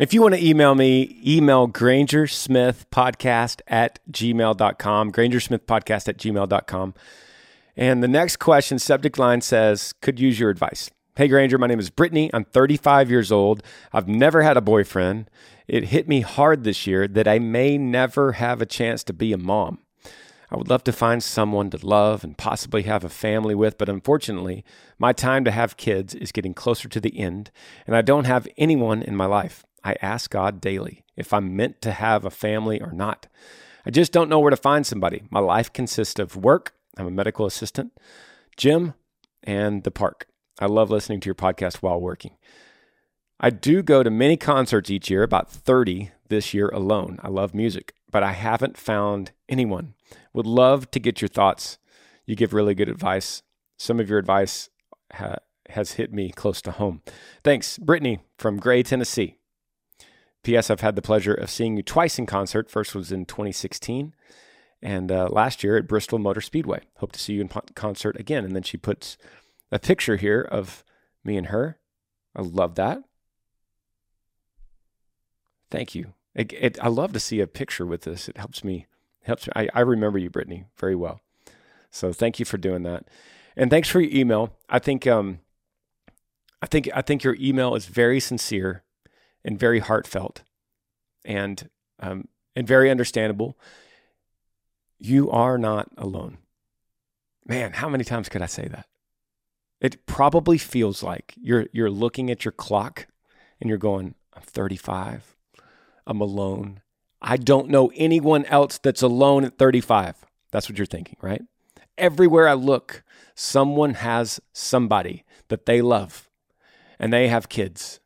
If 0.00 0.14
you 0.14 0.22
want 0.22 0.34
to 0.34 0.42
email 0.42 0.74
me, 0.74 1.20
email 1.26 1.68
grangersmithpodcast 1.68 3.60
at 3.66 3.98
gmail.com, 4.10 5.12
grangersmithpodcast 5.12 6.08
at 6.08 6.16
gmail.com. 6.16 6.94
And 7.76 8.02
the 8.02 8.08
next 8.08 8.38
question, 8.38 8.78
subject 8.78 9.18
line 9.18 9.42
says, 9.42 9.92
could 10.00 10.18
use 10.18 10.40
your 10.40 10.48
advice. 10.48 10.90
Hey, 11.16 11.28
Granger, 11.28 11.58
my 11.58 11.66
name 11.66 11.78
is 11.78 11.90
Brittany. 11.90 12.30
I'm 12.32 12.46
35 12.46 13.10
years 13.10 13.30
old. 13.30 13.62
I've 13.92 14.08
never 14.08 14.40
had 14.40 14.56
a 14.56 14.62
boyfriend. 14.62 15.28
It 15.68 15.88
hit 15.88 16.08
me 16.08 16.22
hard 16.22 16.64
this 16.64 16.86
year 16.86 17.06
that 17.06 17.28
I 17.28 17.38
may 17.38 17.76
never 17.76 18.32
have 18.32 18.62
a 18.62 18.66
chance 18.66 19.04
to 19.04 19.12
be 19.12 19.34
a 19.34 19.38
mom. 19.38 19.80
I 20.50 20.56
would 20.56 20.70
love 20.70 20.82
to 20.84 20.92
find 20.92 21.22
someone 21.22 21.68
to 21.70 21.86
love 21.86 22.24
and 22.24 22.38
possibly 22.38 22.84
have 22.84 23.04
a 23.04 23.10
family 23.10 23.54
with, 23.54 23.76
but 23.76 23.90
unfortunately, 23.90 24.64
my 24.98 25.12
time 25.12 25.44
to 25.44 25.50
have 25.50 25.76
kids 25.76 26.14
is 26.14 26.32
getting 26.32 26.54
closer 26.54 26.88
to 26.88 27.00
the 27.00 27.18
end, 27.18 27.50
and 27.86 27.94
I 27.94 28.00
don't 28.00 28.24
have 28.24 28.48
anyone 28.56 29.02
in 29.02 29.14
my 29.14 29.26
life. 29.26 29.66
I 29.84 29.96
ask 30.02 30.30
God 30.30 30.60
daily 30.60 31.04
if 31.16 31.32
I'm 31.32 31.56
meant 31.56 31.80
to 31.82 31.92
have 31.92 32.24
a 32.24 32.30
family 32.30 32.80
or 32.80 32.92
not. 32.92 33.26
I 33.84 33.90
just 33.90 34.12
don't 34.12 34.28
know 34.28 34.38
where 34.38 34.50
to 34.50 34.56
find 34.56 34.86
somebody. 34.86 35.22
My 35.30 35.40
life 35.40 35.72
consists 35.72 36.18
of 36.18 36.36
work. 36.36 36.74
I'm 36.96 37.06
a 37.06 37.10
medical 37.10 37.46
assistant, 37.46 37.92
gym, 38.56 38.94
and 39.42 39.84
the 39.84 39.90
park. 39.90 40.26
I 40.60 40.66
love 40.66 40.90
listening 40.90 41.20
to 41.20 41.26
your 41.26 41.34
podcast 41.34 41.76
while 41.76 42.00
working. 42.00 42.36
I 43.38 43.48
do 43.48 43.82
go 43.82 44.02
to 44.02 44.10
many 44.10 44.36
concerts 44.36 44.90
each 44.90 45.08
year, 45.08 45.22
about 45.22 45.50
30 45.50 46.10
this 46.28 46.52
year 46.52 46.68
alone. 46.68 47.18
I 47.22 47.28
love 47.28 47.54
music, 47.54 47.94
but 48.10 48.22
I 48.22 48.32
haven't 48.32 48.76
found 48.76 49.32
anyone. 49.48 49.94
Would 50.34 50.46
love 50.46 50.90
to 50.90 51.00
get 51.00 51.22
your 51.22 51.28
thoughts. 51.28 51.78
You 52.26 52.36
give 52.36 52.52
really 52.52 52.74
good 52.74 52.90
advice. 52.90 53.42
Some 53.78 53.98
of 53.98 54.10
your 54.10 54.18
advice 54.18 54.68
ha- 55.14 55.36
has 55.70 55.92
hit 55.92 56.12
me 56.12 56.30
close 56.30 56.60
to 56.62 56.72
home. 56.72 57.00
Thanks, 57.42 57.78
Brittany 57.78 58.20
from 58.38 58.58
Gray, 58.58 58.82
Tennessee. 58.82 59.39
P.S. 60.42 60.70
I've 60.70 60.80
had 60.80 60.96
the 60.96 61.02
pleasure 61.02 61.34
of 61.34 61.50
seeing 61.50 61.76
you 61.76 61.82
twice 61.82 62.18
in 62.18 62.26
concert. 62.26 62.70
First 62.70 62.94
was 62.94 63.12
in 63.12 63.26
2016, 63.26 64.14
and 64.82 65.12
uh, 65.12 65.28
last 65.30 65.62
year 65.62 65.76
at 65.76 65.86
Bristol 65.86 66.18
Motor 66.18 66.40
Speedway. 66.40 66.80
Hope 66.96 67.12
to 67.12 67.20
see 67.20 67.34
you 67.34 67.42
in 67.42 67.50
concert 67.74 68.18
again. 68.18 68.44
And 68.44 68.56
then 68.56 68.62
she 68.62 68.76
puts 68.76 69.18
a 69.70 69.78
picture 69.78 70.16
here 70.16 70.40
of 70.40 70.82
me 71.24 71.36
and 71.36 71.48
her. 71.48 71.78
I 72.34 72.42
love 72.42 72.76
that. 72.76 73.02
Thank 75.70 75.94
you. 75.94 76.14
It, 76.34 76.52
it, 76.52 76.78
I 76.82 76.88
love 76.88 77.12
to 77.12 77.20
see 77.20 77.40
a 77.40 77.46
picture 77.46 77.86
with 77.86 78.02
this. 78.02 78.28
It 78.28 78.36
helps 78.36 78.64
me. 78.64 78.86
Helps 79.22 79.46
me. 79.46 79.52
I, 79.54 79.68
I 79.74 79.80
remember 79.80 80.18
you, 80.18 80.30
Brittany, 80.30 80.64
very 80.78 80.94
well. 80.94 81.20
So 81.90 82.12
thank 82.12 82.38
you 82.38 82.44
for 82.44 82.56
doing 82.56 82.84
that, 82.84 83.04
and 83.56 83.68
thanks 83.68 83.88
for 83.88 84.00
your 84.00 84.12
email. 84.12 84.56
I 84.68 84.78
think 84.78 85.06
um, 85.06 85.40
I 86.62 86.66
think 86.66 86.88
I 86.94 87.02
think 87.02 87.24
your 87.24 87.36
email 87.38 87.74
is 87.74 87.86
very 87.86 88.20
sincere 88.20 88.84
and 89.44 89.58
very 89.58 89.80
heartfelt 89.80 90.42
and 91.24 91.68
um, 91.98 92.28
and 92.56 92.66
very 92.66 92.90
understandable. 92.90 93.58
You 94.98 95.30
are 95.30 95.58
not 95.58 95.88
alone. 95.96 96.38
Man, 97.46 97.72
how 97.72 97.88
many 97.88 98.04
times 98.04 98.28
could 98.28 98.42
I 98.42 98.46
say 98.46 98.68
that? 98.68 98.86
It 99.80 100.06
probably 100.06 100.58
feels 100.58 101.02
like 101.02 101.34
you're 101.40 101.66
you're 101.72 101.90
looking 101.90 102.30
at 102.30 102.44
your 102.44 102.52
clock 102.52 103.06
and 103.60 103.68
you're 103.68 103.78
going, 103.78 104.14
I'm 104.34 104.42
35. 104.42 105.36
I'm 106.06 106.20
alone. 106.20 106.80
I 107.22 107.36
don't 107.36 107.68
know 107.68 107.92
anyone 107.94 108.44
else 108.46 108.78
that's 108.78 109.02
alone 109.02 109.44
at 109.44 109.58
35. 109.58 110.24
That's 110.50 110.68
what 110.68 110.78
you're 110.78 110.86
thinking, 110.86 111.16
right? 111.20 111.42
Everywhere 111.98 112.48
I 112.48 112.54
look, 112.54 113.02
someone 113.34 113.94
has 113.94 114.40
somebody 114.52 115.24
that 115.48 115.66
they 115.66 115.82
love 115.82 116.28
and 116.98 117.12
they 117.12 117.28
have 117.28 117.48
kids 117.48 117.99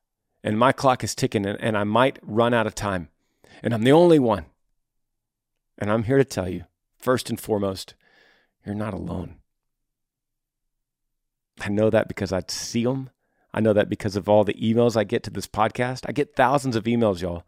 and 0.45 0.59
my 0.59 0.73
clock 0.73 1.03
is 1.03 1.15
ticking 1.15 1.47
and, 1.47 1.59
and 1.61 1.77
I 1.77 1.85
might 1.85 2.19
run 2.23 2.53
out 2.53 2.67
of 2.67 2.75
time. 2.75 3.09
And 3.63 3.73
I'm 3.73 3.83
the 3.83 3.93
only 3.93 4.19
one. 4.19 4.45
And 5.79 5.91
I'm 5.91 6.05
here 6.05 6.19
to 6.19 6.25
tell 6.25 6.49
you, 6.49 6.65
first 6.99 7.31
and 7.31 7.41
foremost, 7.41 7.95
you're 8.65 8.75
not 8.75 8.93
alone. 8.93 9.37
I 11.61 11.71
know 11.71 11.89
that 11.89 12.09
because 12.09 12.31
I 12.31 12.43
see 12.47 12.85
them. 12.85 13.09
I 13.55 13.61
know 13.61 13.73
that 13.73 13.89
because 13.89 14.17
of 14.17 14.29
all 14.29 14.45
the 14.45 14.55
emails 14.55 14.97
I 14.97 15.05
get 15.05 15.23
to 15.23 15.31
this 15.31 15.47
podcast. 15.47 16.05
I 16.07 16.13
get 16.13 16.37
thousands 16.37 16.77
of 16.77 16.85
emails, 16.85 17.23
y'all. 17.23 17.45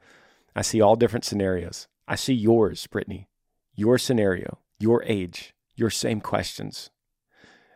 I 0.55 0.63
see 0.63 0.81
all 0.81 0.97
different 0.97 1.25
scenarios. 1.25 1.89
I 2.09 2.15
see 2.15 2.33
yours, 2.33 2.87
Brittany, 2.87 3.29
your 3.75 3.99
scenario, 3.99 4.61
your 4.79 5.03
age, 5.05 5.53
your 5.75 5.91
same 5.91 6.23
questions. 6.23 6.89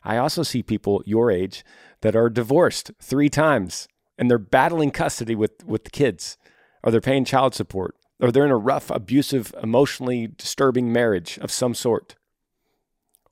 I 0.02 0.16
also 0.16 0.42
see 0.42 0.62
people 0.62 1.02
your 1.04 1.30
age 1.30 1.62
that 2.00 2.16
are 2.16 2.30
divorced 2.30 2.92
three 3.02 3.28
times 3.28 3.86
and 4.20 4.30
they're 4.30 4.38
battling 4.38 4.90
custody 4.90 5.34
with 5.34 5.64
with 5.64 5.84
the 5.84 5.90
kids, 5.90 6.36
or 6.84 6.92
they're 6.92 7.00
paying 7.00 7.24
child 7.24 7.54
support, 7.54 7.96
or 8.20 8.30
they're 8.30 8.44
in 8.44 8.50
a 8.50 8.56
rough, 8.56 8.90
abusive, 8.90 9.52
emotionally 9.62 10.28
disturbing 10.28 10.92
marriage 10.92 11.38
of 11.38 11.50
some 11.50 11.74
sort, 11.74 12.16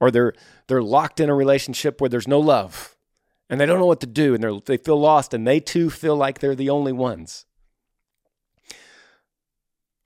or 0.00 0.10
they're 0.10 0.32
they're 0.66 0.82
locked 0.82 1.20
in 1.20 1.28
a 1.28 1.34
relationship 1.34 2.00
where 2.00 2.08
there's 2.08 2.26
no 2.26 2.40
love, 2.40 2.96
and 3.50 3.60
they 3.60 3.66
don't 3.66 3.78
know 3.78 3.86
what 3.86 4.00
to 4.00 4.06
do, 4.06 4.34
and 4.34 4.42
they 4.42 4.60
they 4.64 4.76
feel 4.78 4.98
lost, 4.98 5.34
and 5.34 5.46
they 5.46 5.60
too 5.60 5.90
feel 5.90 6.16
like 6.16 6.38
they're 6.38 6.54
the 6.54 6.70
only 6.70 6.92
ones. 6.92 7.44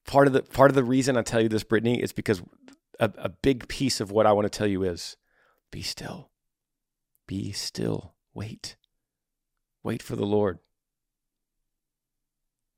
Part 0.05 0.27
of 0.27 0.33
the 0.33 0.43
part 0.43 0.73
of 0.73 0.75
the 0.75 0.85
reason 0.85 1.17
I 1.17 1.23
tell 1.23 1.41
you 1.41 1.49
this, 1.49 1.63
Brittany, 1.63 2.03
is 2.03 2.13
because 2.13 2.43
a, 2.99 3.11
a 3.19 3.29
big 3.29 3.69
piece 3.69 4.01
of 4.01 4.11
what 4.11 4.27
I 4.27 4.33
want 4.33 4.53
to 4.53 4.59
tell 4.59 4.67
you 4.67 4.83
is 4.83 5.17
be 5.71 5.81
still. 5.81 6.33
Be 7.29 7.53
still. 7.53 8.15
Wait. 8.35 8.75
Wait 9.85 10.03
for 10.03 10.17
the 10.17 10.27
Lord 10.27 10.59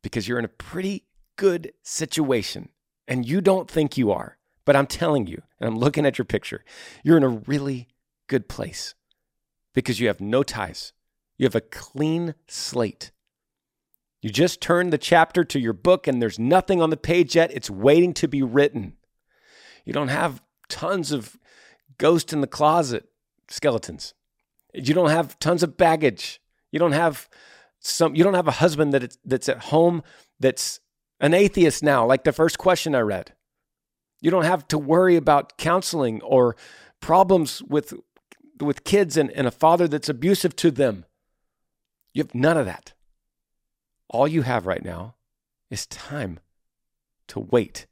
because 0.05 0.29
you're 0.29 0.39
in 0.39 0.45
a 0.45 0.49
pretty 0.49 1.07
good 1.37 1.73
situation 1.83 2.69
and 3.09 3.27
you 3.27 3.41
don't 3.41 3.71
think 3.71 3.97
you 3.97 4.13
are. 4.13 4.37
But 4.67 4.77
I'm 4.77 4.87
telling 4.87 5.27
you, 5.27 5.43
and 5.59 5.67
I'm 5.67 5.79
looking 5.79 6.07
at 6.07 6.19
your 6.19 6.27
picture, 6.27 6.63
you're 7.03 7.17
in 7.17 7.25
a 7.25 7.29
really 7.29 7.89
good 8.29 8.49
place 8.49 8.95
because 9.73 9.99
you 9.99 10.07
have 10.07 10.21
no 10.21 10.43
ties. 10.43 10.93
You 11.39 11.47
have 11.47 11.55
a 11.55 11.61
clean 11.61 12.35
slate. 12.47 13.11
You 14.21 14.31
just 14.31 14.61
turned 14.61 14.93
the 14.93 14.99
chapter 14.99 15.43
to 15.43 15.59
your 15.59 15.73
book 15.73 16.07
and 16.07 16.21
there's 16.21 16.39
nothing 16.39 16.81
on 16.81 16.91
the 16.91 16.97
page 16.97 17.35
yet. 17.35 17.51
It's 17.53 17.71
waiting 17.71 18.13
to 18.15 18.29
be 18.29 18.43
written. 18.43 18.97
You 19.85 19.93
don't 19.93 20.09
have 20.09 20.43
tons 20.69 21.13
of 21.13 21.39
ghost 21.99 22.33
in 22.33 22.41
the 22.41 22.47
closet 22.47 23.09
skeletons. 23.49 24.15
You 24.75 24.95
don't 24.95 25.11
have 25.11 25.39
tons 25.39 25.63
of 25.63 25.77
baggage. 25.77 26.41
You 26.71 26.79
don't 26.79 26.93
have 26.93 27.29
some 27.87 28.15
you 28.15 28.25
don't 28.25 28.35
have 28.35 28.49
a 28.49 28.53
husband 28.53 28.93
that 28.93 29.17
that's 29.25 29.49
at 29.49 29.65
home 29.65 30.03
that's 30.41 30.81
an 31.21 31.35
atheist 31.35 31.83
now 31.83 32.07
like 32.07 32.25
the 32.25 32.33
first 32.33 32.59
question 32.59 32.95
i 32.95 33.01
read 33.01 33.35
you 34.21 34.31
don't 34.31 34.45
have 34.45 34.67
to 34.69 34.79
worry 34.79 35.17
about 35.17 35.57
counseling 35.59 36.21
or 36.23 36.57
problems 37.01 37.63
with 37.63 37.95
with 38.61 38.85
kids 38.85 39.17
and, 39.17 39.31
and 39.33 39.47
a 39.47 39.51
father 39.51 39.87
that's 39.89 40.09
abusive 40.09 40.57
to 40.57 40.71
them 40.71 41.05
you 42.13 42.23
have 42.23 42.35
none 42.35 42.57
of 42.57 42.67
that 42.67 42.95
all 44.09 44.29
you 44.29 44.43
have 44.43 44.67
right 44.67 44.85
now 44.85 45.15
is 45.71 45.87
time 45.87 46.41
to 47.29 47.41
wait 47.41 47.87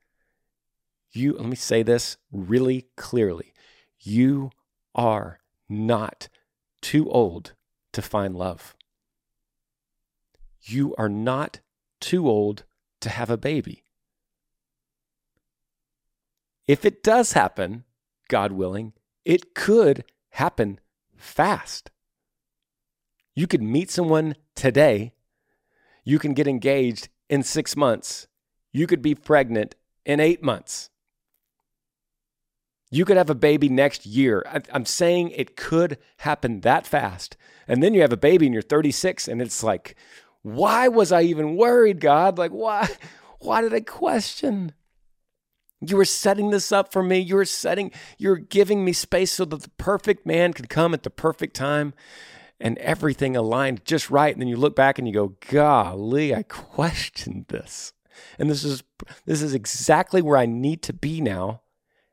You, 1.13 1.35
let 1.35 1.47
me 1.47 1.57
say 1.57 1.83
this 1.83 2.17
really 2.33 2.87
clearly. 2.97 3.53
You 4.01 4.51
are 4.95 5.39
not 5.69 6.29
too 6.81 7.11
old 7.11 7.55
to 7.93 8.03
find 8.03 8.35
love. 8.35 8.75
You 10.63 10.95
are 10.97 11.09
not 11.09 11.61
too 12.01 12.29
old 12.29 12.65
to 13.01 13.11
have 13.11 13.31
a 13.31 13.37
baby. 13.37 13.85
If 16.67 16.85
it 16.85 17.03
does 17.03 17.33
happen, 17.33 17.85
God 18.29 18.53
willing, 18.53 18.93
it 19.25 19.55
could 19.55 20.05
happen 20.31 20.81
fast. 21.17 21.91
You 23.35 23.47
could 23.47 23.63
meet 23.63 23.91
someone 23.91 24.37
today. 24.55 25.13
You 26.05 26.19
can 26.19 26.35
get 26.35 26.47
engaged 26.47 27.09
in 27.29 27.43
six 27.43 27.77
months. 27.77 28.29
You 28.73 28.87
could 28.87 29.03
be 29.03 29.15
pregnant 29.15 29.75
in 30.05 30.21
eight 30.21 30.43
months. 30.43 30.91
You 32.91 33.07
could 33.07 33.17
have 33.17 33.31
a 33.31 33.35
baby 33.35 33.71
next 33.71 34.05
year. 34.05 34.45
I'm 34.71 34.85
saying 34.85 35.31
it 35.31 35.57
could 35.57 35.97
happen 36.19 36.61
that 36.61 36.87
fast. 36.87 37.39
And 37.67 37.83
then 37.83 37.95
you 37.95 38.03
have 38.03 38.13
a 38.13 38.19
baby 38.19 38.47
and 38.47 38.53
you're 38.53 38.63
36 38.63 39.29
and 39.29 39.41
it's 39.41 39.63
like, 39.63 39.97
why 40.43 40.89
was 40.89 41.13
I 41.13 41.23
even 41.23 41.57
worried, 41.57 42.01
God? 42.01 42.39
Like, 42.39 42.53
why? 42.53 42.89
Why 43.41 43.61
did 43.61 43.75
I 43.75 43.81
question? 43.81 44.73
You 45.81 45.97
were 45.97 46.05
setting 46.05 46.51
this 46.51 46.71
up 46.71 46.93
for 46.93 47.03
me. 47.03 47.19
You 47.19 47.35
were 47.35 47.45
setting, 47.45 47.91
you're 48.17 48.37
giving 48.37 48.85
me 48.85 48.93
space 48.93 49.33
so 49.33 49.45
that 49.45 49.63
the 49.63 49.71
perfect 49.71 50.25
man 50.25 50.53
could 50.53 50.69
come 50.69 50.95
at 50.95 51.03
the 51.03 51.11
perfect 51.11 51.57
time 51.57 51.93
and 52.61 52.79
everything 52.79 53.37
aligned 53.37 53.85
just 53.85 54.11
right. 54.11 54.33
And 54.33 54.41
then 54.41 54.49
you 54.49 54.57
look 54.57 54.77
back 54.77 54.99
and 54.99 55.09
you 55.09 55.13
go, 55.13 55.35
golly, 55.51 56.33
I 56.33 56.45
questioned 56.45 57.47
this. 57.49 57.93
And 58.39 58.49
this 58.49 58.63
is 58.63 58.85
this 59.27 59.43
is 59.43 59.55
exactly 59.55 60.23
where 60.23 60.39
I 60.39 60.47
need 60.47 60.83
to 60.83 60.93
be 60.93 61.21
now 61.21 61.63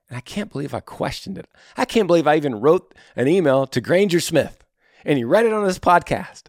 and 0.09 0.17
I 0.17 0.21
can't 0.21 0.51
believe 0.51 0.73
I 0.73 0.79
questioned 0.79 1.37
it. 1.37 1.47
I 1.77 1.85
can't 1.85 2.07
believe 2.07 2.25
I 2.25 2.37
even 2.37 2.61
wrote 2.61 2.95
an 3.15 3.27
email 3.27 3.67
to 3.67 3.81
Granger 3.81 4.19
Smith 4.19 4.65
and 5.05 5.17
he 5.17 5.23
read 5.23 5.45
it 5.45 5.53
on 5.53 5.65
this 5.65 5.77
podcast. 5.77 6.43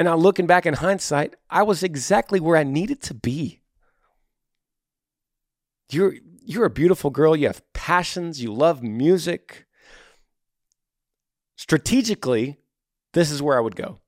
And 0.00 0.06
now 0.06 0.16
looking 0.16 0.46
back 0.46 0.64
in 0.64 0.72
hindsight, 0.72 1.34
I 1.50 1.62
was 1.62 1.82
exactly 1.82 2.40
where 2.40 2.56
I 2.56 2.62
needed 2.62 3.02
to 3.02 3.12
be. 3.12 3.60
You're 5.90 6.14
you're 6.42 6.64
a 6.64 6.70
beautiful 6.70 7.10
girl, 7.10 7.36
you 7.36 7.48
have 7.48 7.60
passions, 7.74 8.42
you 8.42 8.50
love 8.50 8.82
music. 8.82 9.66
Strategically, 11.56 12.60
this 13.12 13.30
is 13.30 13.42
where 13.42 13.58
I 13.58 13.60
would 13.60 13.76
go. 13.76 13.98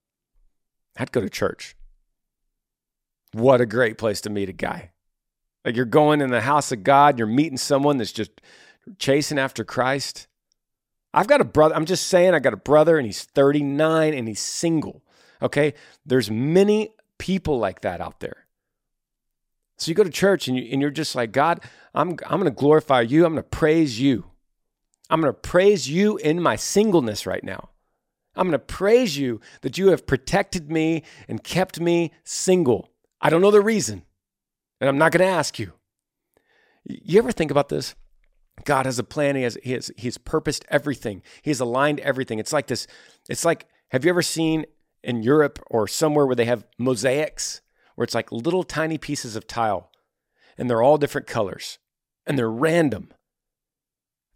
I'd 0.96 1.12
go 1.12 1.20
to 1.20 1.28
church. 1.28 1.76
What 3.34 3.60
a 3.60 3.66
great 3.66 3.98
place 3.98 4.22
to 4.22 4.30
meet 4.30 4.48
a 4.48 4.54
guy. 4.54 4.92
Like 5.62 5.76
you're 5.76 5.84
going 5.84 6.22
in 6.22 6.30
the 6.30 6.40
house 6.40 6.72
of 6.72 6.84
God, 6.84 7.18
you're 7.18 7.26
meeting 7.26 7.58
someone 7.58 7.98
that's 7.98 8.12
just 8.12 8.40
chasing 8.98 9.38
after 9.38 9.62
Christ. 9.62 10.26
I've 11.12 11.28
got 11.28 11.42
a 11.42 11.44
brother, 11.44 11.74
I'm 11.74 11.84
just 11.84 12.06
saying, 12.06 12.32
I 12.32 12.38
got 12.38 12.54
a 12.54 12.56
brother 12.56 12.96
and 12.96 13.04
he's 13.04 13.24
39 13.24 14.14
and 14.14 14.26
he's 14.26 14.40
single. 14.40 15.02
Okay. 15.42 15.74
There's 16.06 16.30
many 16.30 16.94
people 17.18 17.58
like 17.58 17.82
that 17.82 18.00
out 18.00 18.20
there. 18.20 18.46
So 19.76 19.90
you 19.90 19.94
go 19.94 20.04
to 20.04 20.10
church 20.10 20.48
and, 20.48 20.56
you, 20.56 20.68
and 20.70 20.80
you're 20.80 20.90
just 20.90 21.14
like, 21.14 21.32
God, 21.32 21.60
I'm, 21.94 22.10
I'm 22.26 22.40
going 22.40 22.44
to 22.44 22.50
glorify 22.50 23.00
you. 23.00 23.24
I'm 23.24 23.32
going 23.32 23.42
to 23.42 23.48
praise 23.48 24.00
you. 24.00 24.26
I'm 25.10 25.20
going 25.20 25.32
to 25.32 25.38
praise 25.38 25.90
you 25.90 26.16
in 26.18 26.40
my 26.40 26.56
singleness 26.56 27.26
right 27.26 27.42
now. 27.42 27.70
I'm 28.34 28.46
going 28.46 28.52
to 28.52 28.58
praise 28.58 29.18
you 29.18 29.40
that 29.60 29.76
you 29.76 29.88
have 29.88 30.06
protected 30.06 30.70
me 30.70 31.02
and 31.28 31.42
kept 31.42 31.80
me 31.80 32.12
single. 32.24 32.90
I 33.20 33.28
don't 33.28 33.42
know 33.42 33.50
the 33.50 33.60
reason, 33.60 34.04
and 34.80 34.88
I'm 34.88 34.96
not 34.96 35.12
going 35.12 35.26
to 35.26 35.32
ask 35.32 35.58
you. 35.58 35.72
You 36.84 37.18
ever 37.18 37.30
think 37.30 37.50
about 37.50 37.68
this? 37.68 37.94
God 38.64 38.86
has 38.86 38.98
a 38.98 39.04
plan. 39.04 39.36
He 39.36 39.42
has, 39.42 39.58
he 39.62 39.72
has 39.72 39.90
he's 39.96 40.18
purposed 40.18 40.64
everything. 40.68 41.22
He 41.42 41.50
has 41.50 41.60
aligned 41.60 42.00
everything. 42.00 42.38
It's 42.38 42.52
like 42.52 42.66
this. 42.66 42.86
It's 43.28 43.44
like 43.44 43.66
have 43.90 44.04
you 44.04 44.10
ever 44.10 44.22
seen 44.22 44.64
in 45.02 45.22
Europe 45.22 45.58
or 45.70 45.86
somewhere 45.88 46.26
where 46.26 46.36
they 46.36 46.44
have 46.44 46.66
mosaics 46.78 47.60
where 47.94 48.04
it's 48.04 48.14
like 48.14 48.32
little 48.32 48.62
tiny 48.62 48.98
pieces 48.98 49.36
of 49.36 49.46
tile 49.46 49.90
and 50.56 50.68
they're 50.68 50.82
all 50.82 50.98
different 50.98 51.26
colors 51.26 51.78
and 52.26 52.38
they're 52.38 52.50
random. 52.50 53.12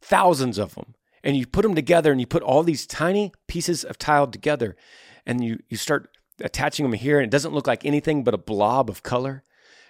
Thousands 0.00 0.58
of 0.58 0.74
them. 0.74 0.94
And 1.24 1.36
you 1.36 1.46
put 1.46 1.62
them 1.62 1.74
together 1.74 2.12
and 2.12 2.20
you 2.20 2.26
put 2.26 2.42
all 2.42 2.62
these 2.62 2.86
tiny 2.86 3.32
pieces 3.48 3.82
of 3.82 3.98
tile 3.98 4.26
together 4.26 4.76
and 5.24 5.42
you 5.42 5.58
you 5.68 5.76
start 5.76 6.16
attaching 6.40 6.84
them 6.84 6.92
here 6.92 7.18
and 7.18 7.26
it 7.26 7.30
doesn't 7.30 7.54
look 7.54 7.66
like 7.66 7.84
anything 7.84 8.22
but 8.22 8.34
a 8.34 8.38
blob 8.38 8.88
of 8.88 9.02
color. 9.02 9.42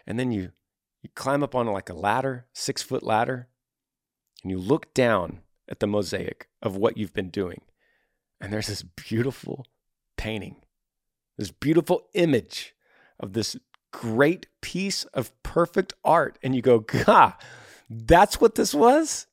And 0.06 0.18
then 0.18 0.32
you 0.32 0.52
you 1.02 1.10
climb 1.14 1.42
up 1.42 1.54
on 1.54 1.66
like 1.66 1.90
a 1.90 1.94
ladder, 1.94 2.46
6-foot 2.54 3.02
ladder 3.02 3.48
and 4.42 4.50
you 4.52 4.58
look 4.58 4.94
down 4.94 5.40
at 5.68 5.80
the 5.80 5.86
mosaic 5.88 6.48
of 6.62 6.76
what 6.76 6.96
you've 6.96 7.12
been 7.12 7.30
doing, 7.30 7.62
and 8.40 8.52
there's 8.52 8.68
this 8.68 8.82
beautiful 8.82 9.66
painting, 10.16 10.56
this 11.37 11.51
beautiful 11.51 12.09
image 12.14 12.75
of 13.20 13.33
this 13.33 13.57
great 13.92 14.46
piece 14.61 15.05
of 15.05 15.31
perfect 15.42 15.94
art. 16.05 16.38
And 16.42 16.55
you 16.55 16.62
go, 16.62 16.81
God, 16.81 17.35
that's 17.88 18.40
what 18.40 18.55
this 18.55 18.75
was? 18.75 19.27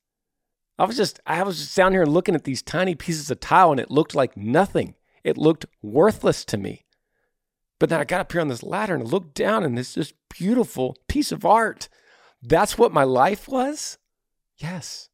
I 0.78 0.86
was 0.86 0.98
just 0.98 1.20
I 1.26 1.44
was 1.44 1.60
just 1.60 1.78
down 1.78 1.92
here 1.92 2.06
looking 2.06 2.36
at 2.36 2.46
these 2.46 2.62
tiny 2.62 2.96
pieces 2.96 3.30
of 3.30 3.40
tile 3.40 3.72
and 3.72 3.80
it 3.80 3.92
looked 3.92 4.16
like 4.16 4.36
nothing. 4.36 4.96
It 5.24 5.38
looked 5.38 5.66
worthless 5.82 6.44
to 6.46 6.58
me. 6.58 6.86
But 7.80 7.90
then 7.90 8.00
I 8.00 8.06
got 8.06 8.22
up 8.22 8.32
here 8.32 8.42
on 8.42 8.48
this 8.48 8.64
ladder 8.64 8.96
and 8.96 9.08
looked 9.08 9.34
down 9.36 9.64
and 9.64 9.78
it's 9.78 9.94
this 9.94 10.14
beautiful 10.30 10.98
piece 11.08 11.32
of 11.32 11.46
art. 11.46 11.90
That's 12.42 12.78
what 12.78 12.94
my 12.94 13.04
life 13.04 13.48
was? 13.48 13.98
Yes. 14.58 15.10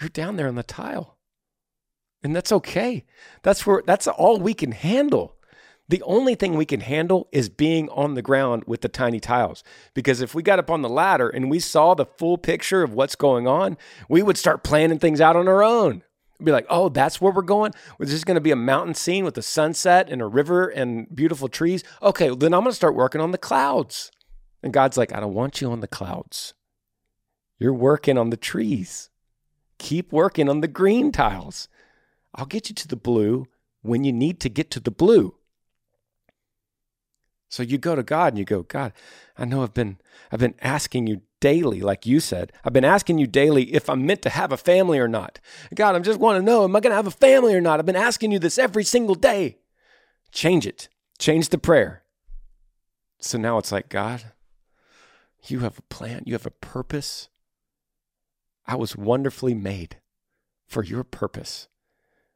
You're 0.00 0.08
down 0.08 0.36
there 0.36 0.48
on 0.48 0.54
the 0.54 0.62
tile. 0.62 1.18
And 2.22 2.34
that's 2.34 2.52
okay. 2.52 3.04
That's 3.42 3.66
where 3.66 3.82
that's 3.84 4.06
all 4.06 4.38
we 4.38 4.54
can 4.54 4.72
handle. 4.72 5.36
The 5.88 6.02
only 6.02 6.34
thing 6.34 6.54
we 6.54 6.64
can 6.64 6.80
handle 6.80 7.28
is 7.32 7.48
being 7.48 7.88
on 7.90 8.14
the 8.14 8.22
ground 8.22 8.64
with 8.66 8.80
the 8.80 8.88
tiny 8.88 9.20
tiles. 9.20 9.62
Because 9.94 10.20
if 10.20 10.34
we 10.34 10.42
got 10.42 10.58
up 10.58 10.70
on 10.70 10.82
the 10.82 10.88
ladder 10.88 11.28
and 11.28 11.50
we 11.50 11.58
saw 11.58 11.94
the 11.94 12.06
full 12.06 12.38
picture 12.38 12.82
of 12.82 12.94
what's 12.94 13.16
going 13.16 13.46
on, 13.46 13.76
we 14.08 14.22
would 14.22 14.38
start 14.38 14.62
planning 14.62 14.98
things 14.98 15.20
out 15.20 15.36
on 15.36 15.48
our 15.48 15.62
own. 15.62 16.02
Be 16.42 16.52
like, 16.52 16.66
oh, 16.70 16.88
that's 16.88 17.20
where 17.20 17.32
we're 17.32 17.42
going. 17.42 17.72
Well, 17.98 18.06
this 18.06 18.14
is 18.14 18.24
going 18.24 18.36
to 18.36 18.40
be 18.40 18.50
a 18.50 18.56
mountain 18.56 18.94
scene 18.94 19.24
with 19.24 19.38
a 19.38 19.42
sunset 19.42 20.08
and 20.08 20.20
a 20.20 20.26
river 20.26 20.68
and 20.68 21.14
beautiful 21.14 21.48
trees. 21.48 21.84
Okay, 22.02 22.34
then 22.34 22.54
I'm 22.54 22.62
going 22.62 22.70
to 22.72 22.76
start 22.76 22.96
working 22.96 23.20
on 23.20 23.30
the 23.30 23.38
clouds. 23.38 24.10
And 24.62 24.72
God's 24.72 24.96
like, 24.96 25.12
I 25.14 25.20
don't 25.20 25.34
want 25.34 25.60
you 25.60 25.70
on 25.70 25.80
the 25.80 25.88
clouds. 25.88 26.54
You're 27.58 27.74
working 27.74 28.18
on 28.18 28.30
the 28.30 28.36
trees. 28.36 29.10
Keep 29.78 30.12
working 30.12 30.48
on 30.48 30.62
the 30.62 30.68
green 30.68 31.12
tiles. 31.12 31.68
I'll 32.34 32.46
get 32.46 32.68
you 32.68 32.74
to 32.74 32.88
the 32.88 32.96
blue 32.96 33.46
when 33.82 34.04
you 34.04 34.12
need 34.12 34.40
to 34.40 34.48
get 34.48 34.70
to 34.72 34.80
the 34.80 34.90
blue. 34.90 35.34
So 37.48 37.62
you 37.62 37.76
go 37.76 37.94
to 37.94 38.02
God 38.02 38.32
and 38.32 38.38
you 38.38 38.46
go, 38.46 38.62
God, 38.62 38.94
I 39.36 39.44
know 39.44 39.62
I've 39.62 39.74
been 39.74 39.98
I've 40.30 40.40
been 40.40 40.54
asking 40.62 41.06
you 41.06 41.20
daily, 41.40 41.82
like 41.82 42.06
you 42.06 42.18
said. 42.18 42.50
I've 42.64 42.72
been 42.72 42.84
asking 42.84 43.18
you 43.18 43.26
daily 43.26 43.74
if 43.74 43.90
I'm 43.90 44.06
meant 44.06 44.22
to 44.22 44.30
have 44.30 44.52
a 44.52 44.56
family 44.56 44.98
or 44.98 45.08
not. 45.08 45.38
God, 45.74 45.94
I 45.94 45.98
just 45.98 46.18
want 46.18 46.38
to 46.38 46.42
know, 46.42 46.64
am 46.64 46.74
I 46.74 46.80
to 46.80 46.94
have 46.94 47.06
a 47.06 47.10
family 47.10 47.54
or 47.54 47.60
not? 47.60 47.78
I've 47.78 47.84
been 47.84 47.96
asking 47.96 48.32
you 48.32 48.38
this 48.38 48.58
every 48.58 48.84
single 48.84 49.14
day. 49.14 49.58
Change 50.30 50.66
it. 50.66 50.88
Change 51.18 51.50
the 51.50 51.58
prayer. 51.58 52.04
So 53.20 53.36
now 53.36 53.58
it's 53.58 53.70
like, 53.70 53.88
God, 53.88 54.32
you 55.46 55.58
have 55.58 55.78
a 55.78 55.82
plan, 55.82 56.22
you 56.24 56.32
have 56.32 56.46
a 56.46 56.50
purpose. 56.50 57.28
I 58.66 58.76
was 58.76 58.96
wonderfully 58.96 59.54
made 59.54 59.96
for 60.66 60.82
your 60.82 61.04
purpose. 61.04 61.68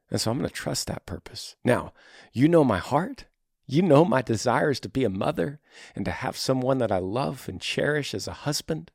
And 0.09 0.21
so 0.21 0.31
I'm 0.31 0.37
going 0.37 0.49
to 0.49 0.53
trust 0.53 0.87
that 0.87 1.05
purpose. 1.05 1.55
Now, 1.63 1.93
you 2.31 2.47
know 2.47 2.63
my 2.63 2.77
heart. 2.77 3.25
You 3.65 3.81
know 3.81 4.05
my 4.05 4.21
desires 4.21 4.79
to 4.81 4.89
be 4.89 5.03
a 5.03 5.09
mother 5.09 5.59
and 5.95 6.05
to 6.05 6.11
have 6.11 6.37
someone 6.37 6.77
that 6.77 6.91
I 6.91 6.99
love 6.99 7.49
and 7.49 7.59
cherish 7.59 8.13
as 8.13 8.27
a 8.27 8.33
husband. 8.33 8.91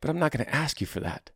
But 0.00 0.10
I'm 0.10 0.18
not 0.20 0.30
going 0.30 0.44
to 0.44 0.54
ask 0.54 0.80
you 0.80 0.86
for 0.86 1.00
that. 1.00 1.30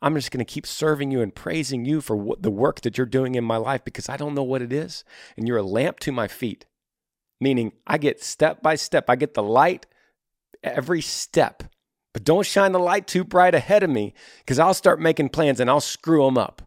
I'm 0.00 0.14
just 0.14 0.30
going 0.30 0.44
to 0.44 0.50
keep 0.50 0.66
serving 0.66 1.10
you 1.10 1.20
and 1.20 1.34
praising 1.34 1.84
you 1.84 2.00
for 2.00 2.16
what, 2.16 2.42
the 2.42 2.50
work 2.50 2.80
that 2.80 2.96
you're 2.96 3.06
doing 3.06 3.34
in 3.34 3.44
my 3.44 3.58
life 3.58 3.84
because 3.84 4.08
I 4.08 4.16
don't 4.16 4.34
know 4.34 4.42
what 4.42 4.62
it 4.62 4.72
is. 4.72 5.04
And 5.36 5.46
you're 5.46 5.58
a 5.58 5.62
lamp 5.62 6.00
to 6.00 6.12
my 6.12 6.26
feet, 6.26 6.64
meaning 7.38 7.72
I 7.86 7.98
get 7.98 8.22
step 8.22 8.62
by 8.62 8.76
step, 8.76 9.10
I 9.10 9.16
get 9.16 9.34
the 9.34 9.42
light 9.42 9.84
every 10.62 11.02
step 11.02 11.64
but 12.12 12.24
don't 12.24 12.46
shine 12.46 12.72
the 12.72 12.78
light 12.78 13.06
too 13.06 13.24
bright 13.24 13.54
ahead 13.54 13.82
of 13.82 13.90
me 13.90 14.14
because 14.38 14.58
I'll 14.58 14.74
start 14.74 15.00
making 15.00 15.28
plans 15.28 15.60
and 15.60 15.70
I'll 15.70 15.80
screw 15.80 16.24
them 16.24 16.38
up. 16.38 16.62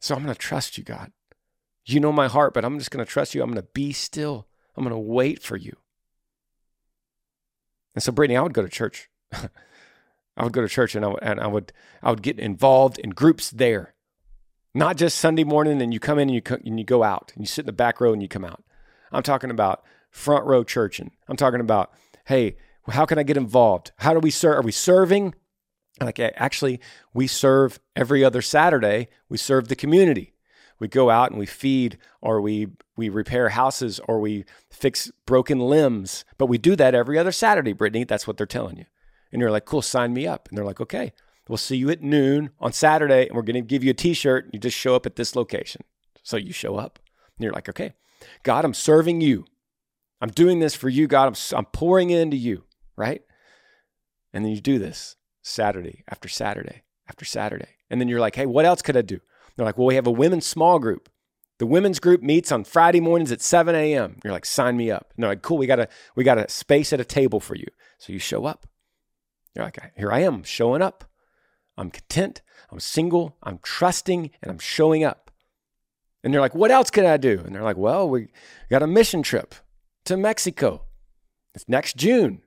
So 0.00 0.14
I'm 0.14 0.22
going 0.22 0.34
to 0.34 0.38
trust 0.38 0.78
you, 0.78 0.84
God. 0.84 1.12
You 1.84 2.00
know 2.00 2.12
my 2.12 2.28
heart, 2.28 2.52
but 2.54 2.64
I'm 2.64 2.78
just 2.78 2.90
going 2.90 3.04
to 3.04 3.10
trust 3.10 3.34
you. 3.34 3.42
I'm 3.42 3.50
going 3.50 3.62
to 3.62 3.68
be 3.72 3.92
still. 3.92 4.46
I'm 4.76 4.84
going 4.84 4.94
to 4.94 4.98
wait 4.98 5.42
for 5.42 5.56
you. 5.56 5.76
And 7.94 8.02
so, 8.02 8.12
Brittany, 8.12 8.36
I 8.36 8.42
would 8.42 8.54
go 8.54 8.62
to 8.62 8.68
church. 8.68 9.08
I 9.32 10.44
would 10.44 10.52
go 10.52 10.60
to 10.60 10.68
church 10.68 10.94
and 10.94 11.04
I, 11.04 11.08
would, 11.08 11.22
and 11.22 11.40
I 11.40 11.46
would 11.46 11.72
I 12.02 12.10
would 12.10 12.22
get 12.22 12.38
involved 12.38 12.98
in 12.98 13.10
groups 13.10 13.50
there, 13.50 13.94
not 14.74 14.96
just 14.96 15.18
Sunday 15.18 15.44
morning 15.44 15.80
and 15.80 15.94
you 15.94 16.00
come 16.00 16.18
in 16.18 16.28
and 16.28 16.34
you 16.34 16.42
co- 16.42 16.58
and 16.62 16.78
you 16.78 16.84
go 16.84 17.02
out 17.02 17.32
and 17.34 17.42
you 17.42 17.46
sit 17.46 17.62
in 17.62 17.66
the 17.66 17.72
back 17.72 18.00
row 18.00 18.12
and 18.12 18.20
you 18.20 18.28
come 18.28 18.44
out. 18.44 18.62
I'm 19.10 19.22
talking 19.22 19.50
about 19.50 19.82
front 20.10 20.44
row 20.44 20.62
churching. 20.62 21.12
I'm 21.26 21.36
talking 21.36 21.60
about 21.60 21.90
hey, 22.26 22.56
How 22.88 23.06
can 23.06 23.18
I 23.18 23.22
get 23.22 23.36
involved? 23.36 23.92
How 23.98 24.12
do 24.12 24.20
we 24.20 24.30
serve? 24.30 24.58
Are 24.58 24.62
we 24.62 24.72
serving? 24.72 25.34
Like, 26.00 26.18
actually, 26.20 26.80
we 27.14 27.26
serve 27.26 27.80
every 27.94 28.22
other 28.22 28.42
Saturday. 28.42 29.08
We 29.28 29.38
serve 29.38 29.68
the 29.68 29.76
community. 29.76 30.34
We 30.78 30.88
go 30.88 31.08
out 31.08 31.30
and 31.30 31.40
we 31.40 31.46
feed, 31.46 31.96
or 32.20 32.40
we 32.40 32.68
we 32.96 33.08
repair 33.08 33.48
houses, 33.50 33.98
or 34.06 34.20
we 34.20 34.44
fix 34.70 35.10
broken 35.24 35.58
limbs. 35.58 36.24
But 36.36 36.46
we 36.46 36.58
do 36.58 36.76
that 36.76 36.94
every 36.94 37.18
other 37.18 37.32
Saturday, 37.32 37.72
Brittany. 37.72 38.04
That's 38.04 38.26
what 38.26 38.36
they're 38.36 38.46
telling 38.46 38.76
you. 38.76 38.84
And 39.32 39.40
you're 39.40 39.50
like, 39.50 39.64
cool, 39.64 39.82
sign 39.82 40.12
me 40.12 40.26
up. 40.26 40.48
And 40.48 40.56
they're 40.56 40.66
like, 40.66 40.80
okay, 40.80 41.12
we'll 41.48 41.56
see 41.56 41.76
you 41.76 41.88
at 41.90 42.02
noon 42.02 42.50
on 42.60 42.72
Saturday, 42.72 43.26
and 43.26 43.34
we're 43.34 43.42
going 43.42 43.54
to 43.54 43.62
give 43.62 43.82
you 43.82 43.90
a 43.90 43.94
T-shirt. 43.94 44.50
You 44.52 44.58
just 44.58 44.76
show 44.76 44.94
up 44.94 45.06
at 45.06 45.16
this 45.16 45.34
location. 45.34 45.82
So 46.22 46.36
you 46.36 46.52
show 46.52 46.76
up, 46.76 46.98
and 47.36 47.44
you're 47.44 47.52
like, 47.52 47.68
okay, 47.70 47.94
God, 48.42 48.64
I'm 48.64 48.74
serving 48.74 49.20
you. 49.22 49.46
I'm 50.20 50.30
doing 50.30 50.58
this 50.60 50.74
for 50.74 50.88
you, 50.88 51.06
God. 51.06 51.28
I'm, 51.28 51.58
I'm 51.58 51.66
pouring 51.66 52.10
into 52.10 52.36
you, 52.36 52.64
right? 52.96 53.22
And 54.32 54.44
then 54.44 54.52
you 54.52 54.60
do 54.60 54.78
this 54.78 55.16
Saturday 55.46 56.04
after 56.08 56.28
Saturday 56.28 56.82
after 57.08 57.24
Saturday. 57.24 57.76
And 57.88 58.00
then 58.00 58.08
you're 58.08 58.20
like, 58.20 58.34
hey, 58.34 58.46
what 58.46 58.64
else 58.64 58.82
could 58.82 58.96
I 58.96 59.02
do? 59.02 59.20
They're 59.56 59.66
like, 59.66 59.78
well, 59.78 59.86
we 59.86 59.94
have 59.94 60.06
a 60.06 60.12
women's 60.12 60.46
small 60.46 60.78
group. 60.78 61.08
The 61.58 61.66
women's 61.66 62.00
group 62.00 62.22
meets 62.22 62.52
on 62.52 62.64
Friday 62.64 63.00
mornings 63.00 63.32
at 63.32 63.40
7 63.40 63.74
a.m. 63.74 64.18
You're 64.22 64.32
like, 64.32 64.44
sign 64.44 64.76
me 64.76 64.90
up. 64.90 65.12
And 65.14 65.22
they're 65.22 65.30
like, 65.30 65.42
cool, 65.42 65.56
we 65.56 65.66
got 65.66 65.78
a 65.78 65.88
we 66.14 66.24
got 66.24 66.36
a 66.36 66.48
space 66.50 66.92
at 66.92 67.00
a 67.00 67.04
table 67.04 67.40
for 67.40 67.54
you. 67.54 67.66
So 67.98 68.12
you 68.12 68.18
show 68.18 68.44
up. 68.44 68.66
You're 69.54 69.64
like, 69.64 69.92
here 69.96 70.12
I 70.12 70.20
am, 70.20 70.42
showing 70.42 70.82
up. 70.82 71.04
I'm 71.78 71.90
content. 71.90 72.42
I'm 72.70 72.80
single. 72.80 73.36
I'm 73.42 73.58
trusting, 73.62 74.30
and 74.42 74.50
I'm 74.50 74.58
showing 74.58 75.04
up. 75.04 75.30
And 76.22 76.34
they're 76.34 76.40
like, 76.40 76.54
what 76.54 76.70
else 76.70 76.90
can 76.90 77.06
I 77.06 77.16
do? 77.16 77.40
And 77.44 77.54
they're 77.54 77.62
like, 77.62 77.76
well, 77.76 78.08
we 78.08 78.28
got 78.68 78.82
a 78.82 78.86
mission 78.86 79.22
trip 79.22 79.54
to 80.04 80.16
Mexico. 80.16 80.82
It's 81.54 81.68
next 81.68 81.96
June. 81.96 82.42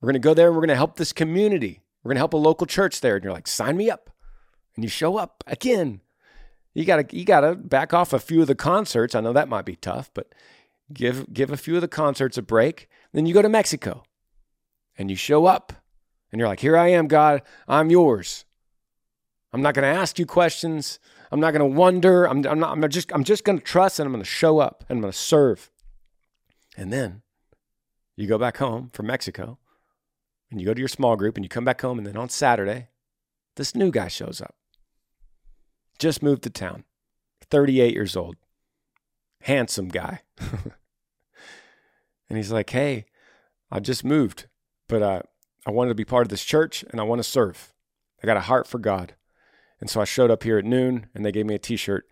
We're 0.00 0.12
to 0.12 0.18
go 0.18 0.34
there. 0.34 0.52
We're 0.52 0.66
to 0.66 0.74
help 0.74 0.96
this 0.96 1.12
community. 1.12 1.82
We're 2.02 2.10
going 2.10 2.16
to 2.16 2.20
help 2.20 2.34
a 2.34 2.38
local 2.38 2.66
church 2.66 3.00
there. 3.00 3.16
And 3.16 3.24
you're 3.24 3.32
like, 3.32 3.46
sign 3.46 3.76
me 3.76 3.90
up. 3.90 4.10
And 4.74 4.84
you 4.84 4.88
show 4.88 5.16
up 5.16 5.44
again. 5.46 6.00
You 6.74 6.84
got 6.84 7.08
to 7.08 7.16
you 7.16 7.24
got 7.24 7.40
to 7.40 7.54
back 7.56 7.92
off 7.92 8.12
a 8.12 8.20
few 8.20 8.40
of 8.40 8.46
the 8.46 8.54
concerts. 8.54 9.14
I 9.14 9.20
know 9.20 9.32
that 9.32 9.48
might 9.48 9.64
be 9.64 9.76
tough, 9.76 10.10
but 10.14 10.32
give 10.92 11.32
give 11.32 11.50
a 11.50 11.56
few 11.56 11.74
of 11.74 11.80
the 11.80 11.88
concerts 11.88 12.38
a 12.38 12.42
break. 12.42 12.88
Then 13.12 13.26
you 13.26 13.34
go 13.34 13.42
to 13.42 13.48
Mexico. 13.48 14.04
And 14.96 15.10
you 15.10 15.16
show 15.16 15.46
up. 15.46 15.72
And 16.30 16.38
you're 16.38 16.48
like, 16.48 16.60
"Here 16.60 16.76
I 16.76 16.88
am, 16.88 17.08
God. 17.08 17.42
I'm 17.66 17.90
yours." 17.90 18.44
I'm 19.52 19.62
not 19.62 19.74
to 19.90 19.98
ask 19.98 20.18
you 20.18 20.26
questions. 20.26 21.00
I'm 21.32 21.40
not 21.40 21.52
to 21.68 21.74
wonder. 21.76 22.24
I'm, 22.24 22.46
I'm 22.46 22.60
not. 22.60 22.72
I'm 22.72 22.88
just. 22.88 23.12
I'm 23.12 23.24
just 23.24 23.44
to 23.58 23.64
trust, 23.64 23.98
and 23.98 24.06
I'm 24.06 24.12
to 24.20 24.24
show 24.24 24.58
up, 24.58 24.84
and 24.88 24.98
I'm 24.98 25.10
to 25.10 25.16
serve. 25.16 25.70
And 26.76 26.92
then 26.92 27.22
you 28.16 28.26
go 28.26 28.38
back 28.38 28.58
home 28.58 28.90
from 28.92 29.06
Mexico, 29.06 29.58
and 30.50 30.60
you 30.60 30.66
go 30.66 30.74
to 30.74 30.78
your 30.80 30.88
small 30.88 31.16
group, 31.16 31.36
and 31.36 31.44
you 31.44 31.48
come 31.48 31.64
back 31.64 31.80
home, 31.80 31.98
and 31.98 32.06
then 32.06 32.16
on 32.16 32.28
Saturday, 32.28 32.88
this 33.56 33.74
new 33.74 33.90
guy 33.90 34.08
shows 34.08 34.40
up. 34.40 34.54
Just 35.98 36.22
moved 36.22 36.42
to 36.42 36.50
town, 36.50 36.84
38 37.50 37.92
years 37.92 38.16
old, 38.16 38.36
handsome 39.42 39.88
guy. 39.88 40.20
and 42.28 42.36
he's 42.36 42.52
like, 42.52 42.70
"Hey, 42.70 43.06
I 43.70 43.80
just 43.80 44.04
moved, 44.04 44.46
but 44.88 45.02
uh, 45.02 45.22
I 45.66 45.70
wanted 45.70 45.90
to 45.90 45.94
be 45.94 46.04
part 46.04 46.26
of 46.26 46.30
this 46.30 46.44
church, 46.44 46.84
and 46.90 47.00
I 47.00 47.04
want 47.04 47.18
to 47.20 47.28
serve. 47.28 47.72
I 48.22 48.26
got 48.26 48.36
a 48.36 48.40
heart 48.40 48.66
for 48.66 48.78
God." 48.78 49.14
And 49.80 49.88
so 49.88 50.00
I 50.00 50.04
showed 50.04 50.30
up 50.30 50.42
here 50.42 50.58
at 50.58 50.64
noon 50.64 51.06
and 51.14 51.24
they 51.24 51.32
gave 51.32 51.46
me 51.46 51.54
a 51.54 51.58
t 51.58 51.76
shirt, 51.76 52.06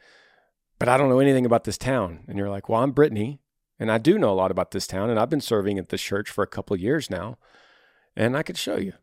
but 0.79 0.89
I 0.89 0.97
don't 0.97 1.11
know 1.11 1.21
anything 1.21 1.45
about 1.45 1.65
this 1.65 1.79
town. 1.79 2.21
And 2.27 2.39
you're 2.39 2.49
like, 2.49 2.69
well, 2.69 2.83
I'm 2.83 2.93
Brittany 2.93 3.41
and 3.79 3.93
I 3.93 3.99
do 3.99 4.19
know 4.19 4.31
a 4.31 4.35
lot 4.35 4.51
about 4.51 4.71
this 4.71 4.87
town 4.87 5.11
and 5.11 5.21
I've 5.21 5.31
been 5.31 5.41
serving 5.41 5.79
at 5.79 5.91
this 5.91 6.03
church 6.03 6.31
for 6.31 6.43
a 6.43 6.49
couple 6.49 6.77
years 6.77 7.11
now 7.11 7.37
and 8.19 8.37
I 8.37 8.43
could 8.43 8.59
show 8.59 8.77
you. 8.77 8.95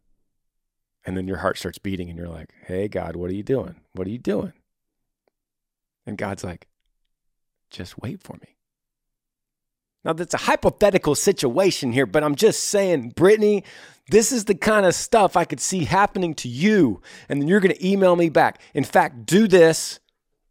And 1.06 1.15
then 1.15 1.28
your 1.28 1.38
heart 1.38 1.58
starts 1.58 1.78
beating 1.78 2.10
and 2.10 2.17
you're 2.19 2.28
like, 2.28 2.51
hey, 2.65 2.88
God, 2.88 3.15
what 3.15 3.30
are 3.30 3.34
you 3.34 3.43
doing? 3.43 3.75
What 3.93 4.08
are 4.08 4.12
you 4.12 4.19
doing? 4.19 4.54
And 6.06 6.17
God's 6.17 6.43
like, 6.43 6.67
just 7.69 7.97
wait 7.99 8.21
for 8.21 8.34
me. 8.34 8.58
Now, 10.04 10.13
that's 10.13 10.34
a 10.36 10.39
hypothetical 10.39 11.15
situation 11.15 11.91
here, 11.91 12.06
but 12.06 12.23
I'm 12.23 12.36
just 12.36 12.65
saying, 12.65 13.13
Brittany, 13.15 13.63
this 14.10 14.32
is 14.32 14.45
the 14.45 14.54
kind 14.54 14.86
of 14.86 14.93
stuff 14.93 15.36
I 15.36 15.45
could 15.45 15.60
see 15.60 15.86
happening 15.86 16.36
to 16.36 16.47
you. 16.47 17.01
And 17.28 17.41
then 17.41 17.47
you're 17.47 17.60
going 17.60 17.73
to 17.73 17.88
email 17.88 18.15
me 18.15 18.30
back. 18.30 18.62
In 18.75 18.84
fact, 18.84 19.25
do 19.25 19.47
this. 19.47 19.99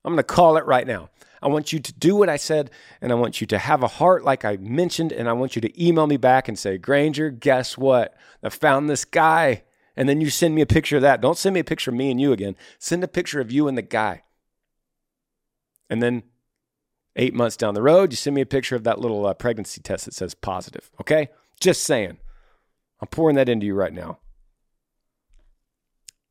I'm 0.04 0.12
going 0.12 0.18
to 0.18 0.24
call 0.24 0.56
it 0.56 0.66
right 0.66 0.86
now. 0.86 1.10
I 1.44 1.48
want 1.48 1.74
you 1.74 1.78
to 1.78 1.92
do 1.92 2.16
what 2.16 2.30
I 2.30 2.38
said, 2.38 2.70
and 3.02 3.12
I 3.12 3.16
want 3.16 3.42
you 3.42 3.46
to 3.48 3.58
have 3.58 3.82
a 3.82 3.86
heart 3.86 4.24
like 4.24 4.46
I 4.46 4.56
mentioned, 4.56 5.12
and 5.12 5.28
I 5.28 5.34
want 5.34 5.54
you 5.54 5.60
to 5.60 5.84
email 5.84 6.06
me 6.06 6.16
back 6.16 6.48
and 6.48 6.58
say, 6.58 6.78
Granger, 6.78 7.30
guess 7.30 7.76
what? 7.76 8.16
I 8.42 8.48
found 8.48 8.88
this 8.88 9.04
guy. 9.04 9.64
And 9.94 10.08
then 10.08 10.22
you 10.22 10.30
send 10.30 10.54
me 10.54 10.62
a 10.62 10.66
picture 10.66 10.96
of 10.96 11.02
that. 11.02 11.20
Don't 11.20 11.36
send 11.36 11.52
me 11.52 11.60
a 11.60 11.64
picture 11.64 11.90
of 11.90 11.96
me 11.96 12.10
and 12.10 12.18
you 12.18 12.32
again. 12.32 12.56
Send 12.78 13.04
a 13.04 13.08
picture 13.08 13.42
of 13.42 13.52
you 13.52 13.68
and 13.68 13.76
the 13.76 13.82
guy. 13.82 14.22
And 15.90 16.02
then 16.02 16.22
eight 17.14 17.34
months 17.34 17.58
down 17.58 17.74
the 17.74 17.82
road, 17.82 18.10
you 18.10 18.16
send 18.16 18.34
me 18.34 18.40
a 18.40 18.46
picture 18.46 18.74
of 18.74 18.84
that 18.84 18.98
little 18.98 19.26
uh, 19.26 19.34
pregnancy 19.34 19.82
test 19.82 20.06
that 20.06 20.14
says 20.14 20.34
positive. 20.34 20.90
Okay? 20.98 21.28
Just 21.60 21.84
saying. 21.84 22.16
I'm 23.00 23.08
pouring 23.08 23.36
that 23.36 23.50
into 23.50 23.66
you 23.66 23.74
right 23.74 23.92
now. 23.92 24.18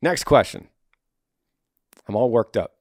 Next 0.02 0.24
question. 0.24 0.70
I'm 2.08 2.16
all 2.16 2.32
worked 2.32 2.58
up. 2.58 2.73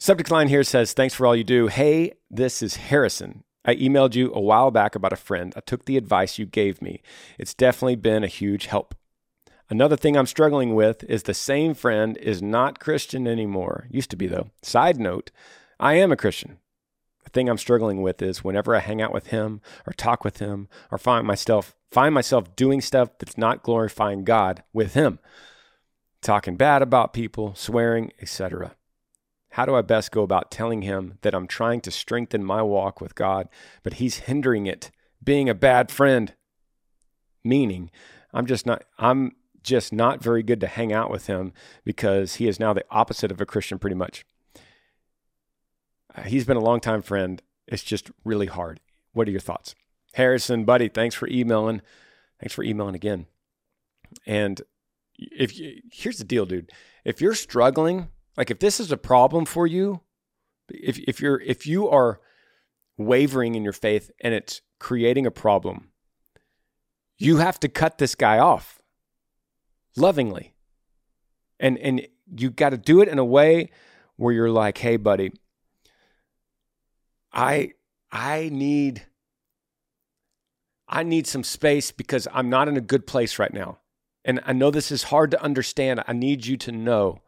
Subject 0.00 0.30
line 0.30 0.46
here 0.46 0.62
says, 0.62 0.92
Thanks 0.92 1.12
for 1.12 1.26
all 1.26 1.34
you 1.34 1.42
do. 1.42 1.66
Hey, 1.66 2.12
this 2.30 2.62
is 2.62 2.76
Harrison. 2.76 3.42
I 3.64 3.74
emailed 3.74 4.14
you 4.14 4.32
a 4.32 4.40
while 4.40 4.70
back 4.70 4.94
about 4.94 5.12
a 5.12 5.16
friend. 5.16 5.52
I 5.56 5.60
took 5.60 5.86
the 5.86 5.96
advice 5.96 6.38
you 6.38 6.46
gave 6.46 6.80
me. 6.80 7.02
It's 7.36 7.52
definitely 7.52 7.96
been 7.96 8.22
a 8.22 8.28
huge 8.28 8.66
help. 8.66 8.94
Another 9.68 9.96
thing 9.96 10.16
I'm 10.16 10.26
struggling 10.26 10.76
with 10.76 11.02
is 11.04 11.24
the 11.24 11.34
same 11.34 11.74
friend 11.74 12.16
is 12.18 12.40
not 12.40 12.78
Christian 12.78 13.26
anymore. 13.26 13.88
Used 13.90 14.10
to 14.10 14.16
be, 14.16 14.28
though. 14.28 14.50
Side 14.62 15.00
note, 15.00 15.32
I 15.80 15.94
am 15.94 16.12
a 16.12 16.16
Christian. 16.16 16.58
The 17.24 17.30
thing 17.30 17.48
I'm 17.48 17.58
struggling 17.58 18.00
with 18.00 18.22
is 18.22 18.44
whenever 18.44 18.76
I 18.76 18.78
hang 18.78 19.02
out 19.02 19.12
with 19.12 19.26
him 19.26 19.60
or 19.84 19.92
talk 19.92 20.22
with 20.22 20.38
him 20.38 20.68
or 20.92 20.98
find 20.98 21.26
myself 21.26 21.74
find 21.90 22.14
myself 22.14 22.54
doing 22.54 22.80
stuff 22.80 23.18
that's 23.18 23.36
not 23.36 23.64
glorifying 23.64 24.22
God 24.22 24.62
with 24.72 24.94
him, 24.94 25.18
talking 26.22 26.56
bad 26.56 26.82
about 26.82 27.12
people, 27.12 27.54
swearing, 27.56 28.12
etc. 28.20 28.76
How 29.50 29.64
do 29.64 29.74
I 29.74 29.82
best 29.82 30.12
go 30.12 30.22
about 30.22 30.50
telling 30.50 30.82
him 30.82 31.18
that 31.22 31.34
I'm 31.34 31.46
trying 31.46 31.80
to 31.82 31.90
strengthen 31.90 32.44
my 32.44 32.62
walk 32.62 33.00
with 33.00 33.14
God, 33.14 33.48
but 33.82 33.94
he's 33.94 34.18
hindering 34.18 34.66
it, 34.66 34.90
being 35.22 35.48
a 35.48 35.54
bad 35.54 35.90
friend? 35.90 36.34
Meaning, 37.42 37.90
I'm 38.32 38.46
just 38.46 38.66
not 38.66 38.84
I'm 38.98 39.32
just 39.62 39.92
not 39.92 40.22
very 40.22 40.42
good 40.42 40.60
to 40.60 40.66
hang 40.66 40.92
out 40.92 41.10
with 41.10 41.26
him 41.26 41.52
because 41.84 42.36
he 42.36 42.46
is 42.46 42.60
now 42.60 42.72
the 42.72 42.84
opposite 42.90 43.30
of 43.30 43.40
a 43.40 43.46
Christian, 43.46 43.78
pretty 43.78 43.96
much. 43.96 44.24
Uh, 46.14 46.22
he's 46.22 46.44
been 46.44 46.56
a 46.56 46.60
longtime 46.60 47.02
friend. 47.02 47.42
It's 47.66 47.82
just 47.82 48.10
really 48.24 48.46
hard. 48.46 48.80
What 49.12 49.28
are 49.28 49.30
your 49.30 49.40
thoughts? 49.40 49.74
Harrison, 50.14 50.64
buddy, 50.64 50.88
thanks 50.88 51.14
for 51.14 51.28
emailing. 51.28 51.82
Thanks 52.40 52.54
for 52.54 52.62
emailing 52.62 52.94
again. 52.94 53.26
And 54.26 54.62
if 55.18 55.58
you, 55.58 55.80
here's 55.92 56.18
the 56.18 56.24
deal, 56.24 56.46
dude. 56.46 56.70
If 57.04 57.20
you're 57.20 57.34
struggling, 57.34 58.08
like 58.38 58.52
if 58.52 58.60
this 58.60 58.78
is 58.78 58.92
a 58.92 58.96
problem 58.96 59.44
for 59.44 59.66
you, 59.66 60.00
if 60.68 60.96
if 61.00 61.20
you're 61.20 61.40
if 61.40 61.66
you 61.66 61.88
are 61.88 62.20
wavering 62.96 63.56
in 63.56 63.64
your 63.64 63.72
faith 63.72 64.12
and 64.20 64.32
it's 64.32 64.62
creating 64.78 65.26
a 65.26 65.30
problem, 65.32 65.90
you 67.18 67.38
have 67.38 67.58
to 67.58 67.68
cut 67.68 67.98
this 67.98 68.14
guy 68.14 68.38
off 68.38 68.80
lovingly. 69.96 70.54
And 71.58 71.76
and 71.78 72.06
you 72.36 72.50
got 72.50 72.70
to 72.70 72.78
do 72.78 73.02
it 73.02 73.08
in 73.08 73.18
a 73.18 73.24
way 73.24 73.70
where 74.14 74.32
you're 74.32 74.50
like, 74.50 74.78
"Hey 74.78 74.96
buddy, 74.96 75.32
I 77.32 77.72
I 78.12 78.50
need 78.52 79.04
I 80.86 81.02
need 81.02 81.26
some 81.26 81.42
space 81.42 81.90
because 81.90 82.28
I'm 82.32 82.48
not 82.48 82.68
in 82.68 82.76
a 82.76 82.80
good 82.80 83.04
place 83.04 83.40
right 83.40 83.52
now. 83.52 83.80
And 84.24 84.40
I 84.46 84.52
know 84.52 84.70
this 84.70 84.92
is 84.92 85.04
hard 85.04 85.32
to 85.32 85.42
understand. 85.42 86.04
I 86.06 86.12
need 86.12 86.46
you 86.46 86.56
to 86.58 86.70
know 86.70 87.22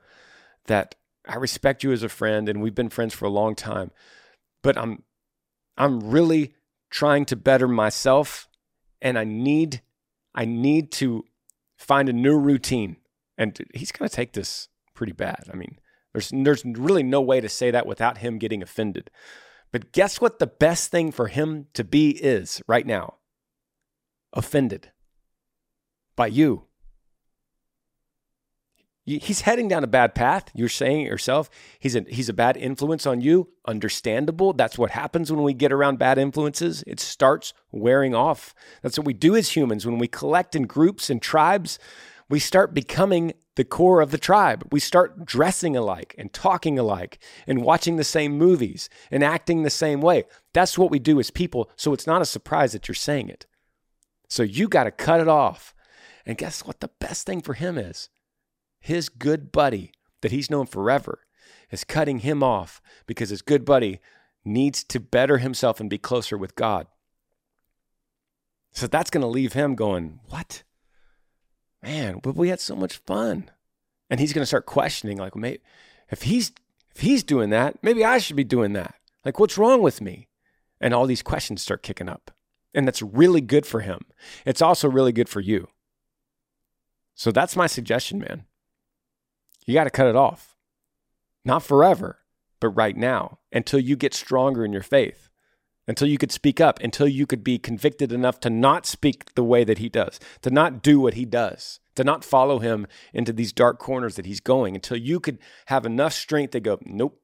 that 0.66 0.94
I 1.30 1.36
respect 1.36 1.84
you 1.84 1.92
as 1.92 2.02
a 2.02 2.08
friend 2.08 2.48
and 2.48 2.60
we've 2.60 2.74
been 2.74 2.90
friends 2.90 3.14
for 3.14 3.24
a 3.24 3.30
long 3.30 3.54
time. 3.54 3.92
But 4.62 4.76
I'm 4.76 5.04
I'm 5.78 6.10
really 6.10 6.54
trying 6.90 7.24
to 7.26 7.36
better 7.36 7.68
myself 7.68 8.48
and 9.00 9.18
I 9.18 9.24
need 9.24 9.80
I 10.34 10.44
need 10.44 10.90
to 10.92 11.24
find 11.78 12.08
a 12.08 12.12
new 12.12 12.36
routine. 12.36 12.96
And 13.38 13.58
he's 13.72 13.92
going 13.92 14.08
to 14.08 14.14
take 14.14 14.32
this 14.32 14.68
pretty 14.94 15.12
bad. 15.12 15.44
I 15.52 15.56
mean, 15.56 15.78
there's 16.12 16.30
there's 16.34 16.64
really 16.64 17.04
no 17.04 17.20
way 17.20 17.40
to 17.40 17.48
say 17.48 17.70
that 17.70 17.86
without 17.86 18.18
him 18.18 18.38
getting 18.38 18.62
offended. 18.62 19.10
But 19.72 19.92
guess 19.92 20.20
what 20.20 20.40
the 20.40 20.48
best 20.48 20.90
thing 20.90 21.12
for 21.12 21.28
him 21.28 21.68
to 21.74 21.84
be 21.84 22.10
is 22.10 22.60
right 22.66 22.86
now? 22.86 23.14
Offended 24.32 24.90
by 26.16 26.26
you. 26.26 26.64
He's 29.18 29.42
heading 29.42 29.68
down 29.68 29.84
a 29.84 29.88
bad 29.88 30.14
path. 30.14 30.50
You're 30.54 30.68
saying 30.68 31.02
it 31.02 31.08
yourself. 31.08 31.50
He's 31.78 31.96
a 31.96 32.04
he's 32.08 32.28
a 32.28 32.34
bad 32.34 32.56
influence 32.56 33.06
on 33.06 33.20
you. 33.20 33.48
Understandable. 33.66 34.52
That's 34.52 34.78
what 34.78 34.90
happens 34.90 35.30
when 35.32 35.42
we 35.42 35.54
get 35.54 35.72
around 35.72 35.98
bad 35.98 36.18
influences. 36.18 36.84
It 36.86 37.00
starts 37.00 37.52
wearing 37.72 38.14
off. 38.14 38.54
That's 38.82 38.98
what 38.98 39.06
we 39.06 39.14
do 39.14 39.36
as 39.36 39.56
humans 39.56 39.86
when 39.86 39.98
we 39.98 40.08
collect 40.08 40.54
in 40.54 40.64
groups 40.64 41.10
and 41.10 41.20
tribes. 41.20 41.78
We 42.28 42.38
start 42.38 42.74
becoming 42.74 43.32
the 43.56 43.64
core 43.64 44.00
of 44.00 44.12
the 44.12 44.18
tribe. 44.18 44.66
We 44.70 44.80
start 44.80 45.24
dressing 45.24 45.76
alike 45.76 46.14
and 46.16 46.32
talking 46.32 46.78
alike 46.78 47.18
and 47.46 47.62
watching 47.62 47.96
the 47.96 48.04
same 48.04 48.38
movies 48.38 48.88
and 49.10 49.24
acting 49.24 49.62
the 49.62 49.70
same 49.70 50.00
way. 50.00 50.24
That's 50.54 50.78
what 50.78 50.90
we 50.90 51.00
do 51.00 51.18
as 51.18 51.30
people. 51.30 51.70
So 51.74 51.92
it's 51.92 52.06
not 52.06 52.22
a 52.22 52.26
surprise 52.26 52.72
that 52.72 52.86
you're 52.86 52.94
saying 52.94 53.28
it. 53.28 53.46
So 54.28 54.44
you 54.44 54.68
got 54.68 54.84
to 54.84 54.92
cut 54.92 55.20
it 55.20 55.28
off. 55.28 55.74
And 56.24 56.38
guess 56.38 56.64
what 56.64 56.80
the 56.80 56.90
best 57.00 57.26
thing 57.26 57.40
for 57.40 57.54
him 57.54 57.76
is? 57.76 58.08
His 58.80 59.08
good 59.08 59.52
buddy 59.52 59.92
that 60.22 60.32
he's 60.32 60.50
known 60.50 60.66
forever 60.66 61.20
is 61.70 61.84
cutting 61.84 62.20
him 62.20 62.42
off 62.42 62.80
because 63.06 63.30
his 63.30 63.42
good 63.42 63.64
buddy 63.64 64.00
needs 64.44 64.82
to 64.84 64.98
better 64.98 65.38
himself 65.38 65.80
and 65.80 65.90
be 65.90 65.98
closer 65.98 66.36
with 66.36 66.56
God. 66.56 66.86
So 68.72 68.86
that's 68.86 69.10
going 69.10 69.22
to 69.22 69.26
leave 69.26 69.52
him 69.52 69.74
going, 69.74 70.20
What? 70.28 70.62
Man, 71.82 72.20
but 72.22 72.36
we 72.36 72.48
had 72.48 72.60
so 72.60 72.76
much 72.76 72.98
fun. 72.98 73.50
And 74.08 74.20
he's 74.20 74.32
going 74.32 74.42
to 74.42 74.46
start 74.46 74.66
questioning, 74.66 75.16
like, 75.18 75.36
maybe 75.36 75.60
if 76.10 76.22
he's 76.22 76.52
if 76.94 77.00
he's 77.00 77.22
doing 77.22 77.50
that, 77.50 77.82
maybe 77.82 78.04
I 78.04 78.18
should 78.18 78.36
be 78.36 78.44
doing 78.44 78.72
that. 78.72 78.94
Like, 79.24 79.38
what's 79.38 79.56
wrong 79.56 79.80
with 79.80 80.00
me? 80.00 80.28
And 80.80 80.92
all 80.92 81.06
these 81.06 81.22
questions 81.22 81.62
start 81.62 81.82
kicking 81.82 82.08
up. 82.08 82.32
And 82.74 82.86
that's 82.86 83.02
really 83.02 83.40
good 83.40 83.66
for 83.66 83.80
him. 83.80 84.00
It's 84.44 84.62
also 84.62 84.88
really 84.88 85.12
good 85.12 85.28
for 85.28 85.40
you. 85.40 85.68
So 87.14 87.30
that's 87.30 87.56
my 87.56 87.66
suggestion, 87.66 88.18
man. 88.18 88.44
You 89.66 89.74
got 89.74 89.84
to 89.84 89.90
cut 89.90 90.06
it 90.06 90.16
off. 90.16 90.56
Not 91.44 91.62
forever, 91.62 92.18
but 92.60 92.70
right 92.70 92.96
now 92.96 93.38
until 93.52 93.80
you 93.80 93.96
get 93.96 94.14
stronger 94.14 94.64
in 94.64 94.72
your 94.72 94.82
faith, 94.82 95.28
until 95.88 96.08
you 96.08 96.18
could 96.18 96.30
speak 96.30 96.60
up, 96.60 96.78
until 96.80 97.08
you 97.08 97.26
could 97.26 97.42
be 97.42 97.58
convicted 97.58 98.12
enough 98.12 98.38
to 98.40 98.50
not 98.50 98.86
speak 98.86 99.34
the 99.34 99.44
way 99.44 99.64
that 99.64 99.78
he 99.78 99.88
does, 99.88 100.20
to 100.42 100.50
not 100.50 100.82
do 100.82 101.00
what 101.00 101.14
he 101.14 101.24
does, 101.24 101.80
to 101.96 102.04
not 102.04 102.24
follow 102.24 102.58
him 102.58 102.86
into 103.12 103.32
these 103.32 103.52
dark 103.52 103.78
corners 103.78 104.16
that 104.16 104.26
he's 104.26 104.40
going, 104.40 104.74
until 104.74 104.96
you 104.96 105.18
could 105.18 105.38
have 105.66 105.84
enough 105.84 106.12
strength 106.12 106.52
to 106.52 106.60
go, 106.60 106.78
nope, 106.82 107.20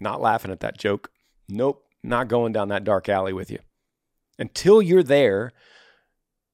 not 0.00 0.20
laughing 0.20 0.50
at 0.50 0.60
that 0.60 0.78
joke. 0.78 1.10
Nope, 1.48 1.84
not 2.02 2.28
going 2.28 2.52
down 2.52 2.68
that 2.68 2.84
dark 2.84 3.08
alley 3.08 3.32
with 3.32 3.50
you. 3.50 3.58
Until 4.38 4.80
you're 4.80 5.02
there, 5.02 5.52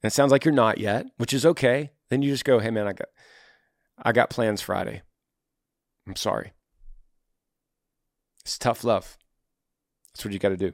and 0.03 0.11
it 0.11 0.15
sounds 0.15 0.33
like 0.33 0.45
you're 0.45 0.55
not 0.55 0.79
yet, 0.79 1.07
which 1.17 1.33
is 1.33 1.47
okay, 1.47 1.91
then 2.11 2.23
you 2.23 2.33
just 2.33 2.45
go, 2.45 2.59
hey 2.59 2.71
man, 2.71 2.87
I 2.87 2.93
got 2.93 3.09
I 3.99 4.13
got 4.13 4.31
plans 4.31 4.61
Friday. 4.61 5.03
I'm 6.07 6.17
sorry. 6.17 6.53
It's 8.43 8.59
tough 8.59 8.85
love. 8.85 9.17
That's 10.13 10.25
what 10.25 10.33
you 10.33 10.39
got 10.39 10.51
to 10.51 10.57
do. 10.57 10.73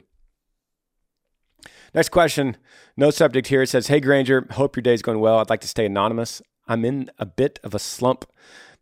Next 1.95 2.11
question. 2.11 2.57
No 2.97 3.11
subject 3.11 3.49
here. 3.49 3.63
It 3.63 3.69
says, 3.69 3.89
Hey, 3.89 4.01
Granger, 4.01 4.47
hope 4.53 4.77
your 4.77 4.83
day's 4.83 5.03
going 5.03 5.21
well. 5.21 5.39
I'd 5.39 5.51
like 5.51 5.61
to 5.61 5.69
stay 5.69 5.87
anonymous. 5.87 6.43
I'm 6.67 6.85
in 6.85 7.11
a 7.19 7.27
bit 7.27 7.59
of 7.65 7.75
a 7.75 7.79
slump. 7.79 8.25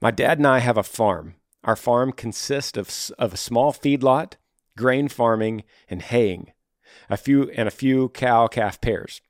My 0.01 0.11
dad 0.11 0.39
and 0.39 0.47
I 0.47 0.59
have 0.59 0.77
a 0.77 0.83
farm. 0.83 1.35
Our 1.65 1.77
farm 1.77 2.13
consists 2.13 2.79
of, 2.79 3.15
of 3.19 3.35
a 3.35 3.39
small 3.39 3.73
feedlot, 3.73 4.35
grain 4.77 5.09
farming, 5.09 5.65
and 5.89 6.03
haying, 6.03 6.53
a 7.09 7.17
few 7.17 7.51
and 7.51 7.69
a 7.69 7.73
few 7.73 8.09
cow 8.11 8.47
calf 8.47 8.81
pairs. 8.81 9.21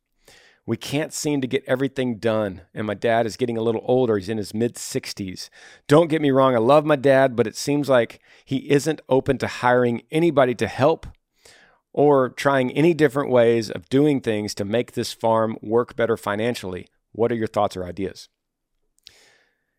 We 0.70 0.76
can't 0.76 1.12
seem 1.12 1.40
to 1.40 1.48
get 1.48 1.64
everything 1.66 2.18
done. 2.18 2.60
And 2.72 2.86
my 2.86 2.94
dad 2.94 3.26
is 3.26 3.36
getting 3.36 3.56
a 3.56 3.60
little 3.60 3.82
older. 3.84 4.16
He's 4.16 4.28
in 4.28 4.38
his 4.38 4.54
mid 4.54 4.76
60s. 4.76 5.50
Don't 5.88 6.06
get 6.06 6.22
me 6.22 6.30
wrong, 6.30 6.54
I 6.54 6.58
love 6.58 6.86
my 6.86 6.94
dad, 6.94 7.34
but 7.34 7.48
it 7.48 7.56
seems 7.56 7.88
like 7.88 8.20
he 8.44 8.70
isn't 8.70 9.00
open 9.08 9.36
to 9.38 9.48
hiring 9.48 10.02
anybody 10.12 10.54
to 10.54 10.68
help 10.68 11.08
or 11.92 12.28
trying 12.28 12.70
any 12.70 12.94
different 12.94 13.32
ways 13.32 13.68
of 13.68 13.88
doing 13.88 14.20
things 14.20 14.54
to 14.54 14.64
make 14.64 14.92
this 14.92 15.12
farm 15.12 15.58
work 15.60 15.96
better 15.96 16.16
financially. 16.16 16.86
What 17.10 17.32
are 17.32 17.34
your 17.34 17.48
thoughts 17.48 17.76
or 17.76 17.84
ideas? 17.84 18.28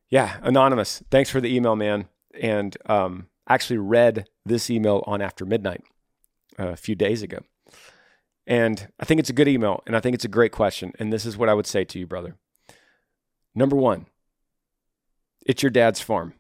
Yeah, 0.10 0.40
anonymous. 0.42 1.02
Thanks 1.10 1.30
for 1.30 1.40
the 1.40 1.56
email, 1.56 1.78
man. 1.78 2.10
And 2.38 2.76
um, 2.88 3.28
actually 3.48 3.78
read 3.78 4.28
this 4.46 4.70
email 4.70 5.06
on 5.08 5.22
After 5.22 5.46
Midnight 5.46 5.86
uh, 6.60 6.68
a 6.68 6.76
few 6.76 6.96
days 6.96 7.22
ago. 7.24 7.38
And 8.48 8.90
I 9.00 9.06
think 9.06 9.20
it's 9.20 9.30
a 9.30 9.34
good 9.34 9.48
email 9.48 9.84
and 9.86 9.96
I 9.96 10.00
think 10.00 10.16
it's 10.16 10.26
a 10.26 10.30
great 10.30 10.52
question. 10.52 10.94
And 11.00 11.12
this 11.12 11.26
is 11.26 11.38
what 11.38 11.50
I 11.50 11.54
would 11.54 11.68
say 11.68 11.84
to 11.86 12.00
you, 12.00 12.08
brother. 12.08 12.38
Number 13.54 13.76
one, 13.76 14.08
it's 15.46 15.64
your 15.64 15.70
dad's 15.70 16.02
farm. 16.02 16.34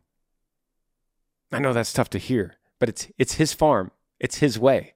I 1.52 1.60
know 1.60 1.74
that's 1.74 1.94
tough 1.94 2.10
to 2.12 2.18
hear, 2.18 2.56
but 2.80 2.90
it's, 2.90 3.10
it's 3.18 3.34
his 3.34 3.54
farm, 3.54 3.92
it's 4.20 4.38
his 4.38 4.58
way. 4.58 4.94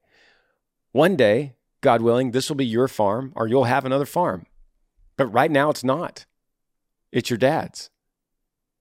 One 0.91 1.15
day, 1.15 1.55
God 1.81 2.01
willing, 2.01 2.31
this 2.31 2.49
will 2.49 2.55
be 2.55 2.65
your 2.65 2.87
farm 2.87 3.33
or 3.35 3.47
you'll 3.47 3.65
have 3.65 3.85
another 3.85 4.05
farm. 4.05 4.45
But 5.17 5.27
right 5.27 5.51
now, 5.51 5.69
it's 5.69 5.83
not. 5.83 6.25
It's 7.11 7.29
your 7.29 7.37
dad's. 7.37 7.89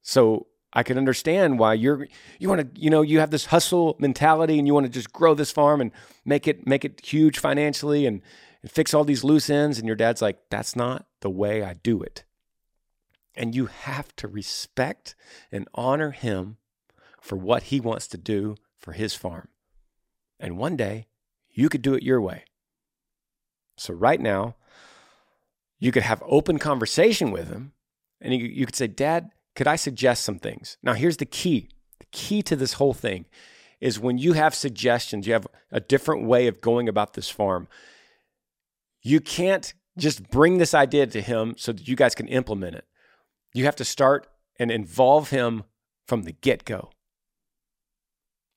So 0.02 0.46
I 0.74 0.82
can 0.82 0.98
understand 0.98 1.58
why 1.58 1.74
you're 1.74 2.08
you 2.38 2.48
want 2.48 2.74
to 2.74 2.80
you 2.80 2.90
know 2.90 3.02
you 3.02 3.20
have 3.20 3.30
this 3.30 3.46
hustle 3.46 3.96
mentality 3.98 4.58
and 4.58 4.66
you 4.66 4.74
want 4.74 4.86
to 4.86 4.92
just 4.92 5.12
grow 5.12 5.34
this 5.34 5.52
farm 5.52 5.80
and 5.80 5.92
make 6.24 6.48
it 6.48 6.66
make 6.66 6.84
it 6.84 7.00
huge 7.04 7.38
financially 7.38 8.06
and, 8.06 8.20
and 8.60 8.70
fix 8.70 8.92
all 8.92 9.04
these 9.04 9.24
loose 9.24 9.48
ends 9.48 9.78
and 9.78 9.86
your 9.86 9.96
dad's 9.96 10.20
like 10.20 10.38
that's 10.50 10.74
not 10.74 11.06
the 11.20 11.30
way 11.30 11.62
I 11.62 11.74
do 11.74 12.02
it. 12.02 12.24
And 13.36 13.54
you 13.54 13.66
have 13.66 14.14
to 14.16 14.28
respect 14.28 15.14
and 15.50 15.68
honor 15.74 16.10
him 16.10 16.56
for 17.20 17.36
what 17.36 17.64
he 17.64 17.80
wants 17.80 18.06
to 18.08 18.18
do 18.18 18.56
for 18.78 18.92
his 18.92 19.14
farm. 19.14 19.48
And 20.38 20.58
one 20.58 20.76
day 20.76 21.06
you 21.50 21.68
could 21.68 21.82
do 21.82 21.94
it 21.94 22.02
your 22.02 22.20
way. 22.20 22.44
So 23.76 23.94
right 23.94 24.20
now 24.20 24.56
you 25.78 25.92
could 25.92 26.02
have 26.02 26.22
open 26.26 26.58
conversation 26.58 27.30
with 27.30 27.48
him 27.48 27.72
and 28.20 28.34
you, 28.34 28.46
you 28.46 28.66
could 28.66 28.76
say, 28.76 28.86
Dad, 28.86 29.30
could 29.54 29.66
I 29.66 29.76
suggest 29.76 30.24
some 30.24 30.38
things? 30.38 30.76
Now, 30.82 30.94
here's 30.94 31.18
the 31.18 31.26
key 31.26 31.68
the 32.00 32.06
key 32.10 32.42
to 32.42 32.56
this 32.56 32.74
whole 32.74 32.94
thing 32.94 33.26
is 33.80 34.00
when 34.00 34.18
you 34.18 34.32
have 34.32 34.54
suggestions, 34.54 35.26
you 35.26 35.32
have 35.32 35.46
a 35.70 35.80
different 35.80 36.24
way 36.24 36.46
of 36.46 36.60
going 36.60 36.88
about 36.88 37.14
this 37.14 37.28
farm. 37.28 37.68
You 39.02 39.20
can't 39.20 39.74
just 39.98 40.30
bring 40.30 40.58
this 40.58 40.74
idea 40.74 41.06
to 41.06 41.20
him 41.20 41.54
so 41.56 41.72
that 41.72 41.86
you 41.86 41.94
guys 41.94 42.14
can 42.14 42.26
implement 42.28 42.76
it. 42.76 42.86
You 43.52 43.64
have 43.66 43.76
to 43.76 43.84
start 43.84 44.26
and 44.58 44.70
involve 44.70 45.30
him 45.30 45.64
from 46.06 46.22
the 46.22 46.32
get 46.32 46.64
go. 46.64 46.90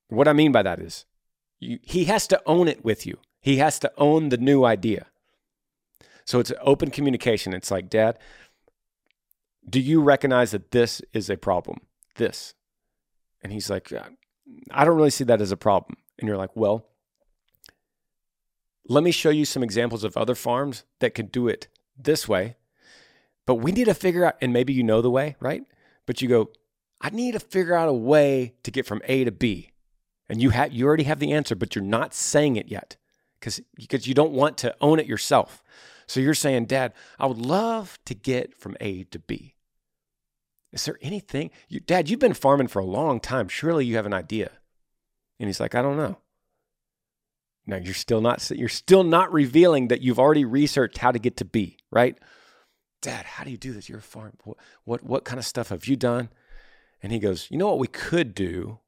What 0.09 0.27
I 0.27 0.33
mean 0.33 0.51
by 0.51 0.63
that 0.63 0.79
is 0.79 1.05
you, 1.59 1.79
he 1.81 2.05
has 2.05 2.27
to 2.27 2.41
own 2.45 2.67
it 2.67 2.83
with 2.83 3.05
you, 3.05 3.19
he 3.39 3.57
has 3.57 3.79
to 3.79 3.91
own 3.97 4.29
the 4.29 4.37
new 4.37 4.63
idea. 4.63 5.07
So 6.25 6.39
it's 6.39 6.51
open 6.61 6.91
communication. 6.91 7.53
It's 7.53 7.71
like, 7.71 7.89
Dad, 7.89 8.19
do 9.69 9.79
you 9.79 10.01
recognize 10.01 10.51
that 10.51 10.71
this 10.71 11.01
is 11.13 11.29
a 11.29 11.37
problem? 11.37 11.79
This. 12.15 12.53
And 13.43 13.51
he's 13.51 13.69
like, 13.69 13.91
uh, 13.91 14.09
I 14.71 14.85
don't 14.85 14.95
really 14.95 15.09
see 15.09 15.23
that 15.25 15.41
as 15.41 15.51
a 15.51 15.57
problem. 15.57 15.97
And 16.17 16.27
you're 16.27 16.37
like, 16.37 16.55
well, 16.55 16.87
let 18.87 19.03
me 19.03 19.11
show 19.11 19.29
you 19.29 19.45
some 19.45 19.63
examples 19.63 20.03
of 20.03 20.15
other 20.15 20.35
farms 20.35 20.83
that 20.99 21.13
can 21.13 21.27
do 21.27 21.47
it 21.47 21.67
this 21.97 22.27
way. 22.27 22.55
But 23.45 23.55
we 23.55 23.71
need 23.71 23.85
to 23.85 23.93
figure 23.93 24.25
out, 24.25 24.35
and 24.41 24.53
maybe 24.53 24.73
you 24.73 24.83
know 24.83 25.01
the 25.01 25.11
way, 25.11 25.35
right? 25.39 25.63
But 26.05 26.21
you 26.21 26.27
go, 26.27 26.51
I 27.01 27.09
need 27.09 27.33
to 27.33 27.39
figure 27.39 27.75
out 27.75 27.89
a 27.89 27.93
way 27.93 28.53
to 28.63 28.71
get 28.71 28.85
from 28.85 29.01
A 29.05 29.23
to 29.23 29.31
B. 29.31 29.71
And 30.29 30.41
you 30.41 30.49
have 30.49 30.73
you 30.73 30.85
already 30.85 31.03
have 31.03 31.19
the 31.19 31.31
answer, 31.31 31.55
but 31.55 31.75
you're 31.75 31.83
not 31.83 32.13
saying 32.13 32.57
it 32.57 32.67
yet 32.67 32.97
because 33.39 33.61
because 33.75 34.07
you 34.07 34.13
don't 34.13 34.33
want 34.33 34.57
to 34.57 34.75
own 34.81 34.99
it 34.99 35.05
yourself. 35.05 35.63
So 36.05 36.19
you're 36.19 36.33
saying, 36.33 36.65
Dad, 36.65 36.93
I 37.19 37.27
would 37.27 37.37
love 37.37 37.97
to 38.05 38.13
get 38.13 38.57
from 38.57 38.75
A 38.81 39.03
to 39.05 39.19
B. 39.19 39.53
Is 40.71 40.85
there 40.85 40.97
anything, 41.01 41.51
you, 41.69 41.79
Dad, 41.79 42.09
you've 42.09 42.19
been 42.19 42.33
farming 42.33 42.67
for 42.67 42.79
a 42.79 42.85
long 42.85 43.19
time. 43.19 43.47
Surely 43.47 43.85
you 43.85 43.95
have 43.95 44.05
an 44.05 44.13
idea. 44.13 44.51
And 45.39 45.47
he's 45.47 45.59
like, 45.59 45.75
I 45.75 45.81
don't 45.81 45.97
know. 45.97 46.17
Now 47.65 47.77
you're 47.77 47.93
still 47.93 48.21
not 48.21 48.49
you're 48.49 48.69
still 48.69 49.03
not 49.03 49.31
revealing 49.31 49.89
that 49.89 50.01
you've 50.01 50.19
already 50.19 50.45
researched 50.45 50.99
how 50.99 51.11
to 51.11 51.19
get 51.19 51.35
to 51.37 51.45
B, 51.45 51.77
right? 51.91 52.17
Dad, 53.01 53.25
how 53.25 53.43
do 53.43 53.51
you 53.51 53.57
do 53.57 53.73
this? 53.73 53.89
You're 53.89 53.99
a 53.99 54.01
farm. 54.01 54.33
What, 54.45 54.57
what 54.85 55.03
what 55.03 55.25
kind 55.25 55.37
of 55.37 55.45
stuff 55.45 55.69
have 55.69 55.85
you 55.85 55.97
done? 55.97 56.29
And 57.03 57.11
he 57.11 57.19
goes, 57.19 57.47
You 57.51 57.57
know 57.57 57.67
what 57.67 57.79
we 57.79 57.87
could 57.87 58.33
do? 58.33 58.79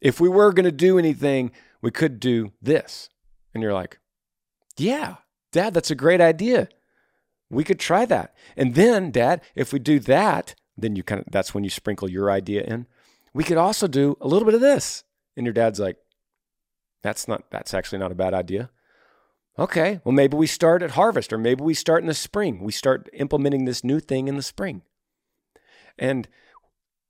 If 0.00 0.18
we 0.18 0.28
were 0.28 0.52
going 0.52 0.64
to 0.64 0.72
do 0.72 0.98
anything, 0.98 1.52
we 1.80 1.90
could 1.90 2.18
do 2.18 2.52
this. 2.60 3.10
And 3.52 3.62
you're 3.62 3.74
like, 3.74 4.00
Yeah, 4.78 5.16
Dad, 5.52 5.74
that's 5.74 5.90
a 5.90 5.94
great 5.94 6.20
idea. 6.20 6.68
We 7.50 7.64
could 7.64 7.78
try 7.78 8.06
that. 8.06 8.34
And 8.56 8.74
then, 8.74 9.10
Dad, 9.10 9.42
if 9.54 9.74
we 9.74 9.78
do 9.78 10.00
that, 10.00 10.54
then 10.82 10.96
you 10.96 11.02
kind 11.02 11.20
of 11.20 11.26
that's 11.30 11.54
when 11.54 11.64
you 11.64 11.70
sprinkle 11.70 12.10
your 12.10 12.30
idea 12.30 12.62
in. 12.62 12.86
We 13.34 13.44
could 13.44 13.56
also 13.56 13.86
do 13.86 14.16
a 14.20 14.28
little 14.28 14.44
bit 14.44 14.54
of 14.54 14.60
this. 14.60 15.04
And 15.36 15.46
your 15.46 15.54
dad's 15.54 15.80
like, 15.80 15.96
that's 17.02 17.26
not 17.26 17.50
that's 17.50 17.74
actually 17.74 17.98
not 17.98 18.12
a 18.12 18.16
bad 18.16 18.34
idea. 18.34 18.70
Okay, 19.58 20.00
well 20.04 20.12
maybe 20.12 20.36
we 20.36 20.46
start 20.46 20.82
at 20.82 20.92
harvest 20.92 21.32
or 21.32 21.38
maybe 21.38 21.62
we 21.62 21.74
start 21.74 22.02
in 22.02 22.08
the 22.08 22.14
spring. 22.14 22.62
We 22.62 22.72
start 22.72 23.08
implementing 23.12 23.64
this 23.64 23.84
new 23.84 24.00
thing 24.00 24.28
in 24.28 24.36
the 24.36 24.42
spring. 24.42 24.82
And 25.98 26.28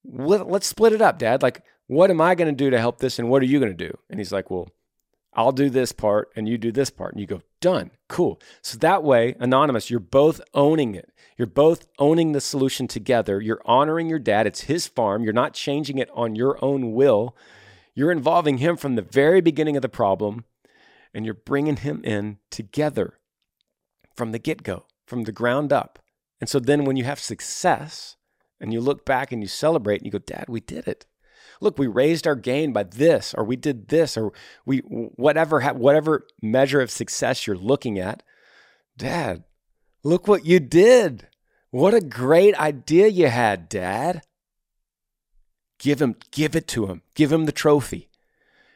let's 0.04 0.66
split 0.66 0.92
it 0.92 1.02
up, 1.02 1.18
dad. 1.18 1.42
Like, 1.42 1.62
what 1.86 2.10
am 2.10 2.20
I 2.20 2.34
going 2.34 2.48
to 2.48 2.64
do 2.64 2.70
to 2.70 2.78
help 2.78 2.98
this? 2.98 3.18
And 3.18 3.28
what 3.28 3.42
are 3.42 3.46
you 3.46 3.60
going 3.60 3.76
to 3.76 3.88
do? 3.88 3.96
And 4.10 4.18
he's 4.18 4.32
like, 4.32 4.50
well, 4.50 4.68
I'll 5.34 5.52
do 5.52 5.70
this 5.70 5.92
part 5.92 6.30
and 6.36 6.48
you 6.48 6.58
do 6.58 6.72
this 6.72 6.90
part. 6.90 7.12
And 7.12 7.20
you 7.20 7.26
go, 7.26 7.42
done. 7.60 7.90
Cool. 8.08 8.40
So 8.60 8.76
that 8.78 9.02
way, 9.02 9.34
anonymous, 9.40 9.90
you're 9.90 10.00
both 10.00 10.40
owning 10.52 10.94
it. 10.94 11.10
You're 11.38 11.46
both 11.46 11.86
owning 11.98 12.32
the 12.32 12.40
solution 12.40 12.86
together. 12.86 13.40
You're 13.40 13.62
honoring 13.64 14.08
your 14.08 14.18
dad. 14.18 14.46
It's 14.46 14.62
his 14.62 14.86
farm. 14.86 15.24
You're 15.24 15.32
not 15.32 15.54
changing 15.54 15.98
it 15.98 16.10
on 16.12 16.36
your 16.36 16.62
own 16.62 16.92
will. 16.92 17.36
You're 17.94 18.12
involving 18.12 18.58
him 18.58 18.76
from 18.76 18.94
the 18.94 19.02
very 19.02 19.40
beginning 19.40 19.76
of 19.76 19.82
the 19.82 19.88
problem 19.88 20.44
and 21.14 21.24
you're 21.24 21.34
bringing 21.34 21.76
him 21.76 22.02
in 22.04 22.38
together 22.50 23.18
from 24.14 24.32
the 24.32 24.38
get 24.38 24.62
go, 24.62 24.86
from 25.06 25.24
the 25.24 25.32
ground 25.32 25.72
up. 25.72 25.98
And 26.40 26.48
so 26.48 26.58
then 26.58 26.84
when 26.84 26.96
you 26.96 27.04
have 27.04 27.20
success 27.20 28.16
and 28.60 28.72
you 28.72 28.80
look 28.80 29.04
back 29.04 29.32
and 29.32 29.42
you 29.42 29.48
celebrate 29.48 29.96
and 29.96 30.06
you 30.06 30.12
go, 30.12 30.18
Dad, 30.18 30.46
we 30.48 30.60
did 30.60 30.86
it. 30.86 31.06
Look, 31.62 31.78
we 31.78 31.86
raised 31.86 32.26
our 32.26 32.34
gain 32.34 32.72
by 32.72 32.82
this, 32.82 33.34
or 33.34 33.44
we 33.44 33.54
did 33.54 33.86
this, 33.86 34.16
or 34.16 34.32
we 34.66 34.78
whatever 34.78 35.60
whatever 35.60 36.26
measure 36.42 36.80
of 36.80 36.90
success 36.90 37.46
you're 37.46 37.56
looking 37.56 38.00
at. 38.00 38.24
Dad, 38.96 39.44
look 40.02 40.26
what 40.26 40.44
you 40.44 40.58
did. 40.58 41.28
What 41.70 41.94
a 41.94 42.00
great 42.00 42.56
idea 42.56 43.06
you 43.06 43.28
had, 43.28 43.68
Dad. 43.68 44.22
Give 45.78 46.02
him, 46.02 46.16
give 46.32 46.56
it 46.56 46.66
to 46.68 46.86
him. 46.86 47.02
Give 47.14 47.30
him 47.32 47.46
the 47.46 47.52
trophy. 47.52 48.08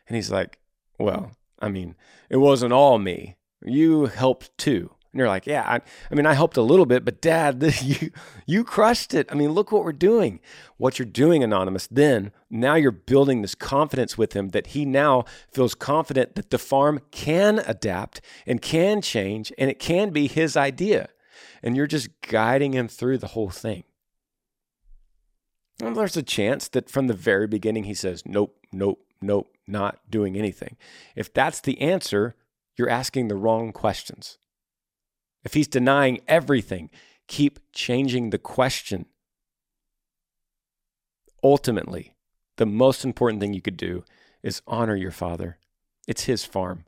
And 0.07 0.15
he's 0.15 0.31
like, 0.31 0.61
Well, 0.97 1.33
I 1.59 1.69
mean, 1.69 1.97
it 2.31 2.37
wasn't 2.37 2.73
all 2.73 2.99
me. 2.99 3.37
You 3.65 4.07
helped 4.07 4.57
too. 4.59 4.96
And 5.17 5.21
you're 5.21 5.29
like, 5.29 5.47
yeah, 5.47 5.63
I, 5.67 5.81
I, 6.11 6.15
mean, 6.15 6.27
I 6.27 6.35
helped 6.35 6.59
a 6.59 6.63
little 6.63 6.85
bit, 6.85 7.03
but 7.03 7.23
dad, 7.23 7.63
you, 7.83 8.11
you 8.45 8.65
crushed 8.65 9.15
it. 9.15 9.27
I 9.33 9.35
mean, 9.35 9.53
look 9.53 9.73
what 9.73 9.83
we're 9.83 9.93
doing. 9.93 10.41
What 10.77 10.99
you're 10.99 11.07
doing, 11.07 11.43
Anonymous, 11.43 11.87
then 11.87 12.33
now 12.51 12.75
you're 12.75 12.91
building 12.91 13.41
this 13.41 13.55
confidence 13.55 14.19
with 14.19 14.35
him 14.35 14.51
that 14.51 14.67
he 14.69 14.85
now 14.85 15.25
feels 15.51 15.75
confident 15.75 16.35
that 16.35 16.51
the 16.51 16.59
farm 16.59 17.01
can 17.13 17.61
adapt 17.61 18.21
and 18.47 18.61
can 18.61 19.01
change 19.01 19.51
and 19.57 19.71
it 19.71 19.79
can 19.79 20.11
be 20.11 20.27
his 20.27 20.55
idea. 20.55 21.09
And 21.63 21.79
you're 21.79 21.87
just 21.87 22.11
guiding 22.21 22.75
him 22.75 22.87
through 22.87 23.17
the 23.17 23.29
whole 23.29 23.49
thing. 23.49 23.85
Well, 25.81 25.95
there's 25.95 26.19
a 26.19 26.23
chance 26.23 26.69
that 26.69 26.91
from 26.91 27.07
the 27.07 27.15
very 27.15 27.47
beginning 27.47 27.85
he 27.85 27.95
says, 27.95 28.23
nope, 28.27 28.55
nope, 28.71 29.01
nope, 29.23 29.49
not 29.67 29.99
doing 30.11 30.37
anything. 30.37 30.77
If 31.15 31.33
that's 31.33 31.63
the 31.63 31.81
answer, 31.81 32.35
you're 32.77 32.91
asking 32.91 33.29
the 33.29 33.35
wrong 33.35 33.73
questions. 33.73 34.37
If 35.47 35.55
he's 35.55 35.69
denying 35.69 36.23
everything, 36.27 36.91
keep 37.29 37.61
changing 37.73 38.31
the 38.31 38.39
question. 38.39 39.07
Ultimately, 41.41 42.15
the 42.57 42.67
most 42.67 43.05
important 43.05 43.41
thing 43.41 43.55
you 43.55 43.63
could 43.63 43.77
do 43.77 44.03
is 44.43 44.61
honor 44.67 44.97
your 44.97 45.13
father. 45.13 45.59
It's 46.09 46.25
his 46.25 46.45
farm. 46.45 46.85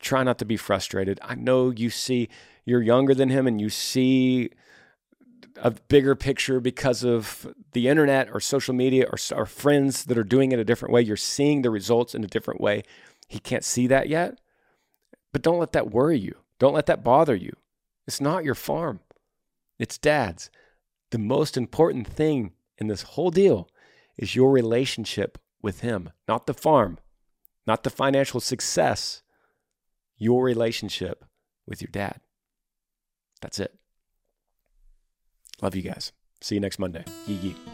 Try 0.00 0.24
not 0.24 0.38
to 0.38 0.44
be 0.44 0.56
frustrated. 0.56 1.20
I 1.22 1.36
know 1.36 1.70
you 1.70 1.90
see, 1.90 2.28
you're 2.64 2.82
younger 2.82 3.14
than 3.14 3.28
him 3.28 3.46
and 3.46 3.60
you 3.60 3.70
see 3.70 4.50
a 5.54 5.70
bigger 5.70 6.16
picture 6.16 6.58
because 6.58 7.04
of 7.04 7.54
the 7.70 7.86
internet 7.86 8.30
or 8.32 8.40
social 8.40 8.74
media 8.74 9.06
or, 9.06 9.18
or 9.32 9.46
friends 9.46 10.06
that 10.06 10.18
are 10.18 10.24
doing 10.24 10.50
it 10.50 10.58
a 10.58 10.64
different 10.64 10.92
way. 10.92 11.02
You're 11.02 11.16
seeing 11.16 11.62
the 11.62 11.70
results 11.70 12.16
in 12.16 12.24
a 12.24 12.26
different 12.26 12.60
way. 12.60 12.82
He 13.28 13.38
can't 13.38 13.62
see 13.62 13.86
that 13.86 14.08
yet. 14.08 14.40
But 15.32 15.42
don't 15.42 15.60
let 15.60 15.70
that 15.70 15.92
worry 15.92 16.18
you. 16.18 16.34
Don't 16.64 16.72
let 16.72 16.86
that 16.86 17.04
bother 17.04 17.34
you. 17.36 17.52
It's 18.06 18.22
not 18.22 18.42
your 18.42 18.54
farm, 18.54 19.00
it's 19.78 19.98
dad's. 19.98 20.48
The 21.10 21.18
most 21.18 21.58
important 21.58 22.08
thing 22.08 22.52
in 22.78 22.86
this 22.86 23.02
whole 23.02 23.30
deal 23.30 23.68
is 24.16 24.34
your 24.34 24.50
relationship 24.50 25.36
with 25.60 25.80
him, 25.80 26.08
not 26.26 26.46
the 26.46 26.54
farm, 26.54 26.96
not 27.66 27.82
the 27.82 27.90
financial 27.90 28.40
success, 28.40 29.20
your 30.16 30.42
relationship 30.42 31.26
with 31.66 31.82
your 31.82 31.90
dad. 31.92 32.20
That's 33.42 33.60
it. 33.60 33.74
Love 35.60 35.76
you 35.76 35.82
guys. 35.82 36.12
See 36.40 36.54
you 36.54 36.62
next 36.62 36.78
Monday. 36.78 37.04
Yee 37.26 37.34
yee. 37.34 37.73